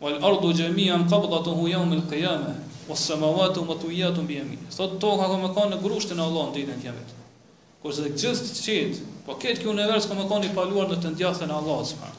Wal 0.00 0.18
ardu 0.30 0.50
jamian 0.58 1.06
qabdatuhu 1.08 1.68
yawm 1.70 1.92
al 2.00 2.04
qiyamah. 2.10 2.56
Mos 2.86 3.02
se 3.02 3.14
më 3.18 3.28
vëtu 3.34 3.62
më 3.66 3.74
të 3.82 3.88
ujetu 3.90 4.22
mbi 4.24 4.36
e 4.40 4.58
Së 4.70 4.86
të 4.92 4.98
tokë 5.02 5.16
ka 5.22 5.26
këmë 5.32 5.48
kanë 5.54 5.70
në 5.74 5.78
grushtin 5.82 6.20
e 6.20 6.22
Allah 6.24 6.44
në 6.46 6.52
ditën 6.56 6.82
kjemit. 6.84 7.14
Kërë 7.82 7.94
se 7.96 8.04
dhe 8.04 8.12
gjithë 8.20 8.46
të 8.46 8.60
qitë, 8.66 8.98
po 9.26 9.36
ketë 9.42 9.62
kjo 9.64 9.72
univers 9.74 10.06
këmë 10.10 10.26
kanë 10.30 10.46
i 10.46 10.52
paluar 10.58 10.88
në 10.92 10.98
të 11.02 11.12
ndjathën 11.16 11.50
e 11.50 11.56
Allah 11.56 11.80
së 11.82 12.12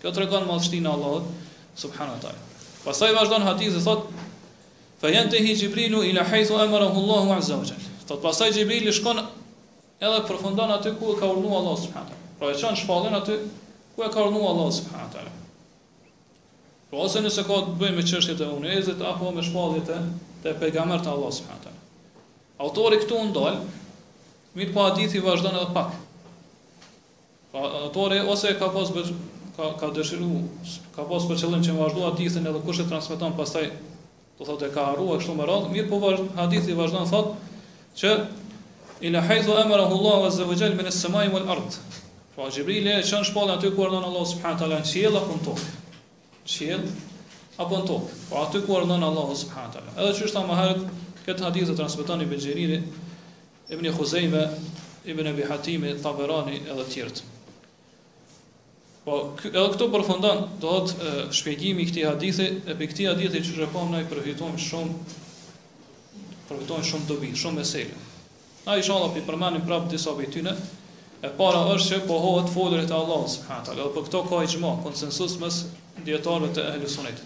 Kjo 0.00 0.10
të 0.14 0.22
regonë 0.24 0.50
madhështin 0.50 0.86
e 0.86 0.90
Allah 0.90 1.30
së 1.78 1.90
përnë 1.94 2.34
Pasaj 2.82 3.10
vazhdojnë 3.18 3.44
hadith 3.46 3.72
dhe 3.74 3.80
thotë, 3.84 4.28
fe 5.02 5.08
jenë 5.14 5.30
të 5.32 5.40
hi 5.44 5.54
Gjibrilu 5.60 6.02
ila 6.08 6.22
hejthu 6.30 6.56
e 6.62 6.66
mërë 6.72 6.86
hullohu 6.96 7.34
a 7.34 7.38
zëvqen. 7.50 7.88
Thotë 8.08 8.22
pasaj 8.24 8.50
Gjibrilu 8.54 8.94
shkon 8.98 9.18
edhe 9.22 10.20
përfundan 10.30 10.72
aty 10.78 10.94
ku 10.98 11.10
e 11.14 11.18
ka 11.20 11.28
urnu 11.30 11.50
Allah 11.60 11.76
së 11.84 11.90
përnë 11.94 12.18
Pra 12.38 12.52
e 12.54 12.58
qanë 12.62 12.80
shpallin 12.82 13.18
aty 13.20 13.36
ku 13.96 14.06
e 14.06 14.10
ka 14.14 14.24
urnu 14.26 14.42
Allah 14.52 14.72
së 14.78 15.42
Po 16.88 17.04
ose 17.04 17.20
nëse 17.20 17.42
ka 17.44 17.56
të 17.68 17.72
bëjë 17.80 17.96
me 17.98 18.02
çështjet 18.08 18.38
e 18.40 18.46
unëzit 18.58 19.02
apo 19.04 19.30
me 19.38 19.42
shpalljet 19.44 19.88
e 19.94 19.98
të 20.44 20.54
pejgamberit 20.60 21.04
Allah 21.14 21.32
subhanahu 21.38 21.72
Autori 22.66 22.96
këtu 23.02 23.18
ndal, 23.28 23.58
mirë 24.56 24.72
po 24.76 24.86
hadithi 24.88 25.20
vazhdon 25.22 25.54
edhe 25.58 25.74
pak. 25.76 25.92
Pa, 27.52 27.60
autori 27.84 28.18
ose 28.34 28.54
ka 28.62 28.70
pas 28.76 28.90
bë 28.96 29.04
ka 29.58 29.68
ka 29.82 29.90
dëshiru, 29.98 30.30
ka 30.96 31.04
pas 31.12 31.28
për 31.28 31.38
qëllim 31.42 31.62
që 31.68 31.76
vazhdo 31.76 32.06
hadithin 32.06 32.48
edhe 32.50 32.64
kush 32.64 32.80
e 32.80 32.88
transmeton 32.88 33.36
pastaj 33.38 33.68
do 34.38 34.46
thotë 34.48 34.70
e 34.70 34.74
ka 34.78 34.88
harruar 34.90 35.20
kështu 35.20 35.36
me 35.38 35.46
radhë, 35.50 35.70
mirë 35.76 35.88
po 35.92 36.00
vazh, 36.06 36.24
hadithi 36.40 36.76
vazhdon 36.80 37.06
thotë 37.10 37.34
që 38.00 38.16
ila 39.10 39.22
haythu 39.28 39.54
amara 39.60 39.86
Allah 39.92 40.16
wa 40.24 40.30
azza 40.32 40.48
wa 40.50 40.56
jall 40.62 40.74
min 40.80 40.88
as-samai 40.92 41.28
wal 41.36 41.46
ard. 41.54 41.78
Pra 42.34 42.48
Jibril 42.56 42.88
e 42.88 42.98
çon 43.12 43.26
shpallën 43.28 43.56
aty 43.58 43.74
kur 43.76 43.92
don 43.94 44.08
Allah 44.10 44.24
subhanahu 44.24 44.56
wa 44.58 44.64
taala 44.64 44.80
në 44.82 44.90
qiell 44.92 45.20
apo 45.22 45.36
në 45.38 45.46
tokë 45.50 45.68
qiell 46.52 46.84
apo 47.58 47.78
në 47.80 47.86
tokë. 47.88 48.18
Po 48.30 48.42
aty 48.44 48.60
ku 48.66 48.76
ardhon 48.78 49.02
Allahu 49.04 49.34
subhanahu 49.38 49.74
teala. 49.74 49.94
Edhe 49.98 50.16
çështë 50.16 50.38
ta 50.38 50.44
mahat 50.46 50.82
këtë 51.26 51.44
hadith 51.48 51.72
e 51.72 51.76
transmeton 51.80 52.22
Ibn 52.24 52.38
Xheriri, 52.40 52.78
Ibn 53.76 53.88
Khuzaime, 53.96 54.44
Ibn 55.12 55.32
Abi 55.32 55.48
Hatim, 55.50 55.84
Taberani 56.04 56.62
edhe 56.64 56.84
të 56.84 56.90
tjerë. 56.94 57.24
Po 59.04 59.18
edhe 59.50 59.68
këto 59.74 59.88
përfundon 59.94 60.44
do 60.62 60.76
të 60.86 61.12
shpjegimi 61.38 61.84
i 61.86 61.90
këtij 61.90 62.06
hadithi, 62.10 62.48
e 62.68 62.74
për 62.76 62.90
këtij 62.94 63.10
hadithi 63.12 63.42
që 63.46 63.54
shpjegon 63.56 63.92
ne 63.96 64.02
përfitojmë 64.10 64.62
shumë 64.70 64.98
përfitojmë 66.48 66.88
shumë 66.92 67.08
dobi, 67.10 67.32
shumë 67.36 67.60
mesel. 67.62 67.90
Na 68.66 68.76
inshallah 68.78 69.16
i 69.18 69.22
përmendim 69.26 69.64
prapë 69.68 69.90
disa 69.94 70.14
prej 70.16 70.32
tyre. 70.38 70.54
E 71.18 71.26
para 71.34 71.64
është 71.74 71.88
që 72.04 72.04
pohohet 72.06 72.50
folurit 72.54 72.92
e 72.92 72.94
Allahut 72.94 73.30
subhanahu 73.32 73.72
Edhe 73.74 73.86
për 73.96 74.04
këto 74.06 74.20
ka 74.30 74.42
ixhma, 74.46 74.70
konsensus 74.84 75.32
mes 75.42 75.56
djetarëve 76.04 76.50
të 76.54 76.64
ehlusonit. 76.74 77.20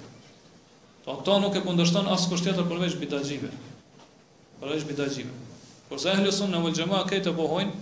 Po 1.05 1.17
këto 1.19 1.39
nuk 1.43 1.57
e 1.59 1.63
kundërshton 1.65 2.07
asë 2.15 2.31
kusht 2.31 2.47
tjetër 2.47 2.69
përveç 2.71 2.95
bidajgjive. 3.01 3.51
Përveç 4.61 4.85
bidajgjive. 4.89 5.33
Por 5.89 5.99
se 6.01 6.13
ehlusun 6.15 6.53
në 6.55 6.61
vëllë 6.63 6.79
gjema 6.79 7.01
kejtë 7.11 7.33
e 7.33 7.37
pohojnë, 7.39 7.73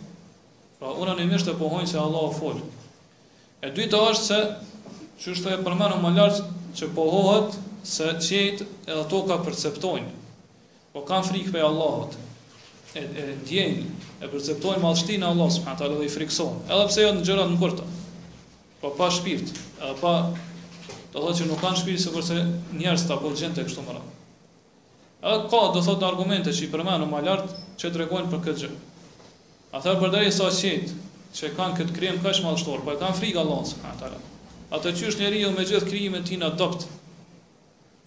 pra 0.80 0.94
unë 1.02 1.18
në 1.20 1.28
mishtë 1.34 1.54
e 1.54 1.58
pohojnë 1.60 1.90
se 1.90 2.00
Allah 2.00 2.24
o 2.24 2.32
folë. 2.38 2.62
E 3.64 3.70
dyta 3.76 4.00
është 4.10 4.26
se, 4.30 4.40
që 5.20 5.34
është 5.34 5.52
e 5.54 5.60
përmenu 5.66 6.00
më 6.00 6.14
lartë 6.16 6.48
që 6.80 6.88
pohohet 6.96 7.58
se 7.86 8.08
qëjtë 8.24 8.66
edhe 8.88 9.04
to 9.12 9.22
ka 9.28 9.36
perceptojnë. 9.44 10.16
Po 10.94 11.04
kanë 11.06 11.28
frikë 11.30 11.52
për 11.54 11.66
Allahot. 11.68 12.16
E, 12.98 13.04
e 13.04 13.24
djenë, 13.46 13.88
e 14.24 14.28
perceptojnë 14.32 14.82
malështinë 14.82 15.26
Allah, 15.28 15.50
subhanët, 15.54 15.84
edhe 15.86 16.08
i 16.08 16.10
friksojnë. 16.10 16.64
Edhe 16.72 16.88
pse 16.90 17.04
jo 17.04 17.12
në 17.18 17.26
gjërat 17.28 17.52
në 17.52 17.60
kurta. 17.60 17.84
Po 18.80 18.90
pa 18.96 19.10
shpirt, 19.12 19.52
pa 20.00 20.14
Do 21.10 21.18
thotë 21.22 21.40
që 21.42 21.46
nuk 21.50 21.60
kanë 21.62 21.80
shpi 21.80 21.94
se 21.98 22.12
kurse 22.14 22.36
njerëz 22.78 23.04
ta 23.08 23.16
gjente 23.28 23.56
tek 23.60 23.70
më 23.78 23.84
mëra. 23.86 24.02
Edhe 25.20 25.48
ka 25.50 25.62
do 25.74 25.80
thotë 25.82 26.06
argumente 26.06 26.52
që 26.54 26.66
i 26.66 26.70
përmendën 26.72 27.10
më 27.10 27.22
lart 27.26 27.54
që 27.82 27.90
tregojnë 27.96 28.30
për 28.34 28.42
këtë 28.44 28.60
gjë. 28.62 28.76
A 29.76 29.80
thar 29.82 29.98
për 30.00 30.14
dorë 30.14 30.30
sa 30.36 30.50
shit 30.54 30.92
që 31.36 31.50
kanë 31.58 31.76
këtë 31.80 31.96
krem 31.98 32.22
kaq 32.22 32.40
më 32.44 32.54
shtor, 32.62 32.82
po 32.86 32.94
e 32.94 33.00
kanë 33.02 33.18
frikë 33.20 33.42
Allahut 33.42 33.66
se 33.72 33.78
kanë 33.82 33.98
atë. 33.98 34.22
Atë 34.70 34.94
çysh 35.00 35.18
njeriu 35.18 35.50
me 35.56 35.66
gjithë 35.66 35.90
krimet 35.90 36.28
tinë 36.30 36.46
adopt. 36.46 36.86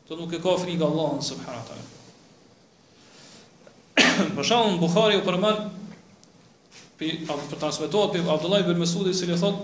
Do 0.08 0.16
nuk 0.20 0.32
e 0.32 0.40
ka 0.44 0.56
frikë 0.64 0.88
Allahut 0.88 1.28
subhanallahu. 1.28 1.90
Për 4.36 4.48
shumë 4.48 4.72
në 4.72 4.80
Bukhari 4.82 5.20
u 5.20 5.24
përmën 5.28 5.60
Për 6.98 7.26
të 7.52 7.60
nësmetohet 7.68 8.14
për 8.16 8.32
Abdullaj 8.32 9.12
Se 9.20 9.28
i 9.30 9.36
thot 9.38 9.60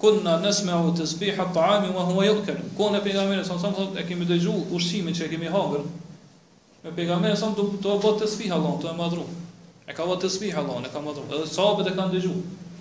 kunna 0.00 0.36
nesmeu 0.40 0.90
të 0.96 1.04
zbiha 1.12 1.44
të 1.54 1.62
ami 1.74 1.90
ma 1.92 2.02
huma 2.08 2.24
jokenu. 2.24 2.70
Kone 2.78 2.98
e 3.00 3.04
pegamere, 3.04 3.44
sa 3.44 3.58
më 3.60 3.72
thot, 3.76 3.96
e 4.00 4.04
kemi 4.08 4.26
dëgju 4.28 4.54
ushqimin 4.76 5.14
që 5.16 5.26
e 5.26 5.32
kemi 5.34 5.50
hagër, 5.52 5.84
me 6.86 6.94
pegamere, 6.96 7.36
sa 7.36 7.50
më 7.50 7.66
të 7.82 7.98
bëtë 8.04 8.22
të 8.22 8.30
zbiha 8.34 8.56
Allah, 8.56 8.78
të 8.80 8.90
e 8.94 8.96
madru. 8.96 9.26
E 9.84 9.92
ka 9.96 10.06
bëtë 10.08 10.24
të 10.24 10.30
zbiha 10.38 10.62
Allah, 10.64 10.80
e 10.88 10.92
ka 10.94 11.02
madru. 11.04 11.24
Edhe 11.28 11.50
sahabët 11.52 11.92
e 11.92 11.94
kanë 11.98 12.14
dëgju. 12.16 12.32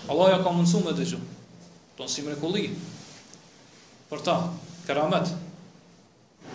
Allah 0.09 0.29
ja 0.31 0.37
ka 0.45 0.51
mundësu 0.55 0.83
me 0.85 0.93
dëgju. 0.95 1.19
Të 1.97 2.05
në 2.07 2.15
si 2.15 2.23
mrekulli. 2.25 2.63
Për 4.09 4.23
ta, 4.25 4.35
keramet. 4.87 5.33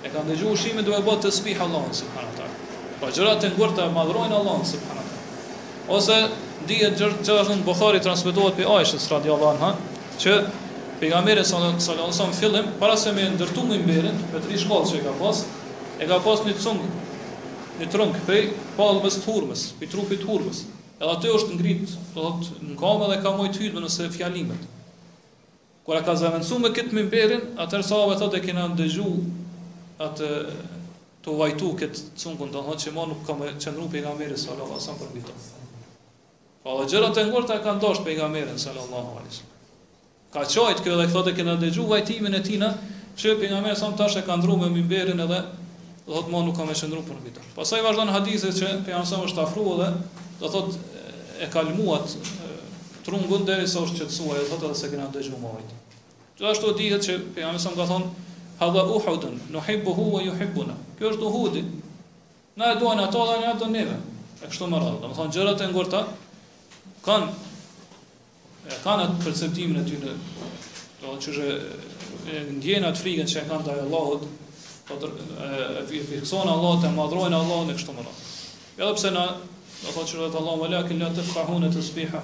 E 0.04 0.12
kanë 0.14 0.30
dëgju 0.32 0.54
ushqimin 0.54 0.86
dhe 0.86 0.94
e 0.94 1.02
bëtë 1.10 1.26
të 1.26 1.34
zbiha 1.42 1.66
Allah, 1.68 1.88
subhanët 2.00 2.38
ta. 2.38 2.48
Pa 3.00 3.02
po 3.02 3.12
gjërat 3.12 3.44
e 3.50 3.52
ngurë 3.56 3.76
të 3.80 3.90
madrujnë 3.96 4.38
Allah, 4.38 4.62
subhanët 4.72 5.10
ta. 5.10 5.98
Ose, 5.98 6.20
dhjetë 6.70 7.02
gjërë 7.02 7.26
që 7.26 7.40
është 7.42 7.56
në 7.58 7.66
Bukhari 7.66 7.98
transmitohet 8.06 8.56
për 8.60 8.70
Aishës, 8.78 9.10
radiallahu 9.10 9.58
anha, 9.58 9.72
që 10.22 10.34
pejgamberi 11.00 11.42
sallallahu 11.44 11.80
alajhi 11.80 12.12
wasallam 12.12 12.36
fillim 12.40 12.66
para 12.82 12.96
se 13.04 13.12
më 13.16 13.24
ndërtu 13.36 13.64
më 13.68 13.78
imberin 13.80 14.18
me 14.32 14.40
tri 14.44 14.58
shkollë 14.62 14.90
që 14.92 15.00
ka 15.06 15.14
pas 15.20 15.42
e 16.04 16.08
ka 16.10 16.18
pas 16.26 16.44
një 16.46 16.54
cung 16.62 16.82
në 17.80 17.88
trunk 17.90 18.20
pe 18.28 18.38
pall 18.78 19.00
mes 19.04 19.16
turmës 19.26 19.64
pe 19.80 19.88
trupit 19.90 20.22
turmës 20.22 20.62
edhe 20.98 21.10
aty 21.10 21.32
është 21.36 21.58
ngrit 21.58 21.88
do 21.88 21.98
thot 22.30 22.52
në 22.68 22.76
kam 22.82 23.02
edhe 23.08 23.18
ka 23.24 23.32
mujt 23.38 23.58
hyrë 23.62 23.82
nëse 23.84 24.08
fjalimet 24.16 24.68
kur 25.86 25.98
ka 26.06 26.14
zanë 26.20 26.42
në 26.42 26.48
sumë 26.50 26.70
këtë 26.78 26.98
mëmberin 27.00 27.44
atë 27.64 27.82
sa 27.88 28.04
u 28.06 28.14
thotë 28.22 28.38
që 28.38 28.46
kanë 28.50 28.68
dëgju 28.78 29.10
atë 30.08 30.28
të 31.24 31.34
vajtu 31.40 31.72
këtë 31.80 32.04
cungun 32.22 32.54
do 32.54 32.62
thot 32.68 32.80
që 32.86 32.94
më 32.96 33.08
nuk 33.10 33.26
kam 33.28 33.42
çndru 33.64 33.90
pejgamberi 33.96 34.38
sallallahu 34.44 34.78
alajhi 34.78 34.80
wasallam 34.80 35.02
për 35.02 35.28
këtë 35.28 35.52
Po 36.64 36.72
pra, 36.78 36.86
gjërat 36.88 37.18
e 37.20 37.24
ngurta 37.28 37.58
kanë 37.60 37.80
dosh 37.82 37.98
pejgamberin 38.06 38.56
sallallahu 38.58 39.18
alajhi. 39.20 39.32
wasallam. 39.34 39.50
Ka 40.34 40.42
qajt 40.50 40.80
kjo 40.82 40.94
dhe 40.98 41.04
këtë 41.14 41.32
kena 41.38 41.52
dëgju 41.62 41.84
vajtimin 41.92 42.34
e 42.34 42.40
tina, 42.42 42.68
që 43.14 43.34
për 43.38 43.52
nga 43.52 43.60
mërë 43.62 43.78
samë 43.78 43.98
tash 44.00 44.16
e 44.18 44.22
kanë 44.26 44.42
dru 44.42 44.56
me 44.58 44.70
mimberin 44.74 45.22
edhe 45.22 45.30
dhe 45.30 46.08
thotë 46.08 46.32
ma 46.32 46.40
nuk 46.48 46.56
kam 46.58 46.72
e 46.72 46.74
qëndru 46.74 47.02
për 47.06 47.14
në 47.14 47.22
bitër. 47.26 47.46
Pasaj 47.54 47.84
vazhdan 47.86 48.10
hadithet 48.10 48.56
që 48.58 48.70
për 48.82 48.98
nga 48.98 49.22
është 49.28 49.42
afru 49.44 49.76
dhe 49.78 49.92
dhe 50.40 50.50
thotë 50.56 50.74
e 51.38 51.48
kalmuat 51.54 52.16
trungun 53.06 53.46
deri 53.46 53.70
sa 53.70 53.84
është 53.86 54.00
qëtësua 54.00 54.40
dhe 54.40 54.48
thotë 54.50 54.72
edhe 54.72 54.80
se 54.80 54.90
kena 54.94 55.06
dëgjuar 55.14 55.38
ma 55.44 55.54
vajti. 55.54 55.80
Gjithashtu 56.40 56.74
dihet 56.82 57.06
se 57.08 57.18
për 57.38 57.46
nga 57.46 57.54
mërë 57.54 57.76
ka 57.78 57.88
thonë 57.94 58.12
hadha 58.58 58.84
uhudën, 58.90 59.40
në 59.54 59.58
wa 59.86 59.94
hua 59.94 60.78
Kjo 60.98 61.10
është 61.10 61.30
uhudi. 61.30 61.62
Na 62.60 62.72
e 62.72 62.76
duan 62.78 62.98
ato 63.02 63.22
dhe 63.30 63.38
na 63.44 63.54
e 63.54 63.70
neve. 63.70 63.96
Është 64.38 64.50
kështu 64.52 64.66
më 64.70 64.78
radhë. 64.82 64.98
Dhe 65.06 65.16
thonë 65.18 65.32
gjërat 65.34 65.62
e 65.62 65.66
ngurta 65.72 66.02
kanë 67.06 67.32
e 68.64 68.76
kanë 68.80 69.04
atë 69.08 69.18
perceptimin 69.24 69.80
e 69.82 69.84
tyre, 69.86 70.14
do 70.14 70.16
të 71.02 71.02
thotë 71.04 71.34
që 71.34 72.52
ndjen 72.56 72.86
atë 72.88 73.02
frikën 73.02 73.28
që 73.28 73.42
e 73.42 73.48
kanë 73.50 73.64
ndaj 73.66 73.80
Allahut, 73.82 74.22
do 74.88 74.96
të 75.02 75.10
e 75.46 75.84
fikson 76.08 76.48
Allahut 76.54 76.86
e 76.88 76.92
madhrojnë 76.94 77.40
Allahun 77.40 77.72
kështu 77.74 77.96
më 77.98 78.04
radh. 78.06 78.22
Edhe 78.80 78.94
pse 78.96 79.10
na 79.14 79.26
do 79.34 79.90
të 79.90 79.96
thotë 79.98 80.10
që 80.12 80.24
Allahu 80.40 80.56
mala 80.62 80.80
kin 80.88 81.04
la 81.04 81.10
të 81.12 81.74
tasbiha. 81.76 82.22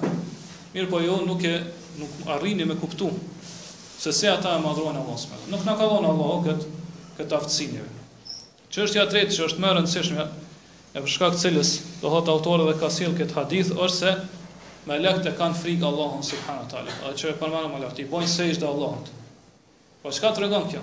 Mirë 0.73 0.89
po 0.89 1.03
jo 1.05 1.19
nuk 1.27 1.45
e 1.45 1.53
nuk 1.99 2.25
arrini 2.33 2.65
me 2.65 2.77
kuptu 2.79 3.11
se 4.01 4.11
se 4.15 4.29
ata 4.33 4.55
e 4.57 4.63
madhrojnë 4.65 4.97
Allahun 5.03 5.29
më. 5.35 5.43
Nuk 5.53 5.65
na 5.67 5.77
ka 5.77 5.89
dhënë 5.93 6.09
Allahu 6.09 6.43
kët 6.49 6.69
kët 7.19 7.37
aftësinë. 7.37 7.85
Çështja 8.73 9.05
e 9.05 9.11
tretë 9.13 9.35
që 9.37 9.45
është 9.49 9.61
më 9.61 9.69
e 9.69 9.77
rëndësishme 9.77 10.25
e 10.97 11.05
për 11.05 11.09
shkak 11.11 11.37
të 11.37 11.41
cilës 11.45 11.75
do 12.01 12.09
thotë 12.15 12.33
autori 12.33 12.69
dhe 12.71 12.77
ka 12.81 12.89
sill 12.91 13.13
kët 13.17 13.35
hadith 13.37 13.73
është 13.77 13.97
se 14.01 14.13
me 14.87 14.97
lekët 14.99 15.35
kanë 15.37 15.57
frikë 15.61 15.85
Allahun 15.85 16.23
subhanu 16.25 16.65
talë, 16.71 16.93
edhe 17.03 17.11
që 17.21 17.29
e 17.31 17.35
përmanu 17.39 17.67
me 17.69 17.81
lekët, 17.83 17.99
i 18.03 18.07
bojnë 18.09 18.27
sejsh 18.31 18.59
dhe 18.59 18.67
Po 20.01 20.09
çka 20.09 20.31
të 20.33 20.47
kjo? 20.69 20.79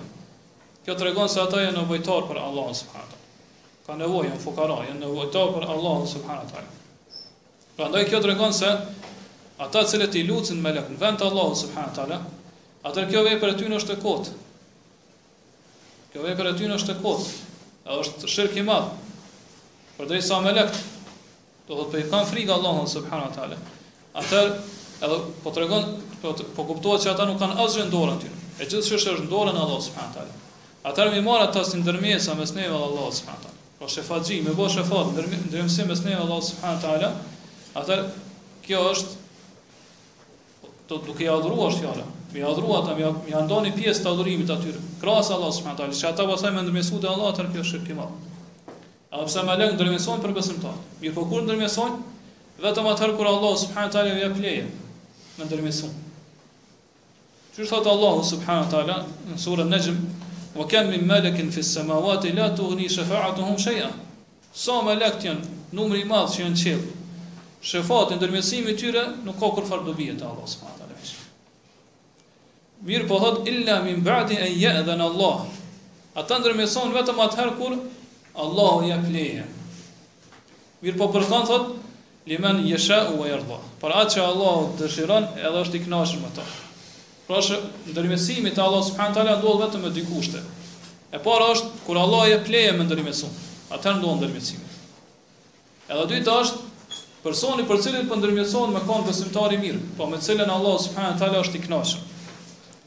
Kjo 0.86 0.94
të 0.94 1.28
se 1.32 1.40
ata 1.42 1.58
janë 1.60 1.78
nëvojtar 1.80 2.22
për 2.30 2.38
Allahun 2.38 2.74
subhanu 2.78 3.08
talë. 3.10 3.24
Ka 3.86 3.96
nevoj, 3.98 4.28
janë 4.30 4.40
fukara, 4.44 4.76
janë 4.88 5.00
nëvojtar 5.02 5.48
për 5.56 5.64
Allahun 5.74 6.06
subhanu 6.06 6.44
talë. 6.46 6.70
Pra 7.76 7.88
kjo 8.04 8.20
të 8.22 8.52
se 8.54 8.70
ata 9.64 9.82
cilët 9.90 10.14
i 10.14 10.22
lutën 10.28 10.60
me 10.62 10.70
lekët, 10.70 10.94
në 10.94 11.00
vend 11.02 11.18
të 11.18 11.26
Allahun 11.32 11.56
subhanu 11.64 11.94
talë, 11.96 12.20
atër 12.86 13.08
kjo 13.10 13.22
vej 13.26 13.40
për 13.42 13.48
e 13.48 13.54
ty 13.58 13.64
është 13.80 13.92
e 13.96 14.02
kotë. 14.04 14.30
Kjo 16.12 16.22
vej 16.28 16.36
për 16.38 16.52
e 16.52 16.54
ty 16.60 16.70
është 16.78 16.94
e 16.94 17.00
kotë. 17.02 17.32
E 17.88 17.98
është 17.98 18.30
shirk 18.36 18.54
i 18.56 18.62
madhë. 18.62 18.94
Për 19.98 20.14
sa 20.22 20.38
me 20.46 20.54
lekët, 20.54 20.78
do 21.66 21.74
të 21.90 22.06
po 22.06 22.06
kanë 22.14 22.30
frikë 22.30 22.54
Allahun 22.54 22.86
subhanu 22.94 23.34
Atëherë, 24.16 24.52
edhe 25.04 25.16
po 25.44 25.52
tregon, 25.56 25.88
po, 26.22 26.32
po 26.56 26.66
kuptohet 26.70 27.04
se 27.04 27.10
ata 27.12 27.26
nuk 27.28 27.38
kanë 27.42 27.58
asgjë 27.64 27.84
në 27.88 27.92
dorën 27.94 28.16
e 28.16 28.22
tyre. 28.22 28.44
E 28.58 28.66
gjithë 28.66 28.88
çështja 28.88 28.98
është, 28.98 29.14
është 29.14 29.28
në 29.28 29.32
dorën 29.32 29.58
e 29.58 29.62
Allahut 29.64 29.84
subhanahu 29.84 30.16
teala. 30.16 30.36
Atëherë 30.92 31.14
më 31.16 31.22
marr 31.26 31.44
ata 31.46 31.64
si 31.68 31.80
ndërmjetësa 31.82 32.36
mes 32.38 32.54
neve 32.56 32.72
dhe 32.72 32.84
Allahut 32.88 33.16
subhanahu 33.18 33.44
teala. 33.44 33.64
Po 33.78 33.90
shefaxhi, 33.94 34.38
më 34.48 34.54
bësh 34.58 34.78
shefaxh 34.78 35.14
ndërmjetësa 35.14 35.88
mes 35.92 36.04
neve 36.06 36.16
dhe 36.16 36.26
Allahut 36.26 36.48
subhanahu 36.48 36.84
teala. 36.84 37.12
Atëherë, 37.78 38.06
kjo 38.66 38.82
është 38.92 39.16
do 40.88 40.96
të 40.96 41.04
duke 41.10 41.20
i 41.20 41.28
adhuruar 41.28 41.74
fjalën. 41.76 42.14
Mi 42.32 42.40
adhuruat, 42.48 42.86
mi 42.96 43.04
mi 43.28 43.34
andoni 43.36 43.74
pjesë 43.76 44.00
të 44.06 44.10
adhurimit 44.14 44.50
aty. 44.54 44.70
Krahas 45.04 45.28
Allah 45.36 45.52
subhanahu 45.52 45.80
teala. 45.82 45.96
që 46.00 46.10
ata 46.10 46.24
po 46.28 46.36
thajmë 46.42 46.62
ndërmjetësu 46.64 47.00
te 47.04 47.10
Allahu 47.12 47.34
atë 47.34 47.46
kjo 47.52 47.62
është 47.64 47.72
shirkim. 47.74 48.00
Apo 49.08 49.26
sa 49.32 49.44
më 49.48 49.54
lëng 49.62 49.76
ndërmjetëson 49.78 50.24
për 50.24 50.32
besimtar. 50.38 50.78
Mirë 51.04 51.14
po 51.16 51.26
kur 51.30 51.44
ndërmjetëson 51.46 51.94
vetëm 52.62 52.88
atëherë 52.90 53.14
kur 53.18 53.28
Allah 53.30 53.52
subhanahu 53.60 53.92
taala 53.94 54.14
ju 54.14 54.20
jep 54.22 54.36
leje 54.42 54.66
me 55.38 55.44
ndërmjetësim. 55.46 55.92
Që 57.54 57.66
thot 57.70 57.86
Allah 57.92 58.16
subhanahu 58.26 58.72
taala 58.72 58.96
në 59.30 59.38
surën 59.38 59.70
Najm, 59.70 59.98
"Wa 60.56 60.66
kam 60.66 60.90
min 60.90 61.04
malikin 61.06 61.52
fi 61.54 61.60
as-samawati 61.62 62.32
la 62.34 62.48
tughni 62.56 62.88
shafa'atuhum 62.90 63.58
shay'a." 63.58 63.90
Sa 64.52 64.80
malakët 64.82 65.22
janë 65.22 65.44
numri 65.76 66.02
i 66.02 66.04
madh 66.08 66.34
që 66.34 66.46
janë 66.46 66.58
qell. 66.62 66.82
Shefati 67.62 68.14
ndërmjetësimi 68.18 68.72
i 68.74 68.74
tyre 68.78 69.02
nuk 69.24 69.38
ka 69.40 69.50
kur 69.54 69.62
farë 69.66 69.84
dobi 69.86 70.06
te 70.18 70.24
Allah 70.24 70.46
subhanahu 70.46 70.78
taala. 70.78 70.86
Mirë 72.86 73.08
po 73.10 73.18
illa 73.46 73.80
min 73.82 74.02
ba'di 74.06 74.36
an 74.38 74.52
ya'dhana 74.54 75.02
Allah. 75.04 75.46
Ata 76.14 76.38
ndërmjetëson 76.38 76.94
vetëm 76.94 77.18
atëherë 77.26 77.56
kur 77.58 77.74
Allahu 78.38 78.86
ia 78.86 78.98
pleje. 79.02 79.44
Mirë 80.82 80.96
po 80.98 81.08
përkon 81.10 81.42
thotë 81.46 81.77
limen 82.28 82.60
jesha 82.68 82.98
u 83.18 83.24
e 83.26 83.36
rdo. 83.40 83.56
Për 83.80 83.94
atë 83.96 84.14
që 84.16 84.22
Allah 84.22 84.70
dëshiron, 84.78 85.28
edhe 85.40 85.60
është 85.64 85.78
i 85.80 85.84
knashën 85.86 86.22
më 86.24 86.32
ta. 86.36 86.44
Pra 87.28 87.40
shë, 87.44 87.58
ndërimesimit 87.92 88.58
e 88.60 88.64
Allah 88.64 88.84
subhanë 88.86 89.16
tala 89.18 89.36
ndohet 89.40 89.62
vetëm 89.64 89.86
e 89.88 89.92
dy 89.96 90.04
kushte. 90.08 90.42
E 91.12 91.18
para 91.24 91.48
është, 91.54 91.72
kur 91.86 92.00
Allah 92.00 92.26
e 92.34 92.40
pleje 92.44 92.74
me 92.76 92.84
ndërimesum, 92.88 93.32
atër 93.76 93.98
ndohet 94.00 94.20
ndërimesimit. 94.22 94.76
Edhe 95.88 96.04
dytë 96.14 96.26
të 96.28 96.36
është, 96.44 96.60
personi 97.24 97.66
për 97.70 97.82
cilin 97.86 98.04
për 98.06 98.12
po 98.14 98.20
ndërimesum 98.22 98.74
me 98.76 98.84
konë 98.84 99.08
besimtari 99.10 99.60
mirë, 99.64 99.80
po 99.98 100.08
me 100.10 100.20
cilin 100.20 100.52
Allah 100.52 100.76
subhanë 100.84 101.16
tala 101.22 101.40
është 101.44 101.62
i 101.62 101.64
knashën. 101.64 102.06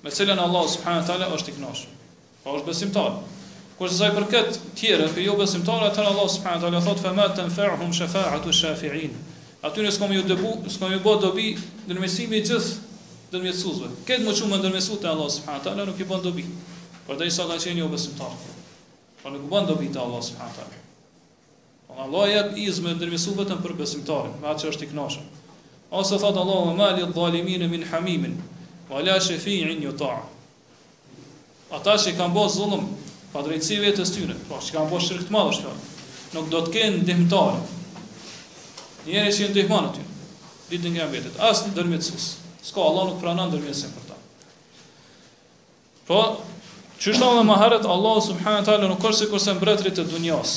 Me 0.05 0.13
cilin 0.13 0.41
Allah 0.41 0.69
subhanë 0.75 1.05
tala 1.09 1.31
është 1.35 1.53
i 1.53 1.59
knashën. 1.59 1.97
Po 2.45 2.57
është 2.59 2.69
besimtari. 2.71 3.29
Kur 3.81 3.89
sa 3.89 4.11
i 4.11 4.13
përket 4.13 4.59
tjerë, 4.77 5.07
për 5.09 5.23
jo 5.25 5.33
besimtarë, 5.39 5.87
atëra 5.89 6.11
Allah 6.13 6.27
subhanahu 6.29 6.69
wa 6.69 6.69
taala 6.69 6.81
thotë: 6.85 7.01
"Fa 7.01 7.13
ma 7.17 7.25
tanfa'uhum 7.33 7.93
shafa'atu 7.97 8.53
shafi'in." 8.53 9.15
aty 9.61 9.83
në 9.85 9.91
s'kam 9.93 10.13
ju 10.13 10.23
debu, 10.25 10.53
s'kam 10.73 10.93
ju 10.95 11.01
bë 11.05 11.13
dobi 11.21 11.47
ndërmësimi 11.87 12.37
i 12.39 12.43
gjithë 12.45 12.71
ndërmësuesve. 13.31 13.89
Këtë 14.07 14.25
më 14.25 14.33
shumë 14.39 14.57
ndërmësu 14.63 14.97
te 15.03 15.09
Allah 15.11 15.27
subhanahu 15.35 15.63
taala 15.67 15.85
nuk 15.89 15.99
i 16.01 16.07
bën 16.09 16.23
dobi. 16.25 16.45
Por 17.05 17.19
dhe 17.19 17.29
sa 17.31 17.45
ka 17.49 17.57
qenë 17.61 17.83
jo 17.83 17.89
besimtar. 17.91 18.33
Po 19.21 19.29
nuk 19.31 19.45
bën 19.51 19.69
dobi 19.69 19.91
te 19.93 20.01
Allah 20.01 20.23
subhanahu 20.25 20.57
taala. 20.57 20.81
Po 21.87 21.99
Allah 22.07 22.29
jep 22.31 22.57
izme 22.65 22.95
ndërmësu 22.97 23.35
vetëm 23.37 23.61
për 23.63 23.75
besimtarin, 23.81 24.33
me 24.41 24.49
atë 24.51 24.65
që 24.65 24.73
është 24.73 24.87
i 24.87 24.91
kënaqur. 24.93 25.27
Ose 25.91 26.17
thot 26.23 26.37
Allahu 26.39 26.73
ma 26.77 26.89
li 26.95 27.05
dhalimin 27.15 27.65
min 27.69 27.85
hamimin 27.91 28.35
wa 28.89 29.01
la 29.05 29.17
shafi'in 29.21 29.83
yuta'. 29.83 30.23
Ata 31.71 31.97
që 32.01 32.15
kanë 32.17 32.33
bërë 32.35 32.51
zullum, 32.55 32.85
pa 33.31 33.43
drejtësi 33.45 33.77
vetës 33.83 34.09
tyre, 34.15 34.35
pa 34.49 34.57
po 34.57 34.63
që 34.63 34.75
kanë 34.75 34.91
bërë 34.91 35.05
shërkët 35.07 35.29
madhështë, 35.35 35.75
nuk 36.35 36.49
do 36.51 36.59
të 36.67 36.73
kenë 36.77 37.03
dhimëtarë, 37.07 37.59
Njëri 39.05 39.31
që 39.33 39.43
janë 39.45 39.55
dëhman 39.55 39.87
aty. 39.89 40.03
Ditë 40.71 40.91
nga 40.95 41.07
vetët, 41.11 41.39
as 41.43 41.63
në 41.65 42.01
Ska 42.61 42.77
Allah 42.77 43.07
nuk 43.09 43.15
pranon 43.17 43.49
dërmjetësin 43.49 43.89
për 43.95 44.03
ta. 44.11 44.15
Po, 46.05 46.17
çu 47.01 47.09
është 47.09 47.25
edhe 47.25 47.45
më 47.49 47.55
herët 47.57 47.87
Allah 47.89 48.19
subhanahu 48.21 48.67
taala 48.67 48.85
nuk 48.91 48.99
kurse 49.01 49.25
kurse 49.31 49.55
mbretërit 49.57 49.97
e 49.97 50.03
dunjas. 50.11 50.51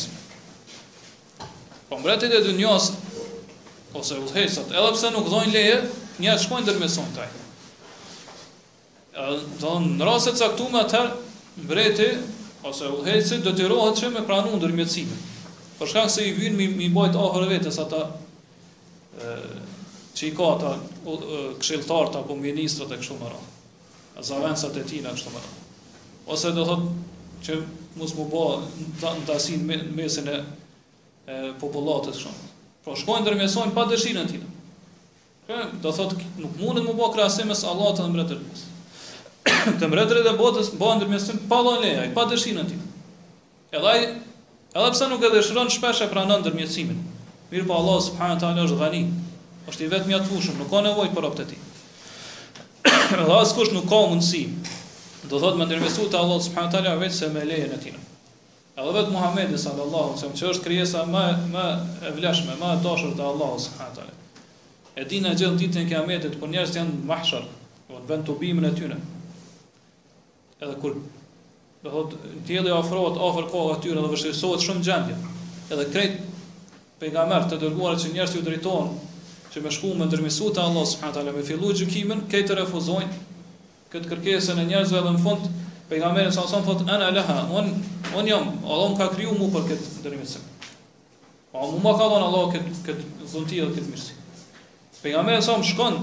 Po 1.89 1.97
mbretërit 1.97 2.35
e 2.37 2.41
dunjas, 2.45 2.91
ose 3.97 4.19
udhëhecat, 4.21 4.75
edhe 4.77 4.91
pse 4.99 5.15
nuk 5.15 5.31
dhojnë 5.33 5.55
leje, 5.57 5.79
një 6.21 6.29
as 6.35 6.45
shkojnë 6.45 6.69
dërmjetëson 6.69 7.09
taj. 7.17 7.31
Do 9.65 9.73
në 9.87 10.05
rase 10.05 10.35
të 10.37 10.43
caktuara 10.45 10.85
të 10.93 11.07
mbretë 11.65 12.11
ose 12.69 12.93
udhëhecit 12.99 13.49
do 13.49 13.57
të 13.57 13.71
rrohet 13.71 14.03
që 14.05 14.13
me 14.19 14.27
pranon 14.29 14.61
dërmjetësin. 14.61 15.17
Për 15.81 15.95
shkak 15.95 16.13
se 16.13 16.29
i 16.29 16.37
vijnë 16.37 16.61
mi, 16.61 16.69
mi 16.83 16.93
bëjt 17.01 17.17
ofër 17.17 17.49
vetes 17.57 17.81
ata 17.81 18.03
që 20.15 20.29
i 20.31 20.35
ka 20.37 20.49
ata 20.55 20.75
këshiltarët 21.61 22.19
apo 22.21 22.37
ministrat 22.39 22.93
e 22.97 23.01
kështu 23.01 23.17
më 23.21 23.31
rrë, 23.31 23.45
zavensat 24.27 24.77
e 24.81 24.85
tina 24.89 25.13
kështu 25.15 25.33
më 25.35 25.43
rrë. 25.43 25.63
Ose 26.35 26.53
do 26.57 26.65
thotë 26.65 26.91
që 27.45 27.59
mos 28.01 28.15
mu 28.17 28.27
bo 28.33 28.45
në 29.03 29.13
tasin 29.29 29.65
mesin 29.69 30.31
e, 30.33 30.39
populatës 31.61 31.61
popullatës 31.61 32.21
kështu 32.23 32.53
pra, 32.85 32.95
shkojnë 33.01 33.27
dërmjesojnë 33.29 33.75
pa 33.77 33.85
dëshirën 33.91 34.21
në 34.23 34.31
tina. 34.31 34.53
Kë, 35.49 35.59
do 35.83 35.93
thotë 35.93 36.21
nuk 36.41 36.55
mundet 36.61 36.87
mu 36.87 36.95
bo 36.99 37.11
krasimës 37.15 37.65
Allah 37.69 37.95
të 37.99 38.07
mbretër 38.13 38.41
në 38.41 38.51
mesin. 38.51 38.73
të 39.81 39.89
mbretër 39.91 40.23
e 40.23 40.33
botës 40.39 40.71
bojnë 40.79 41.03
dërmjesojnë 41.05 41.47
pa 41.51 41.59
loleja, 41.65 42.07
i 42.09 42.15
pa 42.17 42.25
dëshirën 42.31 42.63
në 42.63 42.69
tina. 42.71 42.89
Edhe, 43.75 43.97
edhe 44.75 44.93
pse 44.95 45.09
nuk 45.11 45.27
e 45.29 45.35
dëshiron 45.35 45.73
shpesh 45.75 46.01
e 46.07 46.11
pranën 46.13 46.45
dërmjesimin. 46.47 47.03
Mirë 47.55 47.69
pa 47.69 47.75
po, 47.75 47.79
Allah 47.79 47.99
subhanahu 48.03 48.41
taala 48.43 48.63
është 48.67 48.79
gani. 48.83 49.03
Është 49.71 49.85
i 49.87 49.91
vetë 49.93 50.11
mjatë 50.11 50.27
fushëm, 50.29 50.57
nuk 50.59 50.73
ka 50.75 50.81
nevojë 50.85 51.13
për 51.17 51.27
optë 51.31 51.45
ti. 51.53 51.59
Dhe 53.29 53.37
asë 53.39 53.57
kush 53.57 53.71
nuk 53.77 53.87
ka 53.89 54.01
mundësi. 54.11 54.41
Do 55.31 55.39
thotë 55.41 55.61
më 55.63 55.69
ndërmesu 55.71 56.09
te 56.13 56.19
Allah 56.19 56.41
subhanahu 56.49 56.73
taala 56.75 56.97
vetëm 57.01 57.15
se 57.21 57.29
me 57.37 57.45
lejen 57.47 57.77
e 57.77 57.79
tij. 57.85 57.95
Edhe 58.75 58.95
vetë 58.99 59.15
Muhammedi 59.15 59.61
sallallahu 59.67 60.17
alaihi 60.17 60.41
që 60.43 60.51
është 60.51 60.65
krijesa 60.67 61.07
më 61.15 61.23
më 61.55 61.65
e 62.11 62.13
vlefshme, 62.19 62.59
më 62.59 62.73
e 62.75 62.83
dashur 62.89 63.15
te 63.21 63.25
Allah 63.31 63.53
subhanahu 63.69 64.01
taala. 64.01 64.19
E 64.99 65.07
në 65.07 65.39
gjithë 65.39 65.63
ditën 65.63 65.87
e 65.87 65.91
Kiametit, 65.93 66.37
por 66.43 66.51
njerëzit 66.51 66.81
janë 66.83 66.99
mahshar, 67.09 67.47
do 67.89 67.95
të 68.03 68.07
vënë 68.11 68.29
tubimin 68.31 68.67
e 68.69 68.75
tyre. 68.77 68.99
Edhe 70.59 70.75
kur 70.83 70.99
do 71.87 71.95
thotë 71.97 72.35
tjeli 72.51 72.75
ofrohet 72.83 73.23
afër 73.31 73.49
kohë 73.55 73.75
së 73.79 73.83
tyre 73.87 74.05
dhe 74.07 74.13
vështirësohet 74.17 74.69
shumë 74.71 74.87
gjendje. 74.91 75.17
Edhe 75.73 75.89
krejt 75.95 76.21
pejgamber 77.05 77.45
të 77.53 77.57
dërguar 77.61 77.99
që 78.01 78.13
njerëzit 78.15 78.39
u 78.41 78.45
drejtojnë 78.47 79.13
që 79.53 79.61
me 79.63 79.71
shku 79.71 79.91
me 80.01 80.07
ndërmisu 80.09 80.49
te 80.57 80.63
Allah 80.65 80.87
subhanahu 80.89 81.17
taala 81.19 81.33
me 81.37 81.43
fillu 81.47 81.73
gjykimin, 81.77 82.23
këtë 82.33 82.57
refuzojnë 82.63 83.11
këtë 83.93 84.11
kërkesën 84.11 84.61
e 84.63 84.67
njerëzve 84.71 85.03
dhe 85.05 85.13
në 85.17 85.21
fund 85.27 85.45
pejgamberi 85.91 86.33
sa 86.33 86.47
son 86.49 86.65
thotë 86.67 86.89
ana 86.97 87.11
laha 87.19 87.37
un 87.61 87.69
un 88.19 88.29
jam 88.31 88.49
Allah 88.65 88.89
më 88.95 88.99
ka 89.03 89.11
kriju 89.13 89.35
mua 89.39 89.53
për 89.57 89.67
këtë 89.71 89.89
ndërmisë. 90.01 90.41
Po 91.53 91.69
mu 91.73 91.83
ma 91.85 91.93
ka 92.01 92.09
dhënë 92.11 92.29
Allah 92.29 92.47
këtë 92.55 92.79
këtë 92.89 93.29
zonti 93.35 93.61
dhe 93.61 93.69
këtë 93.77 93.89
mirësi. 93.93 94.17
Pejgamberi 95.03 95.43
sa 95.45 95.59
shkon 95.63 96.01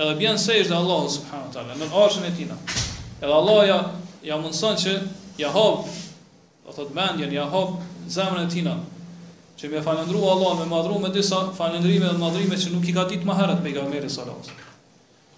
edhe 0.00 0.32
sejsh 0.40 0.70
te 0.72 0.78
Allah 0.80 1.04
subhanahu 1.18 1.54
taala 1.54 1.76
në 1.78 1.90
arshin 2.04 2.24
e 2.24 2.32
tina. 2.40 2.56
Edhe 3.20 3.36
Allah 3.40 3.60
ja 3.68 3.78
ja 4.32 4.40
mundson 4.40 4.76
që 4.80 4.96
ja 5.38 5.52
hap 5.54 5.84
do 6.64 6.74
thotë 6.74 6.96
mendjen, 6.96 7.32
ja 7.32 7.44
hap 7.54 7.76
zemrën 8.10 8.48
e 8.48 8.50
tina 8.50 8.74
që 9.60 9.68
me 9.68 9.80
falendru 9.84 10.20
Allah, 10.32 10.52
me 10.62 10.66
madhru 10.68 10.98
me 11.00 11.10
disa 11.12 11.38
falendrime 11.54 12.08
dhe 12.08 12.18
madhrime 12.20 12.56
që 12.56 12.70
nuk 12.72 12.86
i 12.88 12.94
ka 12.96 13.04
ditë 13.10 13.26
maherët 13.28 13.60
me 13.60 13.68
i 13.68 13.74
gamere 13.76 14.08
salat. 14.08 14.46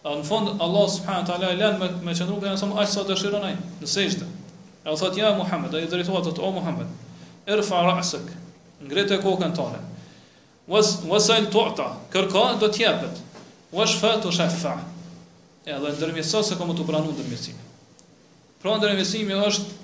Dhe 0.03 0.13
në 0.21 0.23
fond, 0.27 0.53
Allah 0.63 0.85
subhanët 0.93 1.33
ala 1.35 1.51
i 1.55 1.59
lenë 1.59 1.81
me, 1.83 1.89
me 2.07 2.15
qëndru 2.15 2.37
për 2.43 2.53
janësëm 2.53 2.75
aqë 2.79 2.93
sa 2.93 3.03
të 3.09 3.17
shironaj, 3.19 3.51
në 3.83 3.91
sejtë. 3.91 4.29
E 4.85 4.95
thotë, 4.99 5.19
ja, 5.23 5.33
Muhammed, 5.39 5.75
a 5.79 5.83
i 5.83 5.89
drejtua 5.91 6.23
të 6.27 6.37
të 6.37 6.43
o, 6.45 6.53
Muhammed, 6.55 6.93
irfa 7.57 7.83
rasëk, 7.89 8.29
ngrete 8.91 9.19
kokën 9.25 9.55
tale, 9.59 9.81
was, 10.71 10.95
wasajnë 11.09 11.51
të 11.55 11.61
ota, 11.65 11.89
kërka 12.15 12.45
do 12.63 12.71
tjepet, 12.79 13.19
was 13.75 13.95
fa 14.03 14.15
të 14.23 14.33
shafa, 14.39 14.77
e 15.67 15.73
dhe 15.79 15.95
ndërmjësa 15.99 16.45
se 16.47 16.59
komë 16.63 16.79
të 16.81 16.89
pranu 16.93 17.11
ndërmjësime. 17.15 17.67
Pra 18.63 18.79
ndërmjësime 18.83 19.39
është 19.47 19.81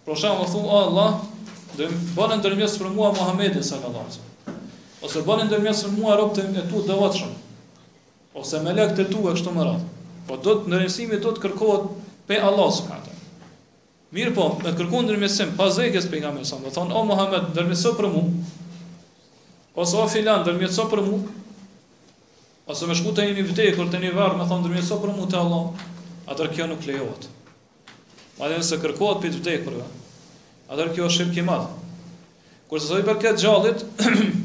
Për 0.04 0.18
shembull, 0.20 0.50
thu 0.52 0.62
Allah, 0.68 1.20
do 1.78 1.86
të 1.88 2.14
bënë 2.16 2.36
ndërmjetës 2.42 2.78
për 2.80 2.90
mua 2.92 3.08
Muhamedit 3.16 3.64
sallallahu 3.64 4.04
alaihi 4.04 4.10
wasallam 4.18 4.32
ose 5.04 5.22
bënin 5.26 5.50
dhe 5.52 5.58
mjesën 5.60 5.94
mua 5.98 6.16
rob 6.16 6.32
të 6.36 6.46
e 6.48 6.64
tu 6.70 6.80
dhe 6.86 6.96
vatëshëm, 6.96 7.34
ose 8.40 8.60
me 8.64 8.72
lek 8.76 8.94
të 8.96 9.06
tu 9.12 9.22
e 9.28 9.34
kështu 9.36 9.52
më 9.54 9.66
ratë. 9.68 9.88
Po 10.28 10.36
do 10.40 10.54
të 10.62 10.72
nërinësimi 10.72 11.18
do 11.20 11.34
të 11.36 11.42
kërkohet 11.42 11.90
pe 12.30 12.40
Allah 12.40 12.70
së 12.78 12.88
më 12.90 13.00
Mirë 14.14 14.30
po, 14.36 14.44
me 14.62 14.70
kërku 14.70 15.00
në 15.02 15.08
nërmjesim, 15.10 15.56
pas 15.58 15.74
dhe 15.74 15.88
i 15.88 15.92
kësë 15.92 16.20
nga 16.22 16.28
mërësëm, 16.36 16.60
dhe 16.62 16.70
thonë, 16.76 16.94
o 16.94 17.00
Muhammed, 17.08 17.48
nërmjesë 17.56 17.90
për 17.98 18.06
mu, 18.12 18.20
ose 19.82 19.96
o 19.98 20.04
filan, 20.12 20.44
nërmjesë 20.46 20.84
për 20.92 21.02
mu, 21.02 21.16
ose 22.70 22.86
me 22.86 22.94
shku 22.94 23.10
të 23.16 23.26
një 23.26 23.34
vitej, 23.50 23.72
kër 23.74 23.90
të 23.90 23.98
një 24.04 24.12
varë, 24.14 24.38
me 24.38 24.46
thonë, 24.46 24.68
nërmjesë 24.68 25.00
për 25.02 25.12
mu 25.16 25.26
të 25.32 25.40
Allah, 25.40 25.82
atër 26.30 26.52
kjo 26.54 26.68
nuk 26.70 26.86
lejohet. 26.86 27.26
Ma 28.38 28.52
dhe 28.52 28.60
nëse 28.62 28.78
kërkohet 28.86 29.18
për 29.24 29.34
të 29.34 29.42
vitej, 29.56 29.82
atër 30.70 30.94
kjo 30.94 31.10
është 31.10 31.18
shimë 31.24 31.34
kje 31.40 31.46
madhë. 31.50 31.74
Kërse 32.70 32.86
të 32.86 32.94
thoi 32.94 33.08
për 33.10 33.20
këtë 33.26 33.42
gjallit, 33.42 33.82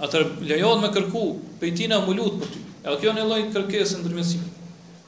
atër 0.00 0.24
lejohet 0.40 0.80
me 0.80 0.88
kërku 0.94 1.22
pejtina 1.60 1.98
më 2.04 2.14
lut 2.16 2.36
për 2.40 2.52
ty. 2.52 2.60
Edhe 2.84 2.98
kjo 3.02 3.12
në 3.14 3.24
lloj 3.28 3.40
kërkesë 3.54 3.98
ndërmjetësimi. 4.00 4.50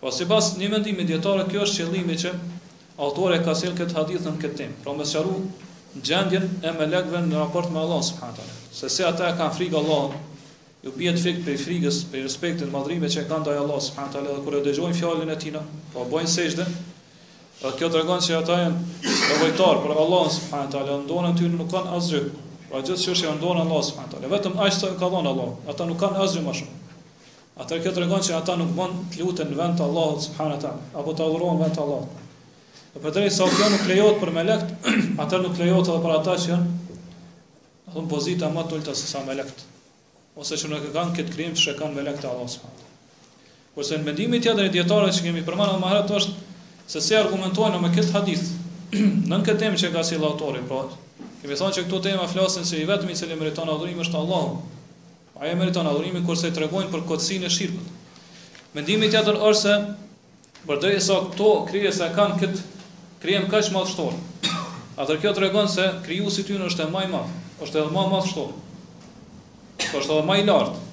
Po 0.00 0.08
si 0.12 0.24
pas 0.28 0.54
një 0.56 0.68
mendimi 0.72 1.04
djetarë, 1.04 1.42
kjo 1.52 1.66
është 1.66 1.82
qëllimi 1.84 2.14
që 2.22 2.30
autore 3.04 3.36
ka 3.44 3.52
sel 3.56 3.74
këtë 3.76 3.96
hadith 3.98 4.24
në 4.24 4.32
këtë 4.40 4.56
tim. 4.56 4.70
Pra 4.84 4.94
me 4.96 5.04
sharu 5.04 5.34
gjendjen 6.06 6.46
e 6.64 6.72
me 6.78 6.86
lekve 6.88 7.20
në 7.26 7.36
raport 7.36 7.68
me 7.74 7.82
Allah, 7.82 8.00
subhanëtare. 8.08 8.54
Se 8.72 8.88
se 8.94 9.04
ata 9.04 9.28
e 9.28 9.34
kanë 9.36 9.54
frikë 9.58 9.76
Allah, 9.82 10.14
ju 10.86 10.94
bjet 10.96 11.20
frikë 11.20 11.44
për 11.50 11.60
frikës, 11.64 11.98
për 12.14 12.24
respektin, 12.24 12.72
madrime 12.72 13.12
që 13.12 13.26
e 13.26 13.26
kanë 13.28 13.48
dajë 13.50 13.60
Allah, 13.66 13.82
subhanëtare, 13.90 14.38
dhe 14.38 14.46
kërë 14.48 14.62
e 14.62 14.68
dëgjojnë 14.70 14.98
fjallin 15.02 15.34
e 15.36 15.38
tina, 15.44 15.64
po, 15.68 15.76
pra 15.98 16.06
bojnë 16.14 16.32
sejshdën, 16.38 16.72
kjo 17.60 17.86
të 17.92 18.00
regon 18.00 18.24
që 18.24 18.38
ata 18.40 18.56
jenë 18.56 18.84
nevojtar 19.04 19.82
për 19.84 19.96
Allah 20.00 20.24
subhanahu 20.38 20.72
taala, 20.78 20.94
ndonë 21.04 21.34
ty 21.42 21.48
nuk 21.58 21.68
kanë 21.74 21.92
asgjë. 22.00 22.20
Pra 22.70 22.80
gjithçka 22.88 23.16
që 23.20 23.34
ndonë 23.36 23.66
Allah 23.66 23.82
subhanahu 23.90 24.14
taala, 24.14 24.30
vetëm 24.32 24.54
aq 24.64 24.78
sa 24.78 24.92
ka 24.96 25.10
dhënë 25.12 25.28
Allah, 25.34 25.50
ata 25.68 25.88
nuk 25.92 26.00
kanë 26.00 26.22
asgjë 26.24 26.46
më 26.46 26.54
shumë. 26.62 26.79
Atër 27.58 27.80
kjo 27.82 27.90
të 27.96 28.02
regon 28.04 28.22
që 28.22 28.34
ata 28.36 28.54
nuk 28.60 28.70
mund 28.76 29.00
të 29.12 29.22
lutën 29.26 29.48
në 29.50 29.56
vend 29.58 29.78
të 29.80 29.86
Allahut 29.86 30.22
subhanu 30.26 30.58
ta, 30.62 30.70
apo 31.02 31.14
të 31.18 31.26
në 31.40 31.50
vend 31.62 31.74
të 31.78 31.82
Allahut. 31.82 32.12
Dhe 32.92 33.00
për 33.06 33.14
drejtë 33.16 33.34
sa 33.38 33.48
kjo 33.54 33.68
nuk 33.72 33.88
lejot 33.90 34.20
për 34.20 34.30
me 34.36 34.44
lekt, 34.46 34.70
atër 35.24 35.42
nuk 35.44 35.58
lejot 35.62 35.90
edhe 35.90 36.04
për 36.04 36.14
ata 36.18 36.36
që 36.44 36.60
në 37.96 38.06
pozita 38.12 38.50
më 38.54 38.64
të 38.70 38.78
ullëta 38.78 38.94
se 39.00 39.10
sa 39.10 39.22
me 39.26 39.34
lekt. 39.40 39.64
Ose 40.40 40.56
që 40.60 40.70
nuk 40.72 40.86
e 40.86 40.92
kanë 40.94 41.16
këtë 41.18 41.34
krim 41.34 41.56
që 41.58 41.72
e 41.72 41.76
kanë 41.80 41.96
me 41.98 42.06
lekt 42.06 42.22
të 42.24 42.30
Allahut 42.30 42.54
subhanu 42.54 42.86
Kërse 43.74 43.96
në 44.00 44.04
mendimi 44.06 44.40
tjetër 44.42 44.66
i 44.68 44.72
djetarët 44.74 45.14
që 45.16 45.22
kemi 45.24 45.42
përmanë 45.46 45.72
dhe 45.74 45.80
maherët 45.82 46.10
është 46.12 46.90
se 46.90 47.00
se 47.06 47.14
argumentojnë 47.18 47.78
me 47.80 47.88
këtë 47.94 48.12
hadith, 48.16 48.42
në 48.96 49.30
në 49.40 49.44
këtë 49.46 49.62
temë 49.62 49.78
që 49.82 49.90
ka 49.94 50.02
si 50.04 50.18
lautori, 50.20 50.60
pra, 50.68 50.80
po, 50.88 51.30
kemi 51.40 51.56
thonë 51.60 51.76
që 51.76 51.84
këtu 51.86 52.00
tema 52.08 52.26
flasin 52.32 52.66
se 52.68 52.76
i 52.82 52.88
vetëmi 52.90 53.16
cili 53.20 53.38
meriton 53.40 53.70
adhurim 53.72 54.02
është 54.04 54.18
Allahut. 54.20 54.66
Ai 55.40 55.54
në 55.56 55.70
adhurimin 55.72 56.26
kërse 56.28 56.50
i 56.52 56.52
tregojnë 56.52 56.90
për 56.92 57.00
kotsinë 57.08 57.46
e 57.48 57.50
shirkut. 57.50 57.86
Mendimi 58.76 59.06
tjetër 59.10 59.38
është 59.48 59.62
se 59.70 60.68
përderisa 60.68 61.06
sa 61.06 61.16
këto 61.30 61.46
krijesa 61.70 62.08
kanë 62.16 62.36
kët 62.42 62.58
krijem 63.22 63.46
kaq 63.48 63.70
më 63.72 63.84
shtor. 63.88 64.12
Atë 65.00 65.16
kjo 65.22 65.32
tregon 65.38 65.70
se 65.72 65.86
krijuesi 66.04 66.44
i 66.44 66.44
tyre 66.50 66.68
është 66.68 66.84
e 66.84 66.90
më 66.92 67.06
i 67.06 67.10
madh, 67.14 67.32
është 67.64 67.80
edhe 67.82 67.94
më 67.96 68.04
madh 68.12 68.28
shtor. 68.34 68.52
është 69.80 70.12
edhe 70.18 70.26
më 70.28 70.36
i 70.42 70.46
lartë. 70.50 70.86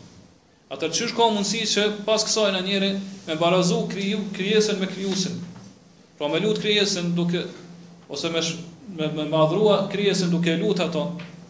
Atë 0.76 0.90
çysh 0.96 1.12
ka 1.18 1.28
mundësi 1.36 1.66
që 1.76 1.84
pas 2.08 2.24
kësaj 2.28 2.50
në 2.56 2.64
njëri 2.70 2.94
me 3.28 3.36
barazu 3.42 3.82
kriju 3.92 4.24
krijesën 4.36 4.80
me 4.80 4.88
krijusin, 4.96 5.42
Pra 6.18 6.28
me 6.32 6.40
lut 6.40 6.58
krijesën 6.64 7.12
duke 7.20 7.44
ose 8.10 8.30
me 8.34 8.42
me, 8.96 9.08
me 9.18 9.26
madhrua 9.36 9.88
krijesën 9.92 10.30
duke 10.34 10.56
lut 10.64 10.80
ato, 10.80 11.04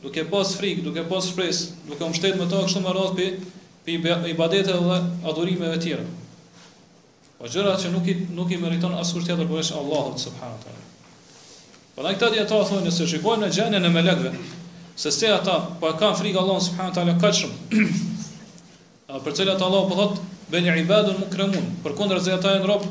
duke 0.07 0.23
pas 0.31 0.47
frikë, 0.55 0.83
duke 0.87 1.03
pas 1.11 1.25
shpresë, 1.27 1.83
duke 1.89 2.05
u 2.05 2.09
mbështetur 2.13 2.39
me 2.39 2.47
to 2.51 2.63
kështu 2.65 2.81
me 2.85 2.93
radh 2.95 3.17
pi 3.17 3.97
ibadete 4.33 4.71
dhe 4.71 4.97
adhurimeve 5.31 5.75
të 5.75 5.83
tjera. 5.83 6.05
Po 7.37 7.45
gjëra 7.51 7.75
që 7.79 7.91
nuk 7.93 8.07
i 8.09 8.15
nuk 8.35 8.51
i 8.51 8.57
meriton 8.61 8.95
askush 8.97 9.27
tjetër 9.27 9.47
përveç 9.51 9.69
po 9.75 9.81
Allahut 9.83 10.21
subhanahu 10.21 10.63
teala. 10.63 10.85
Po 11.95 12.05
na 12.05 12.11
këta 12.15 12.31
dieta 12.33 12.59
thonë 12.71 12.87
nëse 12.87 13.07
shikojnë 13.11 13.43
në 13.45 13.51
gjendjen 13.59 13.87
e 13.89 13.91
melekëve, 13.93 14.31
se 14.97 15.11
se 15.13 15.29
ata 15.35 15.57
po 15.81 15.91
e 15.91 15.95
kanë 15.99 16.19
frikë 16.23 16.41
Allahut 16.41 16.63
subhanahu 16.63 16.95
teala 16.99 17.17
kaq 17.21 17.39
shumë. 17.41 17.87
për 19.25 19.33
cilat 19.33 19.61
Allahu 19.61 19.89
po 19.89 19.95
thotë 19.99 20.17
ben 20.51 20.65
ibadun 20.79 21.19
mukramun, 21.19 21.69
përkundër 21.83 22.21
se 22.23 22.31
ata 22.33 22.51
janë 22.55 22.67
rob 22.69 22.83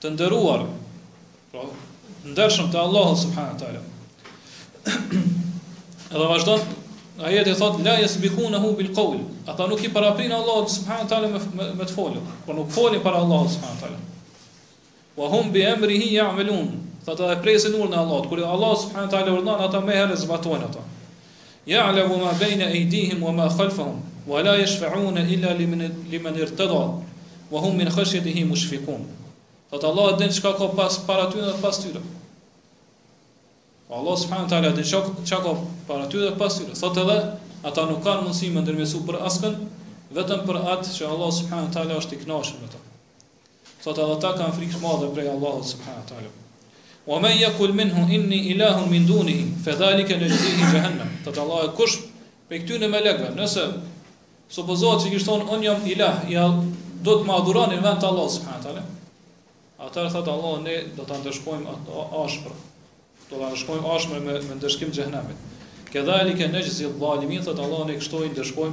të 0.00 0.10
nderuar. 0.12 0.66
Pra, 1.52 1.60
ndershëm 2.24 2.70
te 2.72 2.78
Allahu 2.78 3.16
subhanahu 3.16 3.58
teala. 3.58 3.82
Edhe 6.10 6.26
vazhdon 6.30 6.60
ajeti 7.18 7.52
thot 7.54 7.78
la 7.82 7.98
yasbikuna 7.98 8.58
hu 8.62 8.74
bil 8.76 8.90
qawl. 8.94 9.20
Ata 9.46 9.66
nuk 9.66 9.82
i 9.84 9.88
paraprin 9.88 10.30
Allahu 10.32 10.68
subhanahu 10.70 11.02
wa 11.02 11.08
taala 11.10 11.28
me 11.30 11.74
me 11.74 11.84
folën, 11.86 12.22
por 12.46 12.54
nuk 12.54 12.70
folin 12.70 13.00
para 13.02 13.16
Allahut 13.16 13.48
subhanahu 13.50 13.80
wa 13.82 13.88
taala. 13.88 13.98
Wa 15.16 15.28
hum 15.28 15.50
bi 15.52 15.62
amrihi 15.64 16.14
ya'malun. 16.14 16.78
Thotë 17.06 17.26
ta 17.34 17.36
presin 17.42 17.72
urdhën 17.74 17.92
e 17.94 17.96
Allahut, 17.98 18.28
kur 18.28 18.38
Allah 18.38 18.72
subhanahu 18.76 19.08
wa 19.10 19.18
taala 19.18 19.32
urdhon 19.34 19.60
ata 19.66 19.80
me 19.80 19.92
herë 19.94 20.14
zbatojnë 20.24 20.64
ata. 20.70 20.82
Ya'lamu 21.66 22.20
ma 22.22 22.32
bayna 22.38 22.66
aydihim 22.68 23.22
wa 23.22 23.32
ma 23.32 23.48
khalfahum 23.48 24.00
wa 24.26 24.42
la 24.42 24.54
yashfa'una 24.58 25.26
illa 25.26 25.54
limen 25.58 26.06
limen 26.10 26.34
irtada 26.34 27.00
wa 27.50 27.60
hum 27.60 27.76
min 27.76 27.88
khashyatihi 27.90 28.46
mushfiqun. 28.46 29.02
Thotë 29.72 29.84
Allah 29.90 30.18
din 30.18 30.28
çka 30.30 30.54
ka 30.54 30.68
pas 30.78 30.98
para 31.02 31.26
ty 31.32 31.40
dhe 31.42 31.52
pas 31.62 31.74
tyre. 31.76 31.98
Allah 33.86 34.14
subhanahu 34.18 34.50
taala 34.50 34.74
din 34.74 34.82
çka 34.82 35.06
çka 35.24 35.54
para 35.88 36.08
ty 36.10 36.16
dhe 36.18 36.34
pas 36.38 36.58
Sot 36.74 36.96
edhe 36.98 37.18
ata 37.64 37.82
nuk 37.86 38.02
kanë 38.02 38.26
mundësi 38.26 38.48
më 38.54 38.62
ndërmjetësu 38.66 39.00
për 39.06 39.18
askën, 39.28 39.54
vetëm 40.16 40.42
për 40.48 40.58
atë 40.74 40.90
që 40.96 41.06
Allah 41.10 41.30
subhanahu 41.38 41.70
taala 41.76 41.98
është 42.02 42.12
i 42.14 42.18
kënaqur 42.24 42.58
me 42.64 42.68
to. 42.74 42.80
Sot 43.86 43.98
edhe 44.02 44.12
ata 44.18 44.32
kanë 44.40 44.56
frikë 44.58 44.80
madhe 44.84 45.06
prej 45.14 45.28
Allahut 45.32 45.62
subhanahu 45.62 46.06
taala. 46.10 46.30
Wa 47.06 47.20
man 47.26 47.76
minhu 47.80 48.04
inni 48.16 48.38
ilahun 48.54 48.90
min 48.90 49.06
dunihi 49.10 49.46
fa 49.66 49.72
zalika 49.82 50.14
najzihi 50.22 50.66
jahannam. 50.74 51.10
Sot 51.28 51.38
Allah 51.44 51.62
kush 51.78 51.96
prej 52.48 52.64
këtyn 52.66 52.82
e 52.82 52.88
melekëve, 52.96 53.30
nëse 53.38 53.62
supozohet 54.56 55.00
se 55.06 55.10
kishton 55.14 55.46
un 55.48 55.62
jam 55.68 55.80
ilah, 55.94 56.26
ja 56.30 56.44
do 57.06 57.12
të 57.18 57.22
më 57.26 57.32
adhuroni 57.38 57.78
vend 57.86 58.00
të 58.02 58.06
Allah 58.10 58.26
subhanahu 58.34 58.62
taala. 58.66 58.82
Atëherë 59.86 60.10
thot 60.18 60.28
Allah 60.34 60.54
ne 60.66 60.74
do 60.98 61.02
ta 61.06 61.14
ndeshkojmë 61.22 61.70
ashpër 62.26 62.52
do 63.30 63.36
ta 63.40 63.48
ndëshkojmë 63.50 63.88
ashmë 63.90 64.18
me 64.22 64.34
me 64.48 64.56
dëshkim 64.62 64.92
xhenemit. 64.94 65.38
Kedhalike 65.90 66.46
najzi 66.52 66.86
dhalimin 67.00 67.42
thot 67.42 67.58
Allah 67.58 67.86
ne 67.88 67.96
kështu 67.98 68.22
i 68.22 68.72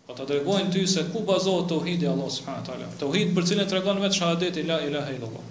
Po 0.07 0.17
ta 0.19 0.27
tregojnë 0.29 0.73
ty 0.77 0.85
se 0.87 1.07
ku 1.15 1.25
bazohet 1.29 1.71
tauhidi 1.73 2.05
i 2.07 2.13
Allahut 2.13 2.37
subhanahu 2.37 2.67
taala. 2.69 2.91
Tauhid 3.01 3.33
për 3.37 3.49
cilën 3.53 3.71
tregon 3.73 4.03
vetë 4.05 4.19
shahadeti 4.21 4.67
la 4.69 4.81
ilaha 4.85 5.17
illallah. 5.17 5.49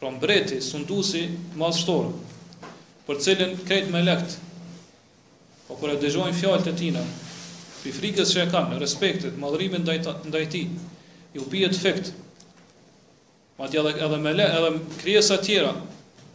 Pra 0.00 0.08
mbreti, 0.12 0.60
sunduesi, 0.64 1.26
mashtori, 1.60 2.12
për 3.10 3.18
të 3.18 3.24
cilën 3.26 3.54
kët 3.66 3.88
më 3.90 4.00
lekt. 4.06 4.36
Po 5.66 5.74
kër 5.80 5.96
e 5.96 5.98
dëgjojnë 6.02 6.36
fjalët 6.38 6.68
e 6.70 6.74
tina, 6.78 7.00
i 7.86 7.92
frikës 7.96 8.30
që 8.34 8.44
e 8.44 8.50
kanë, 8.52 8.78
respektet, 8.78 9.36
madhrimin 9.42 9.82
ndaj 9.82 9.98
ndaj 10.30 10.44
ti, 10.52 10.64
i 11.34 11.42
u 11.42 11.46
bie 11.50 11.70
Po 13.60 13.66
atje 13.66 13.76
edhe 13.80 13.90
edhe 14.04 14.18
më 14.24 14.30
lekt, 14.36 14.54
edhe 14.58 14.70
krijesa 15.02 15.34
të 15.36 15.44
tjera, 15.46 15.72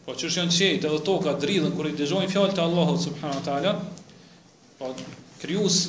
po 0.06 0.12
që 0.14 0.28
shënë 0.36 0.54
çejt 0.58 0.84
edhe 0.90 1.00
toka 1.02 1.32
dridhën 1.44 1.72
kur 1.74 1.88
i 1.90 1.96
dëgjojnë 1.98 2.30
fjalët 2.34 2.60
e 2.60 2.64
Allahut 2.66 3.02
subhanahu 3.02 3.40
wa 3.40 3.46
taala, 3.48 3.72
po 4.78 4.92
krijus 5.42 5.80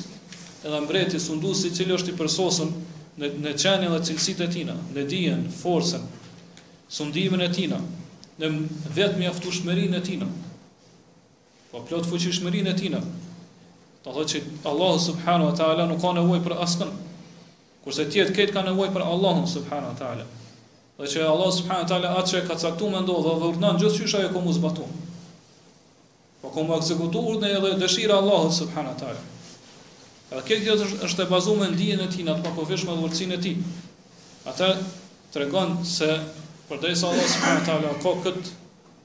edhe 0.65 0.79
mbreti 0.85 1.19
sundusi 1.21 1.67
i 1.69 1.75
cili 1.77 1.93
është 1.99 2.15
i 2.15 2.17
përsosur 2.17 2.71
në 3.21 3.29
në 3.43 3.53
çanin 3.61 3.91
dhe 3.93 3.99
cilësitë 4.09 4.47
e 4.47 4.49
tina, 4.55 4.73
në 4.95 5.05
dijen, 5.11 5.45
forcën, 5.61 6.09
sundimin 6.97 7.43
e 7.45 7.51
tina 7.53 7.81
në 8.39 8.49
vetëm 8.97 9.93
e 9.93 10.01
tina, 10.09 10.27
Po 11.71 11.83
plot 11.83 12.07
fuqishmërinë 12.07 12.71
e 12.71 12.75
tina. 12.79 12.99
Do 14.03 14.11
thotë 14.15 14.29
që 14.33 14.39
Allahu 14.71 14.99
subhanahu 15.05 15.49
wa 15.49 15.55
taala 15.55 15.87
nuk 15.89 15.99
ka 15.99 16.11
nevojë 16.15 16.43
për 16.45 16.55
askën. 16.63 16.93
Kurse 17.83 18.05
ti 18.11 18.21
et 18.23 18.31
ketë 18.35 18.55
ka 18.55 18.63
nevojë 18.69 18.93
për 18.95 19.03
Allahun 19.07 19.47
subhanahu 19.55 19.91
wa 19.93 19.97
taala. 20.01 20.27
Dhe 20.97 21.09
që 21.13 21.25
Allah 21.27 21.51
subhanahu 21.57 21.85
wa 21.85 21.89
taala 21.91 22.13
atë 22.21 22.31
që 22.33 22.41
ka 22.47 22.55
caktuar 22.61 22.93
mendo 22.95 23.17
dhe 23.25 23.33
urdhon 23.49 23.81
gjithçka 23.81 24.07
që 24.13 24.21
ajo 24.21 24.29
komu 24.37 24.55
zbatu. 24.59 24.87
Po 26.41 26.53
komu 26.55 26.75
ekzekutuar 26.77 27.27
urdhën 27.33 27.59
edhe 27.59 27.73
dëshira 27.83 28.15
e 28.15 28.21
Allahut 28.23 28.55
subhanahu 28.61 28.93
wa 28.95 29.01
taala. 29.03 29.25
Edhe 30.31 30.41
kjo 30.47 30.59
kjo 30.63 31.05
është 31.09 31.25
e 31.27 31.31
bazuar 31.33 31.61
në 31.65 31.69
dijen 31.81 32.03
e 32.03 32.07
tij, 32.15 32.25
atë 32.31 32.47
pa 32.47 32.55
përfishme 32.61 32.95
dhurcinë 33.01 33.35
e 33.39 33.41
tij. 33.43 33.59
Atë 34.53 34.71
tregon 35.35 35.75
se 35.85 36.07
përderisa 36.71 37.11
Allah 37.11 37.27
subhanahu 37.27 37.61
wa 37.61 37.69
taala 37.69 37.95
ka 38.01 38.35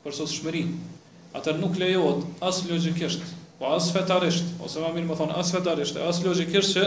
për 0.06 0.14
sot 0.20 0.30
shmërinë 0.30 1.01
atër 1.36 1.56
nuk 1.58 1.74
lejohet 1.80 2.24
as 2.44 2.62
logjikisht, 2.68 3.20
po 3.58 3.72
as 3.72 3.90
fetarisht, 3.94 4.44
ose 4.62 4.80
më 4.80 4.92
mirë 4.96 5.10
më 5.10 5.16
thonë 5.20 5.36
as 5.40 5.52
fetarisht, 5.54 5.98
as 6.00 6.20
logjikisht 6.24 6.76
që 6.76 6.84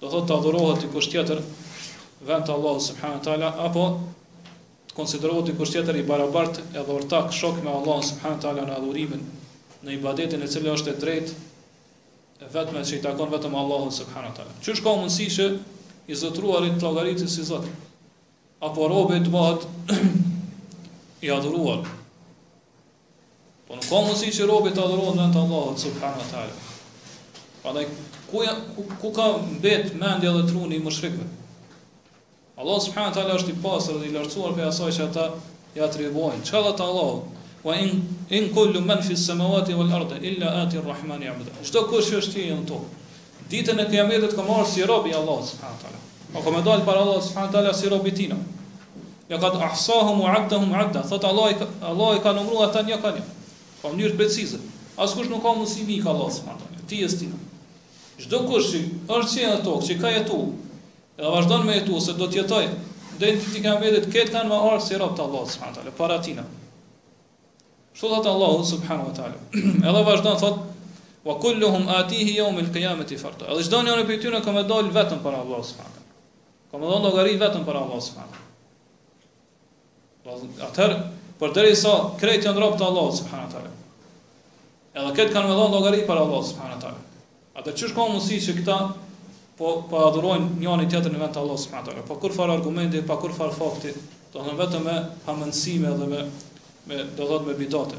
do 0.00 0.08
thotë 0.12 0.28
të 0.28 0.36
adhurohet 0.38 0.86
i 0.88 0.92
kusht 0.92 1.12
tjetër 1.14 1.42
vend 2.26 2.46
te 2.48 2.52
Allahu 2.54 2.80
subhanahu 2.80 3.22
teala 3.24 3.52
apo 3.64 3.86
të 4.90 4.96
konsiderohet 4.96 5.52
i 5.52 5.56
kusht 5.58 5.76
tjetër 5.76 6.00
i 6.02 6.06
barabart 6.08 6.60
edhe 6.72 6.90
ortak 6.92 7.32
shok 7.36 7.60
me 7.64 7.72
Allahun 7.72 8.04
subhanahu 8.10 8.42
teala 8.44 8.64
në 8.68 8.76
adhurimin, 8.80 9.24
në 9.84 9.96
ibadetin 10.00 10.42
e 10.44 10.50
cilë 10.52 10.72
është 10.76 10.94
e 10.94 11.00
drejtë 11.04 11.42
e 12.44 12.50
vetme 12.52 12.84
që 12.84 12.98
i 12.98 13.02
takon 13.04 13.32
vetëm 13.32 13.54
Allahut 13.56 13.92
subhanahu 13.96 14.36
teala. 14.36 14.52
Çu 14.64 14.74
shko 14.80 14.96
mundësi 15.00 15.28
që 15.32 15.50
i 16.12 16.20
zotruarit 16.20 16.76
të 16.76 16.84
llogaritës 16.84 17.28
si 17.38 17.44
Zot 17.48 17.66
apo 18.62 18.88
robi 18.88 19.20
të 19.24 19.30
bëhet 19.30 19.68
i 21.28 21.30
adhuruar. 21.32 21.84
Po 23.66 23.74
nuk 23.74 23.88
ka 23.90 23.98
mundësi 23.98 24.28
që 24.30 24.44
robi 24.46 24.70
të 24.70 24.78
adhurojnë 24.82 25.24
në 25.26 25.32
të 25.34 25.40
Allahut 25.42 25.80
subhanahu 25.80 26.22
wa 26.22 26.26
taala. 26.30 27.86
ku, 28.30 28.42
ja, 28.42 28.52
ku 28.76 28.82
ku 29.00 29.08
ka 29.14 29.24
mbet 29.42 29.94
mendja 29.98 30.30
dhe 30.34 30.44
truni 30.46 30.76
i 30.78 30.82
mushrikëve? 30.82 31.26
Allah 32.56 32.78
subhanahu 32.84 33.34
është 33.38 33.50
i 33.50 33.62
pastër 33.64 33.98
dhe 34.00 34.06
i 34.06 34.12
lartësuar 34.14 34.54
për 34.58 34.68
asaj 34.70 34.90
që 34.98 35.02
ata 35.10 35.26
ja 35.74 35.88
tribojnë. 35.90 36.44
Çka 36.46 36.62
do 36.68 36.72
të 36.78 36.82
Allahu? 36.86 37.22
Wa 37.66 37.74
in 37.74 38.06
in 38.30 38.46
kullu 38.54 38.80
man 38.80 39.02
fi 39.02 39.16
samawati 39.18 39.74
wal 39.74 39.90
ardi 39.98 40.22
illa 40.30 40.52
ati 40.62 40.78
ar-rahman 40.78 41.20
ya'budu. 41.20 41.86
kush 41.90 42.10
që 42.10 42.16
është 42.22 42.46
në 42.54 42.66
tokë. 42.70 42.88
Ditën 43.50 43.78
e 43.82 43.90
Kiametit 43.90 44.34
ka 44.36 44.46
si 44.64 44.86
robi 44.86 45.10
Allah 45.14 45.42
subhanahu 45.42 45.78
wa 45.78 45.82
taala. 45.82 45.98
Po 46.32 46.38
ka 46.40 46.84
para 46.86 47.00
Allah 47.02 47.18
subhanahu 47.22 47.74
si 47.74 47.88
robi 47.88 48.12
tina. 48.14 48.36
Ja 49.28 49.38
ka 49.38 49.46
ahsahum 49.50 50.20
wa 50.22 50.30
'addahum 50.36 50.70
'adda. 50.72 51.02
Thot 51.02 51.24
Allah 51.24 51.50
Allah 51.82 52.14
i 52.16 52.20
ka 52.22 52.32
numëruar 52.32 52.68
ata 52.70 52.82
një 52.82 53.02
kanë. 53.02 53.35
Ka 53.82 53.92
mënyrë 53.92 54.14
të 54.14 54.18
precizë. 54.20 54.60
As 54.96 55.12
kush 55.16 55.28
nuk 55.30 55.42
ka 55.44 55.52
mundësi 55.56 55.84
mik 55.88 56.06
Allah 56.08 56.30
subhanahu. 56.32 56.84
Ti 56.88 57.02
je 57.02 57.08
ti. 57.20 57.28
Çdo 58.24 58.44
kush 58.48 58.70
që 58.72 58.80
është 59.18 59.32
që 59.32 59.48
ato, 59.58 59.74
që 59.84 59.96
ka 60.00 60.12
jetu, 60.14 60.38
edhe 61.20 61.32
vazhdon 61.34 61.66
me 61.68 61.74
jetu 61.76 61.96
ose 61.98 62.14
do 62.16 62.28
të 62.32 62.40
jetojë, 62.40 62.70
do 63.20 63.26
të 63.34 63.50
ti 63.52 63.62
kanë 63.64 63.82
vetë 63.84 64.00
të 64.06 64.12
ketë 64.14 64.32
kanë 64.36 64.48
me 64.54 64.60
ardhi 64.70 65.00
rob 65.02 65.12
të 65.18 65.26
Allah 65.26 65.44
subhanahu 65.52 65.76
taala 65.76 65.92
para 65.98 66.16
tina. 66.24 66.46
Çfarë 67.96 68.14
thot 68.16 68.30
Allah 68.32 68.54
subhanahu 68.70 69.12
taala? 69.16 69.36
edhe 69.90 70.04
vazhdon 70.08 70.40
thot 70.40 70.62
wa 71.26 71.36
kulluhum 71.42 71.90
atīhi 72.00 72.38
yawm 72.38 72.56
al-qiyamati 72.62 73.20
fardh. 73.20 73.44
Edhe 73.52 73.68
çdo 73.68 73.82
njëri 73.84 74.08
prej 74.08 74.22
tyre 74.24 74.40
ka 74.44 74.54
më 74.56 74.64
dal 74.70 74.88
vetëm 74.96 75.20
para 75.26 75.42
Allah 75.44 75.60
subhanahu 75.60 76.00
taala. 76.00 76.16
Ka 76.72 76.80
më 76.80 76.90
dal 76.94 77.04
ndogari 77.04 77.36
vetëm 77.44 77.68
para 77.68 77.84
Allah 77.84 78.00
subhanahu 78.08 78.32
taala. 78.36 78.44
Atëherë, 80.70 80.96
Por 81.36 81.52
deri 81.52 81.74
sa 81.76 82.14
krejt 82.16 82.46
janë 82.48 82.56
rrobat 82.60 82.80
e 82.80 82.86
Allahut 82.88 83.16
subhanahu 83.16 83.50
teala. 83.52 83.72
Edhe 84.96 85.10
këtë 85.18 85.34
kanë 85.34 85.48
me 85.50 85.56
vëllon 85.56 85.74
llogari 85.76 86.04
për 86.08 86.20
Allahut 86.22 86.46
subhanahu 86.48 86.80
teala. 86.80 87.02
Atë 87.60 87.74
çu 87.76 87.90
shkon 87.92 88.14
mosi 88.14 88.38
që 88.40 88.54
këta 88.62 88.76
po 89.58 89.72
po 89.90 90.00
adhurojnë 90.08 90.56
një 90.62 90.70
anë 90.76 90.86
tjetër 90.92 91.12
në 91.12 91.20
vend 91.24 91.34
të 91.36 91.42
Allahut 91.42 91.60
subhanahu 91.66 91.90
teala. 91.90 92.04
Po 92.08 92.16
kur 92.22 92.32
fal 92.36 92.52
argumente, 92.56 93.02
pa 93.10 93.18
kur 93.20 93.36
fal 93.36 93.52
fakti, 93.58 93.92
do 94.32 94.46
në 94.46 94.56
vetëm 94.62 94.88
me 94.88 94.96
pamendësime 95.26 95.92
dhe 96.00 96.08
me 96.14 96.24
me 96.88 97.04
do 97.18 97.28
të 97.28 97.40
me 97.50 97.54
bidate. 97.60 97.98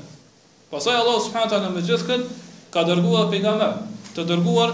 Pastaj 0.72 0.98
Allahu 1.04 1.22
subhanahu 1.28 1.54
teala 1.54 1.70
me 1.78 1.86
gjithë 1.86 2.10
kët 2.10 2.28
ka 2.74 2.88
dërguar 2.90 3.30
pejgamber, 3.36 3.78
të 4.18 4.26
dërguar 4.34 4.74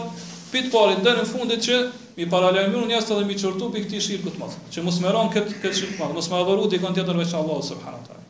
pit 0.53 0.71
parit 0.73 1.03
deri 1.03 1.19
në 1.19 1.27
fundit 1.35 1.59
që 1.67 1.81
mi 2.15 2.29
paralajmëron 2.31 2.95
jashtë 2.95 3.19
dhe 3.19 3.27
mi 3.27 3.35
çortu 3.35 3.71
pikë 3.75 3.89
këtij 3.89 4.07
shirku 4.07 4.31
të 4.31 4.39
madh. 4.45 4.57
Që 4.71 4.85
mos 4.87 5.01
merron 5.03 5.33
këtë 5.35 5.59
kët 5.63 5.79
shirku 5.81 5.95
të 5.99 6.03
madh, 6.07 6.13
mos 6.21 6.29
më 6.31 6.39
adhuroj 6.43 6.69
dikon 6.77 6.93
tjetër 6.95 7.17
veç 7.25 7.33
Allahut 7.39 7.65
subhanahu 7.71 8.05
teala. 8.07 8.21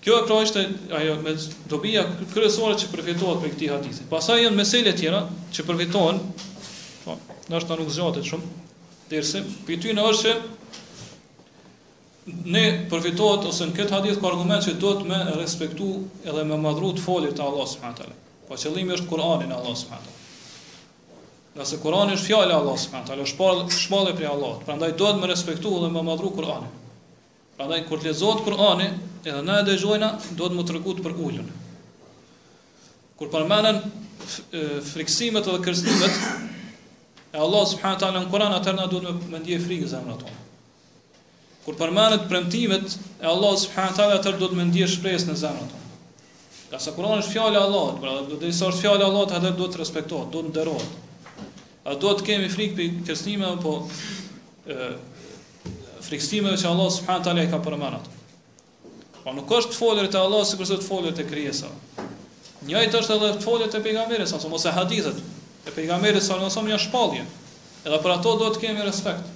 Kjo 0.00 0.14
e 0.16 0.22
pra 0.26 0.38
është 0.40 0.62
ajo 0.96 1.14
me 1.20 1.34
dobija 1.68 2.06
kryesore 2.32 2.72
që 2.80 2.86
përfitohet 2.94 3.36
për 3.42 3.50
këtë 3.52 3.66
hadith. 3.68 3.98
Pastaj 4.08 4.38
janë 4.40 4.56
mesele 4.56 4.88
tjera 4.96 5.18
që 5.52 5.60
përfitohen, 5.68 6.16
po, 7.04 7.18
ndoshta 7.52 7.76
nuk 7.76 7.90
zgjatet 7.92 8.24
shumë, 8.30 8.46
derse 9.10 9.42
për 9.68 9.76
ty 9.84 9.90
në 9.98 10.02
është 10.08 10.22
që 10.22 10.32
ne 12.54 12.64
përfitohet 12.92 13.42
ose 13.50 13.62
në 13.68 13.72
këtë 13.76 13.92
hadith 13.98 14.18
ka 14.22 14.26
argument 14.30 14.62
që 14.64 14.72
duhet 14.80 15.02
me 15.10 15.18
respektu 15.42 15.90
edhe 16.24 16.42
me 16.48 16.56
madhru 16.64 16.90
të 16.96 17.00
folit 17.04 17.34
të 17.36 17.42
Allah 17.50 17.66
s.w.t. 17.68 17.98
Po 18.48 18.54
qëllimi 18.56 18.94
është 18.96 19.08
Kurani 19.12 19.46
në 19.52 19.56
Allah 19.60 19.76
s.w.t. 19.76 20.06
Nëse 21.60 21.76
Kurani 21.84 22.12
është 22.16 22.28
fjale 22.30 22.52
Allah 22.56 22.76
s.w.t. 22.80 23.08
është 23.28 23.36
e 24.00 24.16
për 24.20 24.26
Allah. 24.32 24.54
Pra 24.64 24.72
ndaj 24.80 24.96
duhet 25.00 25.16
me 25.20 25.28
respektu 25.28 25.68
edhe 25.80 25.92
me 25.92 26.00
madhru 26.08 26.32
Kurani. 26.38 26.72
Pra 27.60 27.68
ndaj 27.68 27.84
kur 27.88 28.00
të 28.00 28.08
lezot 28.14 28.40
Kurani, 28.48 28.88
edhe 29.26 29.42
na 29.44 29.58
e 29.60 29.66
dëgjojna, 29.68 30.08
do 30.38 30.48
të 30.48 30.56
më 30.56 30.64
të 30.68 30.74
rëgutë 30.76 31.04
për 31.04 31.16
ullën. 31.20 31.50
Kur 33.18 33.28
përmenën 33.32 33.80
friksimet 34.94 35.44
dhe 35.44 35.58
kërstimet, 35.64 36.14
e 37.34 37.40
Allah 37.40 37.64
subhanë 37.70 38.00
ta 38.00 38.08
në 38.10 38.22
në 38.24 38.30
Koran, 38.32 38.54
atër 38.56 38.78
na 38.78 38.86
do 38.90 39.00
të 39.02 39.12
më 39.32 39.42
ndje 39.44 39.58
frikë 39.66 39.90
zemë 39.92 40.16
tonë. 40.22 40.38
Kur 41.66 41.76
përmenët 41.78 42.24
premtimet, 42.30 42.96
e 43.20 43.26
Allah 43.28 43.56
subhanë 43.60 43.96
ta 43.98 44.08
atër 44.16 44.38
do 44.40 44.48
të 44.50 44.58
më 44.60 44.68
ndje 44.70 44.88
shprejës 44.94 45.26
në 45.28 45.36
zemë 45.44 45.68
tonë. 45.68 45.86
Ka 46.72 46.78
se 46.80 46.92
Koran 46.96 47.18
është 47.20 47.34
fjallë 47.34 47.58
e 47.60 47.64
Allah, 47.66 47.90
pra 48.00 48.16
dhe 48.30 48.38
dhe 48.44 48.52
isa 48.54 48.68
është 48.72 48.84
fjallë 48.86 49.04
e 49.04 49.08
Allah, 49.10 49.36
atër 49.36 49.56
do 49.58 49.66
të 49.68 49.80
respektohet, 49.82 50.32
do 50.32 50.46
të 50.48 50.64
më 50.64 50.78
A 51.84 51.94
do 51.96 52.10
të 52.12 52.24
kemi 52.26 52.48
frikë 52.52 52.76
për 52.76 52.88
kërstimet, 53.08 53.62
po 53.64 53.70
e, 54.68 54.74
friksimet 56.04 56.58
që 56.60 56.68
Allah 56.68 56.88
subhanë 56.92 57.24
ta 57.24 57.32
në 57.34 57.46
ka 57.50 57.58
përmenë 57.64 57.98
Po 59.24 59.32
nuk 59.36 59.50
është 59.52 59.74
të 59.74 59.76
folur 59.78 60.06
te 60.08 60.18
Allah 60.20 60.44
sikur 60.48 60.68
se 60.68 60.76
të 60.80 60.86
folur 60.86 61.12
te 61.16 61.26
krijesa. 61.28 61.68
Njëjtë 62.66 63.00
është 63.00 63.16
edhe 63.18 63.28
të 63.36 63.44
folur 63.44 63.68
te 63.72 63.80
pejgamberi 63.84 64.26
sa 64.28 64.38
ose 64.46 64.72
hadithet 64.72 65.18
e 65.68 65.74
pejgamberit 65.76 66.24
sa 66.24 66.38
mëson 66.40 66.68
një 66.70 66.78
shpallje. 66.86 67.26
Edhe 67.84 67.98
për 68.04 68.14
ato 68.16 68.32
duhet 68.40 68.56
të 68.58 68.62
kemi 68.66 68.86
respekt. 68.86 69.26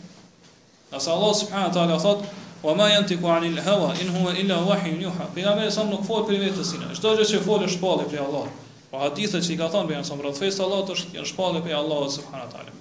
Nëse 0.92 1.10
Allah 1.12 1.34
subhanahu 1.36 1.68
wa 1.70 1.76
taala 1.76 2.00
thot 2.06 2.24
Wa 2.64 2.72
ma 2.74 2.86
yantiku 2.88 3.26
'anil 3.28 3.58
hawa 3.60 3.90
in 4.00 4.08
huwa 4.14 4.30
illa 4.40 4.56
wahyun 4.64 5.02
yuha. 5.04 5.26
Pejgamberi 5.34 5.68
sa 5.72 5.82
nuk 5.84 6.06
fol 6.08 6.22
për 6.24 6.38
vetë 6.40 6.64
sinë. 6.64 6.94
Çdo 6.96 7.10
gjë 7.18 7.24
që 7.34 7.40
fol 7.44 7.64
është 7.66 7.74
shpallje 7.76 8.06
prej 8.08 8.22
Allahut. 8.24 8.54
Po 8.90 9.02
hadithet 9.02 9.44
që 9.44 9.50
i 9.52 9.56
ka 9.60 9.64
thënë 9.74 9.88
pejgamberi 9.90 10.08
sa 10.08 10.16
mbrat 10.16 10.40
fes 10.40 10.60
Allah 10.64 10.80
është 10.94 11.12
janë 11.18 11.28
shpallje 11.28 11.60
prej 11.66 11.74
Allahut 11.76 12.14
subhanahu 12.16 12.48
taala. 12.54 12.72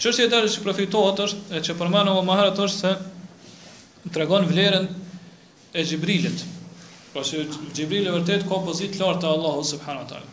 Çështja 0.00 0.24
e 0.24 0.28
tjetër 0.30 0.48
që 0.54 0.62
profitohet 0.64 1.20
është 1.26 1.60
që 1.68 1.76
përmendova 1.82 2.24
më 2.30 2.38
herët 2.40 2.62
është 2.64 2.78
se 2.86 4.10
tregon 4.16 4.48
vlerën 4.48 4.88
e 5.72 5.84
Gjibrilit. 5.86 6.44
Pra 7.12 7.22
që 7.26 7.44
Gjibril 7.74 8.06
e 8.06 8.12
vërtet 8.14 8.44
ka 8.48 8.58
pozit 8.62 8.94
lartë 9.00 9.24
të 9.24 9.30
Allahu 9.32 9.62
subhanu 9.66 10.04
atal. 10.04 10.26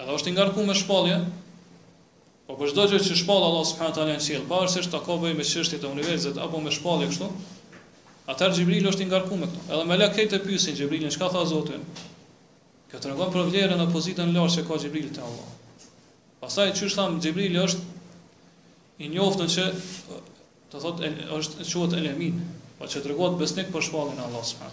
Edhe 0.00 0.10
është 0.16 0.32
ingarku 0.32 0.64
me 0.66 0.74
shpalje, 0.74 1.18
po 2.48 2.56
për 2.58 2.72
shdo 2.72 2.86
që 2.92 3.00
shpalë 3.20 3.48
Allahu 3.50 3.68
subhanu 3.70 3.92
atal 3.94 4.08
në 4.10 4.16
qilë, 4.26 4.42
parës 4.50 4.74
është 4.82 4.92
ta 4.96 5.00
ka 5.06 5.16
bëjë 5.22 5.38
me 5.38 5.46
qështit 5.46 5.86
e 5.86 5.90
universitet, 5.92 6.42
apo 6.42 6.62
me 6.64 6.74
shpalje 6.74 7.06
kështu, 7.12 7.30
atër 8.34 8.56
Gjibril 8.58 8.90
është 8.92 9.06
ingarku 9.06 9.38
me 9.38 9.50
këto. 9.52 9.62
Edhe 9.76 9.86
me 9.92 9.98
le 10.00 10.10
kejtë 10.16 10.38
e 10.40 10.44
pysin 10.48 10.78
Gjibrilin, 10.80 11.14
në 11.14 11.30
tha 11.36 11.44
zotin, 11.54 11.86
këtë 12.92 13.10
në 13.12 13.18
konë 13.20 13.34
provjere 13.38 13.78
në 13.78 13.88
pozitën 13.94 14.34
lartë 14.36 14.56
që 14.58 14.66
ka 14.70 14.80
Gjibrilit 14.86 15.18
e 15.22 15.26
Allah. 15.26 15.56
Pasaj 16.42 16.68
që 16.80 16.90
shtamë 16.94 17.22
Gjibrilit 17.26 17.58
ë 17.58 19.18
është 19.18 20.20
të 20.70 20.78
thot 20.78 21.00
është 21.02 21.64
quhet 21.66 21.94
elamin 21.98 22.36
Po 22.80 22.88
që 22.88 23.02
të 23.04 23.10
regohet 23.12 23.34
besnik 23.36 23.68
për 23.74 23.84
shpallin 23.84 24.16
e 24.16 24.22
Allah 24.24 24.40
së 24.40 24.68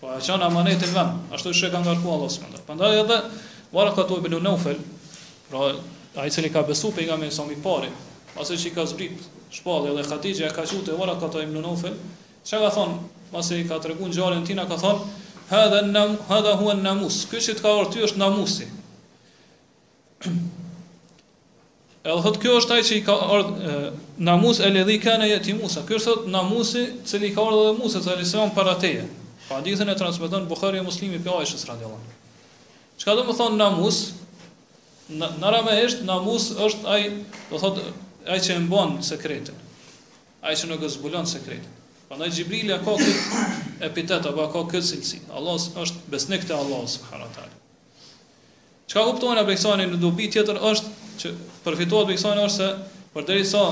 Po 0.00 0.12
e 0.16 0.20
qënë 0.24 0.46
amanetin 0.48 0.94
vend, 0.96 1.20
ashtu 1.36 1.52
që 1.54 1.68
e 1.68 1.72
ka 1.74 1.82
ngarku 1.84 2.08
Allah 2.14 2.30
së 2.32 2.62
Për 2.66 2.78
ndaj 2.80 2.94
edhe, 3.02 3.18
vara 3.76 3.92
ka 3.96 4.04
të 4.08 4.16
ebinu 4.20 4.40
neufel, 4.44 4.78
pra 5.50 5.68
a 6.16 6.26
i 6.26 6.30
cili 6.32 6.48
ka 6.52 6.62
besu 6.68 6.90
për 6.96 7.04
i 7.04 7.06
nga 7.10 7.18
me 7.20 7.28
nësëm 7.28 7.50
pari, 7.64 7.90
pasi 8.34 8.56
që 8.56 8.70
i 8.70 8.72
ka 8.76 8.84
zbrit 8.88 9.26
shpallin 9.54 9.96
dhe 9.98 10.04
khatigje 10.08 10.46
e 10.48 10.54
ka 10.56 10.62
qute 10.70 10.96
vara 10.96 11.16
ka 11.20 11.28
të 11.32 11.42
ebinu 11.44 11.60
neufel, 11.64 11.92
që 12.46 12.62
ka 12.62 12.70
thonë, 12.72 12.96
pasi 13.34 13.60
ka 13.68 13.76
të 13.84 13.92
regun 13.92 14.14
gjarën 14.14 14.44
tina, 14.46 14.64
ka 14.70 14.78
thonë, 14.78 15.12
hëdhe 15.50 15.82
nam, 15.92 16.16
hëdhe 16.30 16.54
huen 16.62 16.80
namus, 16.86 17.20
kështë 17.28 17.50
që 17.52 17.58
të 17.58 17.64
ka 17.66 17.74
orë 17.80 17.92
ty 17.94 18.04
është 18.08 18.20
namusi. 18.22 18.70
Edhe 22.06 22.18
thotë 22.28 22.44
kjo 22.46 22.56
është 22.62 22.78
ai 22.78 22.86
që 22.90 22.98
i 23.00 23.04
ka 23.10 23.18
ardhur 23.36 24.03
namus 24.16 24.58
e 24.60 24.68
ledhi 24.70 24.98
kene 25.00 25.28
jeti 25.30 25.54
Musa. 25.54 25.82
Kërë 25.86 26.04
thot 26.04 26.26
namusi 26.30 26.86
cili 27.06 27.32
ka 27.34 27.42
orë 27.42 27.60
dhe 27.60 27.82
Musa, 27.82 28.00
të 28.02 28.12
alisëram 28.14 28.54
para 28.54 28.76
teje. 28.78 29.06
Pa 29.48 29.58
po, 29.58 29.62
dithën 29.66 29.90
e 29.90 29.96
transmiton 29.98 30.46
Bukhari 30.48 30.78
e 30.78 30.84
muslimi 30.86 31.18
për 31.20 31.40
Aishës 31.42 31.66
radiallon. 31.68 32.04
Qëka 32.98 33.16
do 33.18 33.24
më 33.28 33.36
thonë 33.40 33.58
namus? 33.60 33.98
Në 35.12 35.50
rame 35.52 35.74
eshtë, 35.84 36.06
namus 36.08 36.52
është 36.54 36.86
aj, 36.88 37.02
do 37.50 37.60
thot, 37.60 37.80
aj 38.30 38.38
që 38.46 38.54
e 38.54 38.60
mbon 38.64 38.94
sekretin. 39.04 39.58
Aj 40.44 40.54
që 40.56 40.70
në 40.70 40.78
gëzbulon 40.80 41.28
sekretin. 41.28 41.74
Pa 42.08 42.16
në 42.20 42.30
Gjibrili 42.32 42.72
ka 42.78 42.94
këtë 42.94 43.44
epitet, 43.84 44.24
apo 44.30 44.44
a 44.44 44.48
ka 44.52 44.62
këtë 44.70 44.86
silësi. 44.92 45.20
Allah 45.34 45.58
është 45.58 46.06
besnik 46.12 46.46
të 46.48 46.56
Allah, 46.56 46.86
subhanatari. 46.94 47.52
Qëka 48.86 49.04
kuptojnë 49.10 49.44
e 49.44 49.48
bëksani 49.50 49.86
në 49.92 50.00
dobi 50.00 50.30
tjetër 50.32 50.60
është, 50.72 50.92
që 51.20 51.34
përfituat 51.66 52.08
bëksani 52.12 52.48
është 52.48 52.56
se, 52.56 52.72
deri 53.24 53.44
sa 53.46 53.62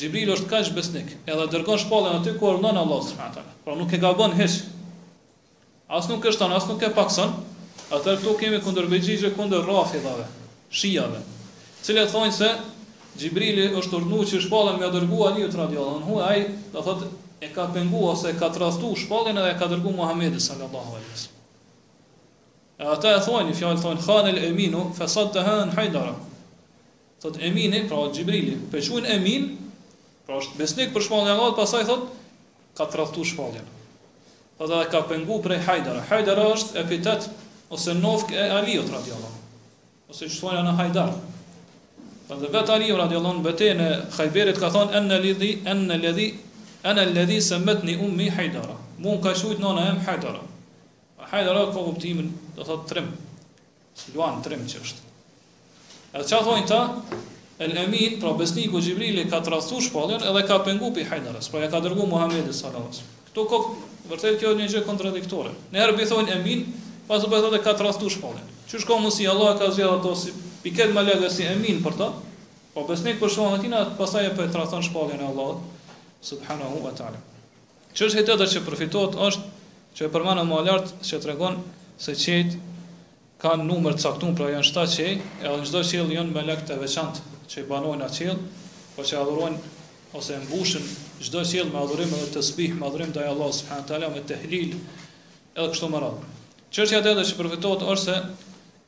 Xhibrili 0.00 0.32
është 0.32 0.48
kaq 0.48 0.68
besnik, 0.72 1.10
edhe 1.28 1.44
dërgon 1.52 1.80
shpallën 1.82 2.20
aty 2.22 2.32
ku 2.40 2.46
urdhon 2.48 2.76
Allahu 2.80 3.04
subhanahu 3.04 3.36
taala. 3.36 3.52
Por 3.66 3.76
nuk 3.76 3.92
e 3.92 3.98
gabon 4.00 4.32
hiç. 4.38 4.60
As 5.92 6.08
nuk 6.08 6.24
është 6.30 6.48
as 6.56 6.68
nuk 6.70 6.82
e 6.86 6.88
pakson. 6.96 7.34
Atëherë 7.90 8.20
këtu 8.22 8.32
kemi 8.38 8.58
kundër 8.64 8.86
bejxhije 8.86 9.32
kundër 9.36 9.64
rafidhave, 9.66 10.22
shijave. 10.70 11.18
Cilat 11.82 12.12
thonë 12.14 12.32
se 12.36 12.50
Xhibrili 13.18 13.64
është 13.80 13.98
urdhëruar 13.98 14.28
që 14.30 14.40
shpallën 14.46 14.78
më 14.80 14.90
dërgu 14.94 15.18
Aliu 15.28 15.48
radhiyallahu 15.52 15.98
anhu, 15.98 16.20
ai 16.22 16.48
do 16.72 16.80
thotë 16.86 17.08
e 17.42 17.48
ka 17.50 17.64
pengu 17.74 18.04
ose 18.12 18.30
e 18.30 18.36
ka 18.38 18.46
trastu 18.54 18.92
shpallën 18.96 19.36
edhe 19.42 19.50
e 19.52 19.58
ka 19.58 19.66
dërguar 19.72 19.96
Muhamedit 19.98 20.40
sallallahu 20.44 20.94
alaihi 20.94 21.12
wasallam. 21.12 21.38
Ata 22.94 23.16
e 23.18 23.22
thonë, 23.26 23.56
fjalë 23.58 23.82
thonë 23.84 24.06
Khan 24.06 24.30
el-Aminu 24.30 24.84
fasadtaha 24.96 25.58
an 25.66 25.74
Haydara. 25.76 26.14
Thot 27.20 27.36
Emini, 27.44 27.82
pra 27.90 27.98
Gjibrili, 28.14 28.54
pe 28.72 28.80
quen 28.80 29.04
Emin, 29.04 29.50
Pra 30.30 30.38
është 30.38 30.58
besnik 30.60 30.90
për 30.94 31.02
shpallin 31.02 31.26
e 31.26 31.32
Allahut, 31.34 31.56
pastaj 31.58 31.80
thot 31.88 32.02
ka 32.78 32.84
tradhtu 32.92 33.24
shpallin. 33.26 33.64
Pastaj 34.60 34.84
po 34.86 34.90
ka 34.92 35.00
pengu 35.08 35.38
prej 35.42 35.56
Hajdara. 35.66 36.04
Hajdara 36.06 36.44
është 36.54 36.76
epitet 36.84 37.24
ose 37.74 37.96
nof 37.98 38.22
e 38.30 38.38
Aliut 38.58 38.86
radhiyallahu 38.94 39.26
anhu. 39.26 40.12
Ose 40.14 40.28
është 40.30 40.52
në 40.68 40.74
Hajdar. 40.78 41.10
Për 42.28 42.36
po 42.36 42.38
dhe 42.44 42.52
vetë 42.54 42.76
Aliu 42.76 43.00
radhiyallahu 43.02 43.34
anhu 43.40 43.46
betejën 43.48 43.82
e 43.82 43.88
Khayberit 44.14 44.60
ka 44.62 44.70
thonë 44.76 44.94
en 45.02 45.10
alladhi 45.10 45.50
en 45.72 45.82
alladhi 45.98 46.28
ana 46.86 47.02
alladhi 47.10 47.40
sammatni 47.50 47.98
ummi 48.06 48.30
Hajdara. 48.36 48.78
Mu 49.02 49.18
ka 49.26 49.34
shujt 49.34 49.58
nona 49.58 49.88
em 49.90 49.98
Hajdara. 50.06 50.46
Pa 51.18 51.26
Hajdara 51.32 51.66
ka 51.74 51.82
kuptimin 51.90 52.30
do 52.54 52.62
thot 52.70 52.86
trim. 52.86 53.10
Siluan 53.98 54.38
trim 54.46 54.62
që 54.70 54.78
është. 54.78 55.10
Edhe 56.14 56.22
çfarë 56.22 56.46
thonë 56.52 56.66
ta? 56.70 56.84
El 57.60 57.76
Amin, 57.76 58.16
pra 58.16 58.32
besniku 58.32 58.80
Xhibrili 58.80 59.26
ka 59.28 59.42
tradhtu 59.44 59.82
shpallin, 59.84 60.22
edhe 60.24 60.42
ka 60.48 60.62
pengu 60.64 60.88
pi 60.96 61.04
Hajdarës, 61.04 61.50
pra 61.52 61.60
ja 61.60 61.68
ka 61.68 61.80
dërguar 61.84 62.08
Muhamedit 62.08 62.56
sallallahu 62.56 62.88
Këto 63.28 63.42
wasallam. 63.44 63.74
Kto 63.76 64.06
vërtet 64.10 64.38
kjo 64.40 64.52
një 64.56 64.68
gjë 64.72 64.80
kontradiktore. 64.88 65.52
Në 65.74 65.82
herë 65.82 65.96
bëj 65.98 66.06
thonë 66.10 66.32
Amin, 66.38 66.62
pas 67.10 67.20
u 67.20 67.28
ka 67.36 67.74
tradhtu 67.76 68.08
shpallën. 68.16 68.46
Çu 68.64 68.80
shko 68.80 68.96
mos 69.04 69.20
Allah 69.28 69.58
ka 69.60 69.68
zgjedhë 69.76 69.98
ato 70.00 70.14
si 70.16 70.32
piket 70.64 70.94
më 70.96 71.04
lagës 71.10 71.36
si 71.36 71.44
Amin 71.52 71.84
për 71.84 71.98
to. 72.00 72.08
Po 72.72 72.80
pa 72.86 72.94
besnik 72.94 73.20
për 73.20 73.28
shon 73.28 73.58
atina 73.58 73.84
pastaj 73.98 74.30
e 74.32 74.32
po 74.32 74.40
e 74.40 74.48
tradhton 74.48 74.80
shpallin 74.86 75.20
e 75.20 75.28
Allahut 75.28 75.60
subhanahu 76.24 76.80
wa 76.80 76.96
taala. 76.96 77.20
Çu 77.92 78.08
është 78.08 78.22
hetë 78.24 78.48
që 78.56 78.64
përfiton 78.70 79.20
është 79.28 79.44
që 80.00 80.10
përmano 80.16 80.48
më 80.48 80.64
lart 80.70 80.88
se 81.04 81.20
tregon 81.20 81.60
se 82.00 82.16
çejt 82.16 82.56
kanë 83.40 83.64
numër 83.66 83.94
të 83.96 84.04
caktuar, 84.04 84.34
pra 84.36 84.48
janë 84.52 84.68
7 84.68 84.86
qiell, 84.94 85.20
edhe 85.40 85.68
çdo 85.68 85.80
qiell 85.90 86.10
janë 86.12 86.34
melek 86.34 86.66
të 86.68 86.76
veçantë 86.82 87.22
që 87.50 87.62
i 87.62 87.68
banojnë 87.70 88.04
atë 88.06 88.18
qiell, 88.18 88.42
po 88.96 89.04
që 89.08 89.16
adhurojnë 89.22 89.70
ose 90.18 90.34
e 90.36 90.42
mbushin 90.44 90.84
çdo 91.24 91.42
qiell 91.48 91.72
me 91.72 91.78
adhurim 91.80 92.12
edhe 92.18 92.28
të 92.34 92.42
sbih, 92.50 92.74
me 92.76 92.86
adhurim 92.90 93.12
ndaj 93.14 93.30
Allahut 93.30 93.56
subhanahu 93.56 93.88
teala 93.88 94.12
me 94.12 94.22
tehlil 94.32 94.74
edhe 95.54 95.68
kështu 95.72 95.88
me 95.92 96.02
radhë. 96.04 96.30
Çështja 96.70 97.00
tjetër 97.06 97.28
që 97.30 97.38
përfitohet 97.40 97.84
është 97.94 98.04
se 98.04 98.16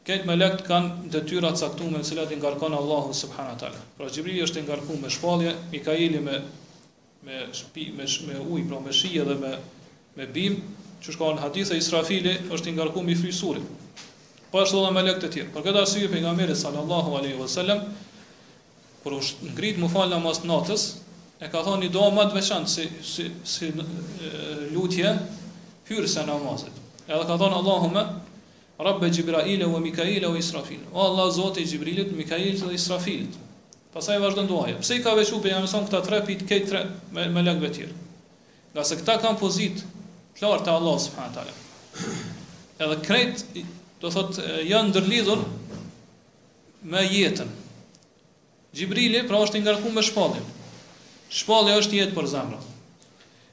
këto 0.08 0.28
melek 0.28 0.64
kanë 0.66 1.08
detyra 1.14 1.54
të 1.54 1.62
caktuara 1.64 1.92
me 1.96 2.02
të 2.02 2.10
cilat 2.10 2.34
i 2.36 2.40
ngarkon 2.42 2.76
Allahu 2.78 3.14
subhanahu 3.16 3.58
teala. 3.62 3.80
Pra 3.96 4.10
Xhibrili 4.12 4.44
është 4.44 4.60
i 4.62 4.66
ngarkuar 4.68 5.00
me 5.02 5.08
shpallje, 5.14 5.54
Mikaili 5.72 6.20
me 6.26 6.42
me 7.26 7.38
shpi, 7.54 7.88
me 7.96 8.04
me 8.28 8.40
ujë, 8.42 8.68
pra 8.68 8.82
me 8.84 8.92
shi 8.92 9.14
edhe 9.24 9.38
me 9.40 9.56
me 10.16 10.26
bim, 10.26 10.58
çu 11.00 11.14
shkon 11.16 11.38
hadithe 11.42 11.78
Israfili 11.78 12.36
është 12.52 12.74
i 12.74 12.76
ngarkuar 12.76 13.06
me 13.08 13.14
frysurin. 13.16 13.64
Po 14.52 14.60
ashtu 14.60 14.82
dhe 14.84 14.90
me 14.92 15.02
lek 15.06 15.18
të 15.22 15.28
tjerë. 15.32 15.50
Për 15.54 15.62
këtë 15.64 15.80
arsye 15.80 16.08
pejgamberi 16.12 16.54
sallallahu 16.60 17.14
alaihi 17.16 17.38
wasallam 17.40 17.78
kur 19.02 19.14
u 19.16 19.20
ngrit 19.56 19.78
më 19.82 19.88
fal 19.90 20.10
namaz 20.12 20.42
natës, 20.46 20.82
e 21.42 21.48
ka 21.50 21.62
thonë 21.64 21.88
do 21.94 22.02
më 22.14 22.26
të 22.30 22.36
veçantë 22.36 22.70
si 22.70 22.84
si 23.12 23.24
si 23.52 23.70
lutje 24.74 25.08
pyr 25.88 26.04
se 26.06 26.26
namazet. 26.28 26.76
Edhe 27.08 27.22
ka 27.30 27.38
thonë 27.40 27.58
Allahumma 27.62 28.04
Rabbe 28.82 29.08
Gjibraile 29.14 29.66
vë 29.68 29.80
Mikaile 29.84 30.30
vë 30.32 30.38
Israfil 30.40 30.84
O 30.96 31.02
Allah 31.02 31.26
Zotë 31.34 31.60
i 31.60 31.66
Gjibrilit, 31.68 32.08
Mikailit 32.16 32.62
dhe 32.62 32.72
Israfilit 32.74 33.34
Pasaj 33.92 34.16
vazhdo 34.22 34.42
në 34.42 34.48
duaje 34.48 34.76
Pse 34.80 34.96
i 34.96 35.02
ka 35.04 35.12
vequ 35.18 35.34
për 35.44 35.52
jam 35.52 35.66
këta 35.68 36.00
tre 36.06 36.20
pit 36.28 36.44
kejt 36.48 36.68
tre 36.70 36.84
me, 37.12 37.26
me 37.34 37.42
legve 37.42 37.68
tjirë 37.68 37.94
Nga 38.72 38.84
se 38.88 38.98
këta 39.02 39.18
kam 39.22 39.36
pozit 39.42 39.82
Klarë 40.38 40.64
të 40.66 40.74
Allah 40.78 40.96
subhanët 41.04 41.36
talem 41.36 42.80
Edhe 42.86 43.00
krejt 43.06 43.44
do 44.02 44.10
thot 44.10 44.34
janë 44.66 44.90
ndërlidhur 44.90 45.42
me 46.92 47.04
jetën. 47.06 47.50
Xhibrili 48.74 49.22
pra 49.28 49.38
është 49.44 49.60
i 49.60 49.64
ngarkuar 49.64 49.94
me 49.94 50.02
shpallin. 50.02 50.46
Shpalli 51.32 51.76
është 51.78 52.00
jetë 52.00 52.16
për 52.16 52.28
zemrën. 52.32 52.68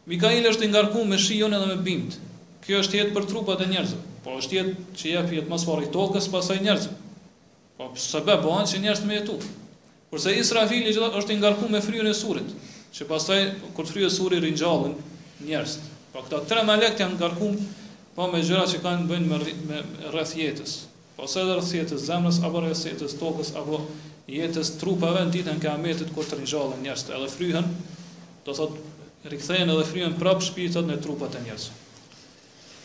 Mikaili 0.09 0.49
është 0.49 0.65
i 0.65 0.71
ngarkuar 0.73 1.05
me 1.11 1.19
shijon 1.21 1.53
edhe 1.53 1.67
me 1.69 1.77
bimt. 1.85 2.17
Kjo 2.65 2.81
është 2.83 2.97
jetë 3.01 3.13
për 3.15 3.27
trupat 3.29 3.61
e 3.61 3.67
njerëzve, 3.71 3.99
por 4.25 4.39
është 4.41 4.57
jetë 4.57 4.89
që 4.99 5.11
jep 5.11 5.31
jetë 5.37 5.51
mas 5.51 5.65
varri 5.67 5.91
tokës 5.93 6.27
pasaj 6.33 6.57
njerëzve. 6.65 6.95
Po 7.77 7.91
pse 7.93 8.21
bëhen 8.27 8.67
që 8.71 8.81
njerëzit 8.83 9.07
me 9.07 9.19
jetu? 9.19 9.37
Kurse 10.09 10.33
Israfili 10.41 10.89
gjithashtu 10.89 11.21
është 11.21 11.35
i 11.35 11.39
ngarkuar 11.43 11.71
me 11.75 11.83
fryrën 11.85 12.09
e 12.09 12.15
surrit, 12.17 12.49
që 12.95 13.05
pastaj 13.09 13.39
kur 13.77 13.87
fryrë 13.89 14.09
surri 14.11 14.39
ringjallën 14.43 14.95
njerëz. 15.45 15.77
Po 16.11 16.23
këto 16.25 16.41
tre 16.49 16.63
malet 16.67 16.97
janë 17.01 17.15
ngarkuar 17.19 17.59
po 18.15 18.27
me 18.29 18.41
gjëra 18.45 18.65
që 18.69 18.79
kanë 18.83 19.09
bëjnë 19.09 19.27
me, 19.27 19.55
me 19.69 19.81
rreth 20.13 20.33
jetës, 20.39 20.75
ose 21.21 21.41
edhe 21.41 21.57
rreth 21.57 21.73
jetës 21.75 22.05
zemrës 22.07 22.41
apo 22.47 22.61
rreth 22.63 22.85
jetës 22.87 23.17
tokës 23.19 23.53
apo 23.59 23.81
jetës 24.29 24.75
trupave 24.79 25.25
në 25.25 25.33
ditën 25.35 25.57
e 25.59 25.63
kiametit 25.65 26.11
kur 26.15 26.25
të 26.29 26.39
rinjallen 26.39 26.81
njerëzit, 26.85 27.11
edhe 27.15 27.29
fryhen, 27.33 27.69
do 28.45 28.55
thot 28.55 29.29
rikthehen 29.33 29.73
edhe 29.73 29.85
fryhen 29.89 30.15
prapë 30.21 30.47
shpirtat 30.49 30.87
në 30.89 30.99
trupat 31.03 31.35
e 31.39 31.43
njerëzve. 31.45 31.77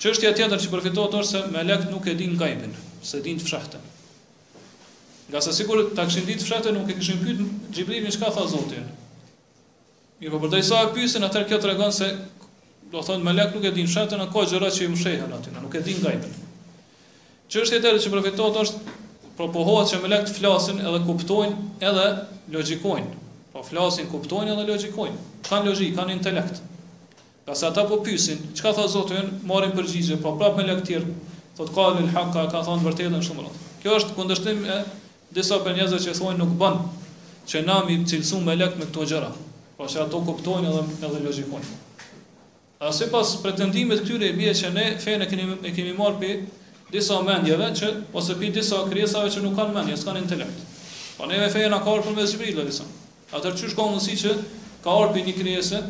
Çështja 0.02 0.34
tjetër 0.36 0.60
që 0.60 0.72
përfiton 0.72 1.14
është 1.20 1.30
se 1.30 1.42
melek 1.54 1.86
nuk 1.92 2.08
e 2.10 2.16
din 2.18 2.34
gajbin, 2.40 2.72
se 3.06 3.20
din 3.24 3.38
të 3.40 3.46
fshehtën. 3.46 3.84
Nga 5.30 5.40
se 5.40 5.54
sigur 5.56 5.80
të 5.96 6.04
kishin 6.10 6.26
ditë 6.28 6.44
fshatë 6.44 6.72
nuk 6.76 6.90
e 6.92 6.98
kishin 6.98 7.22
pyet 7.22 7.38
Xhibrilin 7.72 8.12
çka 8.12 8.28
tha 8.34 8.42
Zoti. 8.50 8.82
Mirë, 10.20 10.32
por 10.34 10.42
përdaj 10.44 10.64
sa 10.66 10.80
e 10.84 10.90
pyesin 10.92 11.24
atë 11.24 11.46
kjo 11.48 11.56
tregon 11.62 11.94
se 11.96 12.10
do 12.94 13.02
thonë 13.02 13.26
me 13.26 13.32
lek 13.34 13.52
nuk 13.56 13.64
e 13.66 13.72
din 13.74 13.88
shatën 13.90 14.20
a 14.22 14.28
ka 14.30 14.44
gjëra 14.46 14.68
që 14.72 14.84
i 14.86 14.90
mshehen 14.92 15.32
aty, 15.36 15.50
nuk 15.58 15.74
e 15.74 15.82
din 15.84 15.98
gajt. 16.04 16.28
Çështja 17.50 17.80
tjetër 17.80 17.98
që 18.04 18.12
profetohet 18.12 18.60
është 18.62 18.94
propohohet 19.38 19.90
që 19.90 19.98
me 20.04 20.10
lek 20.12 20.28
të 20.28 20.36
flasin 20.38 20.78
edhe 20.84 21.00
kuptojnë 21.06 21.82
edhe 21.90 22.06
logjikojnë. 22.54 23.20
Po 23.54 23.62
flasin, 23.66 24.08
kuptojnë 24.10 24.54
edhe 24.54 24.66
logjikojnë. 24.70 25.20
Kan 25.48 25.66
logjik, 25.68 25.92
kanë 25.98 26.14
intelekt. 26.16 26.62
Ka 27.46 27.54
sa 27.54 27.68
ata 27.72 27.84
po 27.88 27.98
pyesin, 28.02 28.38
çka 28.56 28.72
tha 28.74 28.86
Zoti, 28.90 29.20
marrin 29.48 29.74
përgjigje, 29.76 30.16
po 30.24 30.32
prapë 30.40 30.60
me 30.62 30.68
lek 30.70 30.80
të 30.80 30.86
tjerë, 30.92 31.14
thotë 31.58 31.74
ka 31.76 31.86
el 32.00 32.08
hakka, 32.14 32.46
ka 32.54 32.62
thon 32.64 32.80
vërtetën 32.86 33.20
shumë 33.26 33.42
rrot. 33.44 33.58
Kjo 33.82 33.98
është 34.00 34.16
kundërshtim 34.16 34.62
e 34.64 34.78
disa 35.36 35.58
penjezëve 35.66 36.00
që 36.06 36.16
thonë 36.22 36.40
nuk 36.40 36.54
bën 36.62 36.80
që 37.52 37.60
na 37.68 37.82
mi 37.84 37.98
cilësu 38.08 38.40
me 38.40 38.54
lekt 38.56 38.78
me 38.80 38.86
këto 38.88 39.04
gjëra, 39.12 39.32
Po 39.74 39.88
që 39.90 40.04
ato 40.06 40.18
kuptojnë 40.22 40.70
edhe, 40.70 40.82
edhe 41.02 41.18
logjikojnë. 41.26 41.66
A 42.84 42.92
pas 43.08 43.30
pretendimet 43.40 44.02
këtyre 44.04 44.28
i 44.28 44.34
bje 44.36 44.52
që 44.60 44.68
ne 44.76 44.84
fejnë 45.00 45.24
e 45.24 45.28
kemi, 45.32 45.72
kemi 45.72 45.92
marrë 45.96 46.18
për 46.20 46.40
disa 46.92 47.16
mendjeve, 47.24 47.68
që 47.80 47.88
ose 48.20 48.34
për 48.36 48.50
disa 48.58 48.82
kriesave 48.90 49.30
që 49.32 49.40
nuk 49.44 49.54
kanë 49.56 49.72
mendje, 49.72 49.96
s'kanë 50.02 50.20
intelekt. 50.20 50.58
Pa 51.16 51.24
po 51.24 51.30
neve 51.30 51.48
fejnë 51.52 51.72
a 51.72 51.80
ka 51.80 51.94
orë 51.96 52.04
për 52.10 52.16
me 52.18 52.26
Zibrilë, 52.28 52.64
disa. 52.68 52.84
A 53.32 53.40
tërë 53.40 53.56
qysh 53.62 53.76
ka 53.78 53.86
që 54.22 54.34
ka 54.84 54.96
orë 55.00 55.14
për 55.14 55.24
një 55.30 55.34
kriese, 55.38 55.80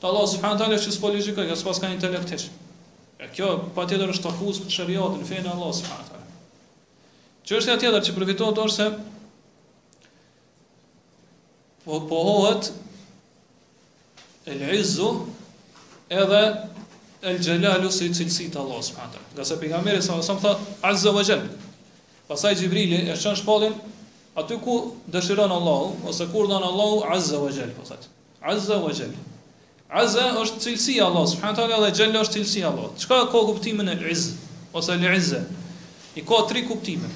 të 0.00 0.06
Allah 0.06 0.28
subhanë 0.30 0.60
talë 0.62 0.78
që 0.84 0.92
s'po 0.94 1.10
lëgjikë, 1.16 1.48
ja 1.50 1.56
s'pas 1.58 1.82
ka 1.82 1.90
intelekt 1.96 2.48
E 3.20 3.26
kjo, 3.36 3.48
pa 3.76 3.82
tjetër 3.84 4.08
është 4.14 4.24
takuz 4.30 4.62
për 4.64 4.70
shëriatin, 4.72 5.26
fejnë 5.28 5.50
Allah 5.52 5.74
subhanë 5.76 6.06
talë. 6.08 6.30
Që 7.44 7.56
është 7.58 7.72
e 7.72 7.80
tjetër 7.82 8.04
që 8.06 8.14
përfitohet 8.16 8.60
orë 8.62 8.72
se 8.72 8.86
po, 11.84 11.98
pohohet 12.08 12.70
el 14.48 14.64
izzu 14.78 15.10
edhe 16.10 16.42
el 17.22 17.36
xhelalu 17.38 17.88
si 17.94 18.10
cilësit 18.10 18.54
Allah 18.58 18.82
subhanahu 18.82 19.16
Nga 19.30 19.38
Gjasë 19.38 19.58
pejgamberi 19.62 20.02
sa 20.02 20.18
sa 20.24 20.34
thot 20.36 20.58
azza 20.82 21.12
wa 21.14 21.22
jall. 21.22 21.46
Pastaj 22.26 22.58
Xhibrili 22.58 23.06
e 23.06 23.14
çon 23.16 23.34
shpallin 23.38 23.74
aty 24.36 24.58
ku 24.58 24.96
dëshiron 25.10 25.52
Allahu 25.54 26.08
ose 26.10 26.26
kur 26.32 26.48
don 26.50 26.62
Allahu 26.62 27.04
azza 27.06 27.38
wa 27.38 27.48
jall 27.54 27.70
po 27.78 27.84
thot. 27.86 28.08
Azza 28.42 28.80
wa 28.82 28.90
jall. 28.90 29.12
Azza 29.90 30.32
është 30.42 30.58
cilësi 30.66 30.98
e 30.98 31.02
Allah 31.06 31.24
subhanahu 31.30 31.56
taala 31.56 31.78
dhe 31.86 31.92
Jall 31.94 32.14
është 32.18 32.34
cilësi 32.40 32.62
e 32.62 32.66
Allah. 32.66 32.88
Çka 32.98 33.18
ka 33.30 33.40
kuptimin 33.46 33.86
e 33.88 33.96
iz 34.10 34.34
ose 34.74 34.92
el 34.92 35.04
izza? 35.14 35.44
I 36.18 36.24
ka 36.26 36.46
tre 36.50 36.64
kuptime. 36.66 37.08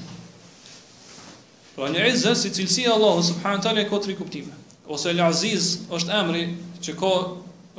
Po 1.75 1.87
el 1.91 1.97
izza 1.99 2.35
si 2.39 2.47
cilësia 2.51 2.93
e 2.93 2.95
Allah 2.95 3.19
subhanahu 3.25 3.63
taala 3.63 3.83
ka 3.91 3.99
tre 3.99 4.15
kuptime. 4.15 4.53
Ose 4.87 5.11
el 5.11 5.19
aziz 5.21 5.83
është 5.91 6.11
emri 6.15 6.45
që 6.85 6.93
ka 6.95 7.15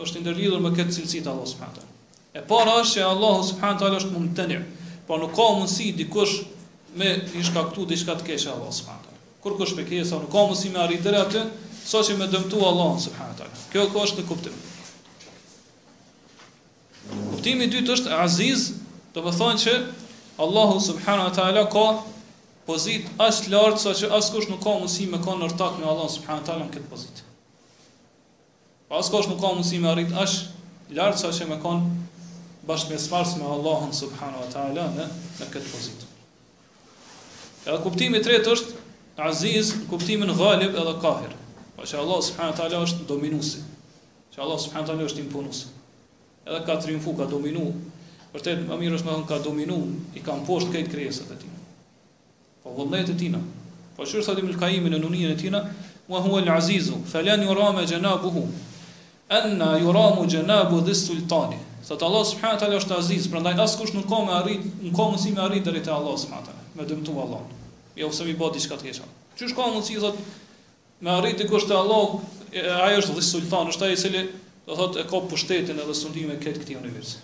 është 0.04 0.22
ndërlidhur 0.24 0.64
me 0.64 0.72
këtë 0.78 0.96
cilësi 0.98 1.20
të 1.24 1.30
Allahut 1.32 1.48
subhanahu 1.48 1.80
taala. 1.80 2.30
E 2.36 2.42
para 2.50 2.72
është 2.82 3.00
që 3.00 3.08
Allahu 3.10 3.46
subhanahu 3.50 3.80
taala 3.82 4.00
është 4.02 4.12
mumtani, 4.16 4.58
po 5.08 5.20
nuk 5.22 5.34
ka 5.38 5.46
mundësi 5.56 5.92
dikush 6.00 6.36
me 7.00 7.12
i 7.40 7.44
shkaktu 7.46 7.86
diçka 7.92 8.16
të 8.20 8.28
keqe 8.30 8.50
Allahu 8.56 8.76
subhanahu 8.76 9.06
taala. 9.08 9.22
Kur 9.44 9.56
kush 9.60 9.76
me 9.78 10.04
sa 10.12 10.20
nuk 10.24 10.32
ka 10.32 10.44
mundësi 10.50 10.72
me 10.74 10.82
arritë 10.84 11.14
atë, 11.24 11.44
saçi 11.94 12.18
me 12.20 12.28
dëmtu 12.32 12.64
Allahun 12.72 13.00
subhanahu 13.08 13.38
taala. 13.40 13.62
Kjo 13.72 13.86
ka 13.94 14.06
është 14.08 14.22
në 14.22 14.28
kuptim. 14.30 14.58
Kuptimi 17.32 17.68
i 17.70 17.72
dytë 17.78 17.96
është 18.00 18.20
Aziz, 18.20 18.70
do 19.16 19.24
të 19.24 19.32
thonë 19.40 19.62
që 19.64 19.78
Allahu 20.44 20.82
subhanahu 20.92 21.32
taala 21.40 21.68
ka 21.72 21.86
pozitë 22.68 23.16
as 23.22 23.46
lart 23.54 23.80
sa 23.80 23.94
që 23.96 24.10
askush 24.20 24.50
nuk 24.52 24.60
ka 24.64 24.74
mundësi 24.76 25.08
me 25.12 25.22
kon 25.24 25.40
ortak 25.48 25.80
me 25.80 25.86
Allahun 25.88 26.12
subhanahu 26.20 26.44
taala 26.46 26.68
në 26.68 26.74
këtë 26.76 26.92
pozitë. 26.92 27.25
Pa 28.88 29.00
asko 29.02 29.20
është 29.24 29.32
nuk 29.34 29.40
ka 29.42 29.50
mundësi 29.54 29.80
me 29.82 29.88
arrit 29.92 30.12
është 30.22 30.96
lartë 30.98 31.18
sa 31.24 31.32
që 31.34 31.48
me 31.50 31.56
kanë 31.62 32.68
bashkë 32.70 32.92
me 32.94 32.98
smarës 33.06 33.32
me 33.40 33.46
Allahën 33.54 33.94
subhanu 34.00 34.42
wa 34.44 34.50
ta'ala 34.54 34.84
në, 34.98 35.06
në 35.40 35.48
këtë 35.54 35.72
pozitë. 35.74 36.10
Edhe 37.66 37.78
kuptimi 37.82 38.22
të 38.22 38.32
retë 38.36 38.54
është 38.54 38.82
aziz, 39.26 39.72
kuptimin 39.90 40.30
ghalib 40.38 40.78
edhe 40.78 40.94
kahir. 41.02 41.34
Pa 41.76 41.82
që 41.90 41.98
Allah 42.04 42.22
subhanu 42.28 42.54
wa 42.54 42.58
ta'ala 42.60 42.84
është 42.86 43.08
dominusi. 43.10 43.64
Që 44.36 44.44
Allah 44.46 44.62
subhanu 44.66 44.84
wa 44.86 44.92
ta'ala 44.92 45.10
është 45.10 45.24
impunusi. 45.26 45.66
Edhe 46.46 46.62
ka 46.70 46.78
triumfu, 46.86 47.16
ka 47.18 47.26
dominu. 47.34 47.66
Vërtet, 48.36 48.66
më 48.70 48.78
mirë 48.84 49.00
është 49.00 49.08
me 49.10 49.14
thënë 49.16 49.28
ka 49.32 49.42
dominu, 49.46 49.80
i 50.14 50.22
ka 50.22 50.36
mposht 50.44 50.70
këtë 50.74 50.92
kryeset 50.94 51.32
e 51.34 51.38
tina. 51.42 51.60
Po 52.62 52.74
vëllet 52.78 53.14
e 53.16 53.18
tina. 53.24 53.42
Po 53.96 54.06
qërë 54.06 54.22
është 54.22 54.30
thadim 54.30 54.54
lkaimin 54.54 55.00
e 55.00 55.28
e 55.32 55.36
tina, 55.42 55.64
mua 56.08 56.22
huë 56.22 56.44
el-azizu, 56.44 57.02
felen 57.10 57.42
ju 57.48 57.54
rame 57.56 57.86
Anna 59.30 59.78
yuramu 59.80 60.26
janabu 60.30 60.82
dhis 60.86 61.08
sultani. 61.08 61.58
Sot 61.84 62.02
Allah 62.04 62.26
subhanahu 62.26 62.62
taala 62.62 62.78
është 62.82 62.98
aziz, 63.00 63.28
prandaj 63.28 63.58
kush 63.80 63.94
nuk 63.96 64.06
ka 64.10 64.20
më 64.28 64.34
arrit, 64.42 64.64
nuk 64.84 64.94
ka 64.94 65.02
mundësi 65.06 65.34
me 65.36 65.42
arrit 65.42 65.66
deri 65.66 65.82
te 65.82 65.90
Allah 65.94 66.14
subhanahu 66.24 66.46
taala, 66.46 66.62
me 66.78 66.86
dëmtu 66.86 67.14
Allah. 67.24 67.42
Jo 67.98 68.12
se 68.14 68.26
mi 68.28 68.36
bë 68.38 68.52
diçka 68.54 68.78
të 68.78 68.86
kesh. 68.90 69.02
Qysh 69.40 69.56
ka 69.58 69.66
mundsi 69.74 69.98
thot 70.02 70.18
me 71.02 71.10
arrit 71.16 71.40
të 71.42 71.48
kusht 71.50 71.72
Allah, 71.74 72.14
ai 72.86 72.98
është 73.02 73.18
dhis 73.18 73.32
sultani, 73.34 73.74
është 73.74 73.86
ai 73.90 73.94
i 73.94 73.98
cili 74.02 74.24
do 74.66 74.78
thot 74.78 74.98
e 75.02 75.06
ka 75.10 75.22
pushtetin 75.30 75.78
edhe 75.82 75.98
sundimin 75.98 76.38
këtë 76.42 76.62
këtë 76.64 76.78
univers. 76.84 77.16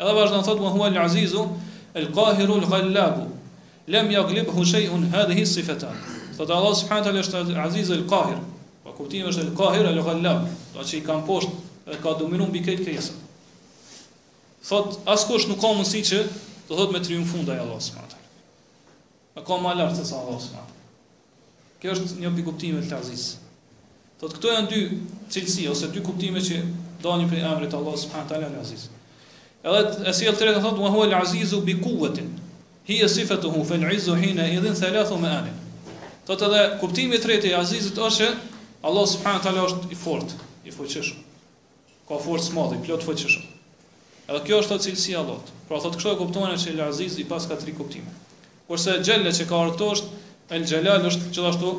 Edhe 0.00 0.12
vazhdon 0.16 0.44
thot 0.44 0.60
huwa 0.60 0.90
al-azizu 0.92 1.46
al-qahiru 1.96 2.60
al-ghallab. 2.60 3.22
Lem 3.88 4.10
yaglibhu 4.14 4.64
shay'un 4.68 5.08
hadhihi 5.12 5.46
sifata. 5.46 5.94
Sot 6.36 6.50
Allah 6.50 6.74
subhanahu 6.74 7.08
taala 7.08 7.24
është 7.24 7.60
aziz 7.64 7.90
al-qahir, 7.92 8.38
Pa 8.82 8.92
kuptimi 8.98 9.28
është 9.30 9.44
ka 9.58 9.68
herë 9.76 9.92
al 9.92 10.00
ghallab, 10.06 10.46
do 10.74 10.80
të 10.80 10.80
thotë 10.82 11.00
ka 11.06 11.16
poshtë 11.26 11.52
dhe 11.90 11.98
ka 12.02 12.12
dominuar 12.18 12.50
mbi 12.50 12.62
këtë 12.66 12.82
krijesë. 12.84 13.14
Thot 14.66 14.96
askush 15.14 15.46
nuk 15.50 15.60
ka 15.62 15.70
mundësi 15.74 16.00
që 16.08 16.18
të 16.68 16.78
thot 16.78 16.94
me 16.94 17.00
triumfu 17.04 17.44
ndaj 17.44 17.60
Allahut 17.62 17.86
subhanahu 17.86 18.10
taala. 18.10 19.46
Ka 19.46 19.58
më 19.66 19.76
lart 19.80 19.94
se 19.98 20.06
sa 20.10 20.18
Allahu 20.22 20.42
subhanahu 20.42 21.80
Kjo 21.82 21.94
është 21.94 22.18
një 22.22 22.32
pikë 22.36 22.46
kuptimi 22.48 22.82
të 22.88 22.98
Aziz. 22.98 23.24
Thot 24.20 24.34
këto 24.38 24.52
janë 24.52 24.70
dy 24.74 24.82
cilësi 25.34 25.64
ose 25.70 25.88
dy 25.94 26.02
kuptime 26.06 26.42
që 26.46 26.58
dalin 27.06 27.30
prej 27.30 27.46
emrit 27.54 27.70
të 27.72 27.78
Allahu 27.78 28.02
subhanahu 28.04 28.30
taala 28.34 28.50
al 28.52 28.60
Aziz. 28.66 28.88
Edhe 29.62 29.88
e 30.10 30.14
sjell 30.14 30.38
tretë 30.38 30.62
thot 30.62 30.78
wa 30.82 30.88
huwa 30.94 31.06
al 31.06 31.16
azizu 31.22 31.62
bi 31.66 31.78
quwwatin. 31.78 32.30
Hi 32.90 32.98
sifatuhu 33.08 33.62
fil 33.64 33.86
izzu 33.94 34.16
hina 34.18 34.46
idhin 34.50 34.74
thalathu 34.74 35.18
ma'anin. 35.22 35.54
Thot 36.26 36.42
edhe 36.50 36.62
kuptimi 36.82 37.14
i 37.18 37.22
tretë 37.22 37.50
i 37.54 37.60
Azizit 37.62 37.98
është 37.98 38.28
Allah 38.82 39.06
subhanahu 39.06 39.38
wa 39.38 39.44
taala 39.46 39.62
është 39.68 39.92
i 39.94 39.96
fortë, 39.98 40.38
i 40.66 40.72
fuqishëm. 40.74 41.18
Ka 42.10 42.16
forcë 42.18 42.48
të 42.50 42.54
madhe, 42.56 42.78
plot 42.82 43.04
fuqishëm. 43.06 43.44
Edhe 44.26 44.40
kjo 44.48 44.58
është 44.62 44.74
atë 44.74 44.86
cilësia 44.88 45.14
e 45.16 45.20
Allahut. 45.20 45.52
Pra 45.68 45.78
thotë 45.84 46.00
kështu 46.00 46.10
e 46.10 46.18
kuptonë 46.22 46.56
se 46.58 46.72
El 46.72 46.82
Aziz 46.88 47.14
i 47.22 47.26
pas 47.30 47.46
ka 47.46 47.58
tri 47.62 47.74
kuptime. 47.78 48.10
Kurse 48.66 48.96
Xhella 49.02 49.30
që 49.36 49.46
ka 49.50 49.60
ardhur 49.68 49.94
është 49.94 50.16
El 50.58 50.66
Xhelal 50.66 51.06
është 51.12 51.28
gjithashtu 51.30 51.70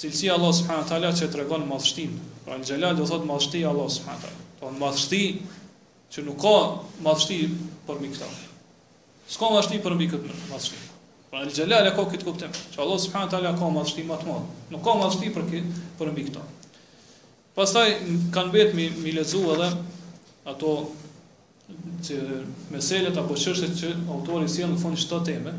cilësia 0.00 0.32
e 0.32 0.36
Allahut 0.38 0.58
subhanahu 0.62 0.86
wa 0.86 0.90
taala 0.94 1.12
që 1.20 1.28
tregon 1.36 1.68
madhështinë. 1.74 2.22
Pra 2.46 2.56
El 2.56 2.64
Xhelal 2.70 2.96
do 3.02 3.10
thotë 3.12 3.30
madhështi 3.32 3.60
e 3.60 3.68
Allahut 3.74 3.94
subhanahu 3.98 4.22
wa 4.22 4.24
taala. 4.24 4.48
Po 4.62 4.72
madhështi 4.80 5.22
që 6.14 6.24
nuk 6.30 6.40
ka 6.40 6.56
madhështi 7.10 7.38
për 7.90 8.00
mi 8.00 8.10
Ska 9.34 9.52
madhështi 9.52 9.84
për 9.84 9.94
mi 10.00 10.08
madhështi. 10.14 10.82
Pra 11.34 11.42
El 11.42 11.50
Xhelal 11.50 11.82
e 11.88 11.90
ka 11.96 12.02
këtë 12.06 12.26
kuptim, 12.28 12.52
që 12.70 12.78
Allah 12.84 12.98
subhanahu 13.02 13.30
teala 13.32 13.50
ka 13.58 13.68
madhështi 13.76 14.02
më 14.06 14.18
të 14.20 14.26
madh. 14.28 14.50
Nuk 14.70 14.84
ka 14.86 14.92
madhështi 15.00 15.30
për 15.34 15.46
kë, 15.50 15.62
për 15.98 16.10
mbi 16.12 16.26
këto. 16.28 16.42
Pastaj 17.56 17.88
kanë 18.36 18.54
bërt 18.54 18.76
mi, 18.78 18.84
mi 19.02 19.16
lexu 19.18 19.40
edhe 19.56 19.66
ato 20.54 20.70
që 22.06 22.22
meselet 22.76 23.18
apo 23.24 23.34
çështet 23.42 23.74
që 23.82 23.90
autori 24.14 24.46
sjell 24.54 24.76
në 24.78 24.82
fund 24.86 25.00
çdo 25.08 25.18
teme. 25.26 25.56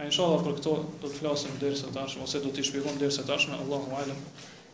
Ai 0.00 0.08
inshallah 0.08 0.40
për 0.48 0.56
këto 0.62 0.78
do 1.04 1.06
të 1.12 1.16
flasim 1.20 1.60
deri 1.60 1.76
së 1.82 1.92
tash 1.98 2.16
ose 2.24 2.40
do 2.48 2.48
t'i 2.56 2.64
shpjegojmë 2.72 3.04
deri 3.04 3.12
së 3.18 3.28
tash 3.34 3.52
në 3.52 3.60
Allahu 3.66 3.98
alem. 4.00 4.24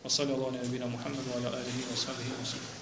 Wa 0.07 0.15
sallallahu 0.23 0.55
alaihi 0.55 0.69
wa 0.69 0.75
sallam 0.79 0.95
Muhammad 1.01 1.33
wa 1.33 1.41
ala 1.43 1.57
alihi 1.59 1.89
wa 1.91 2.03
sahbihi 2.07 2.37
wa 2.39 2.78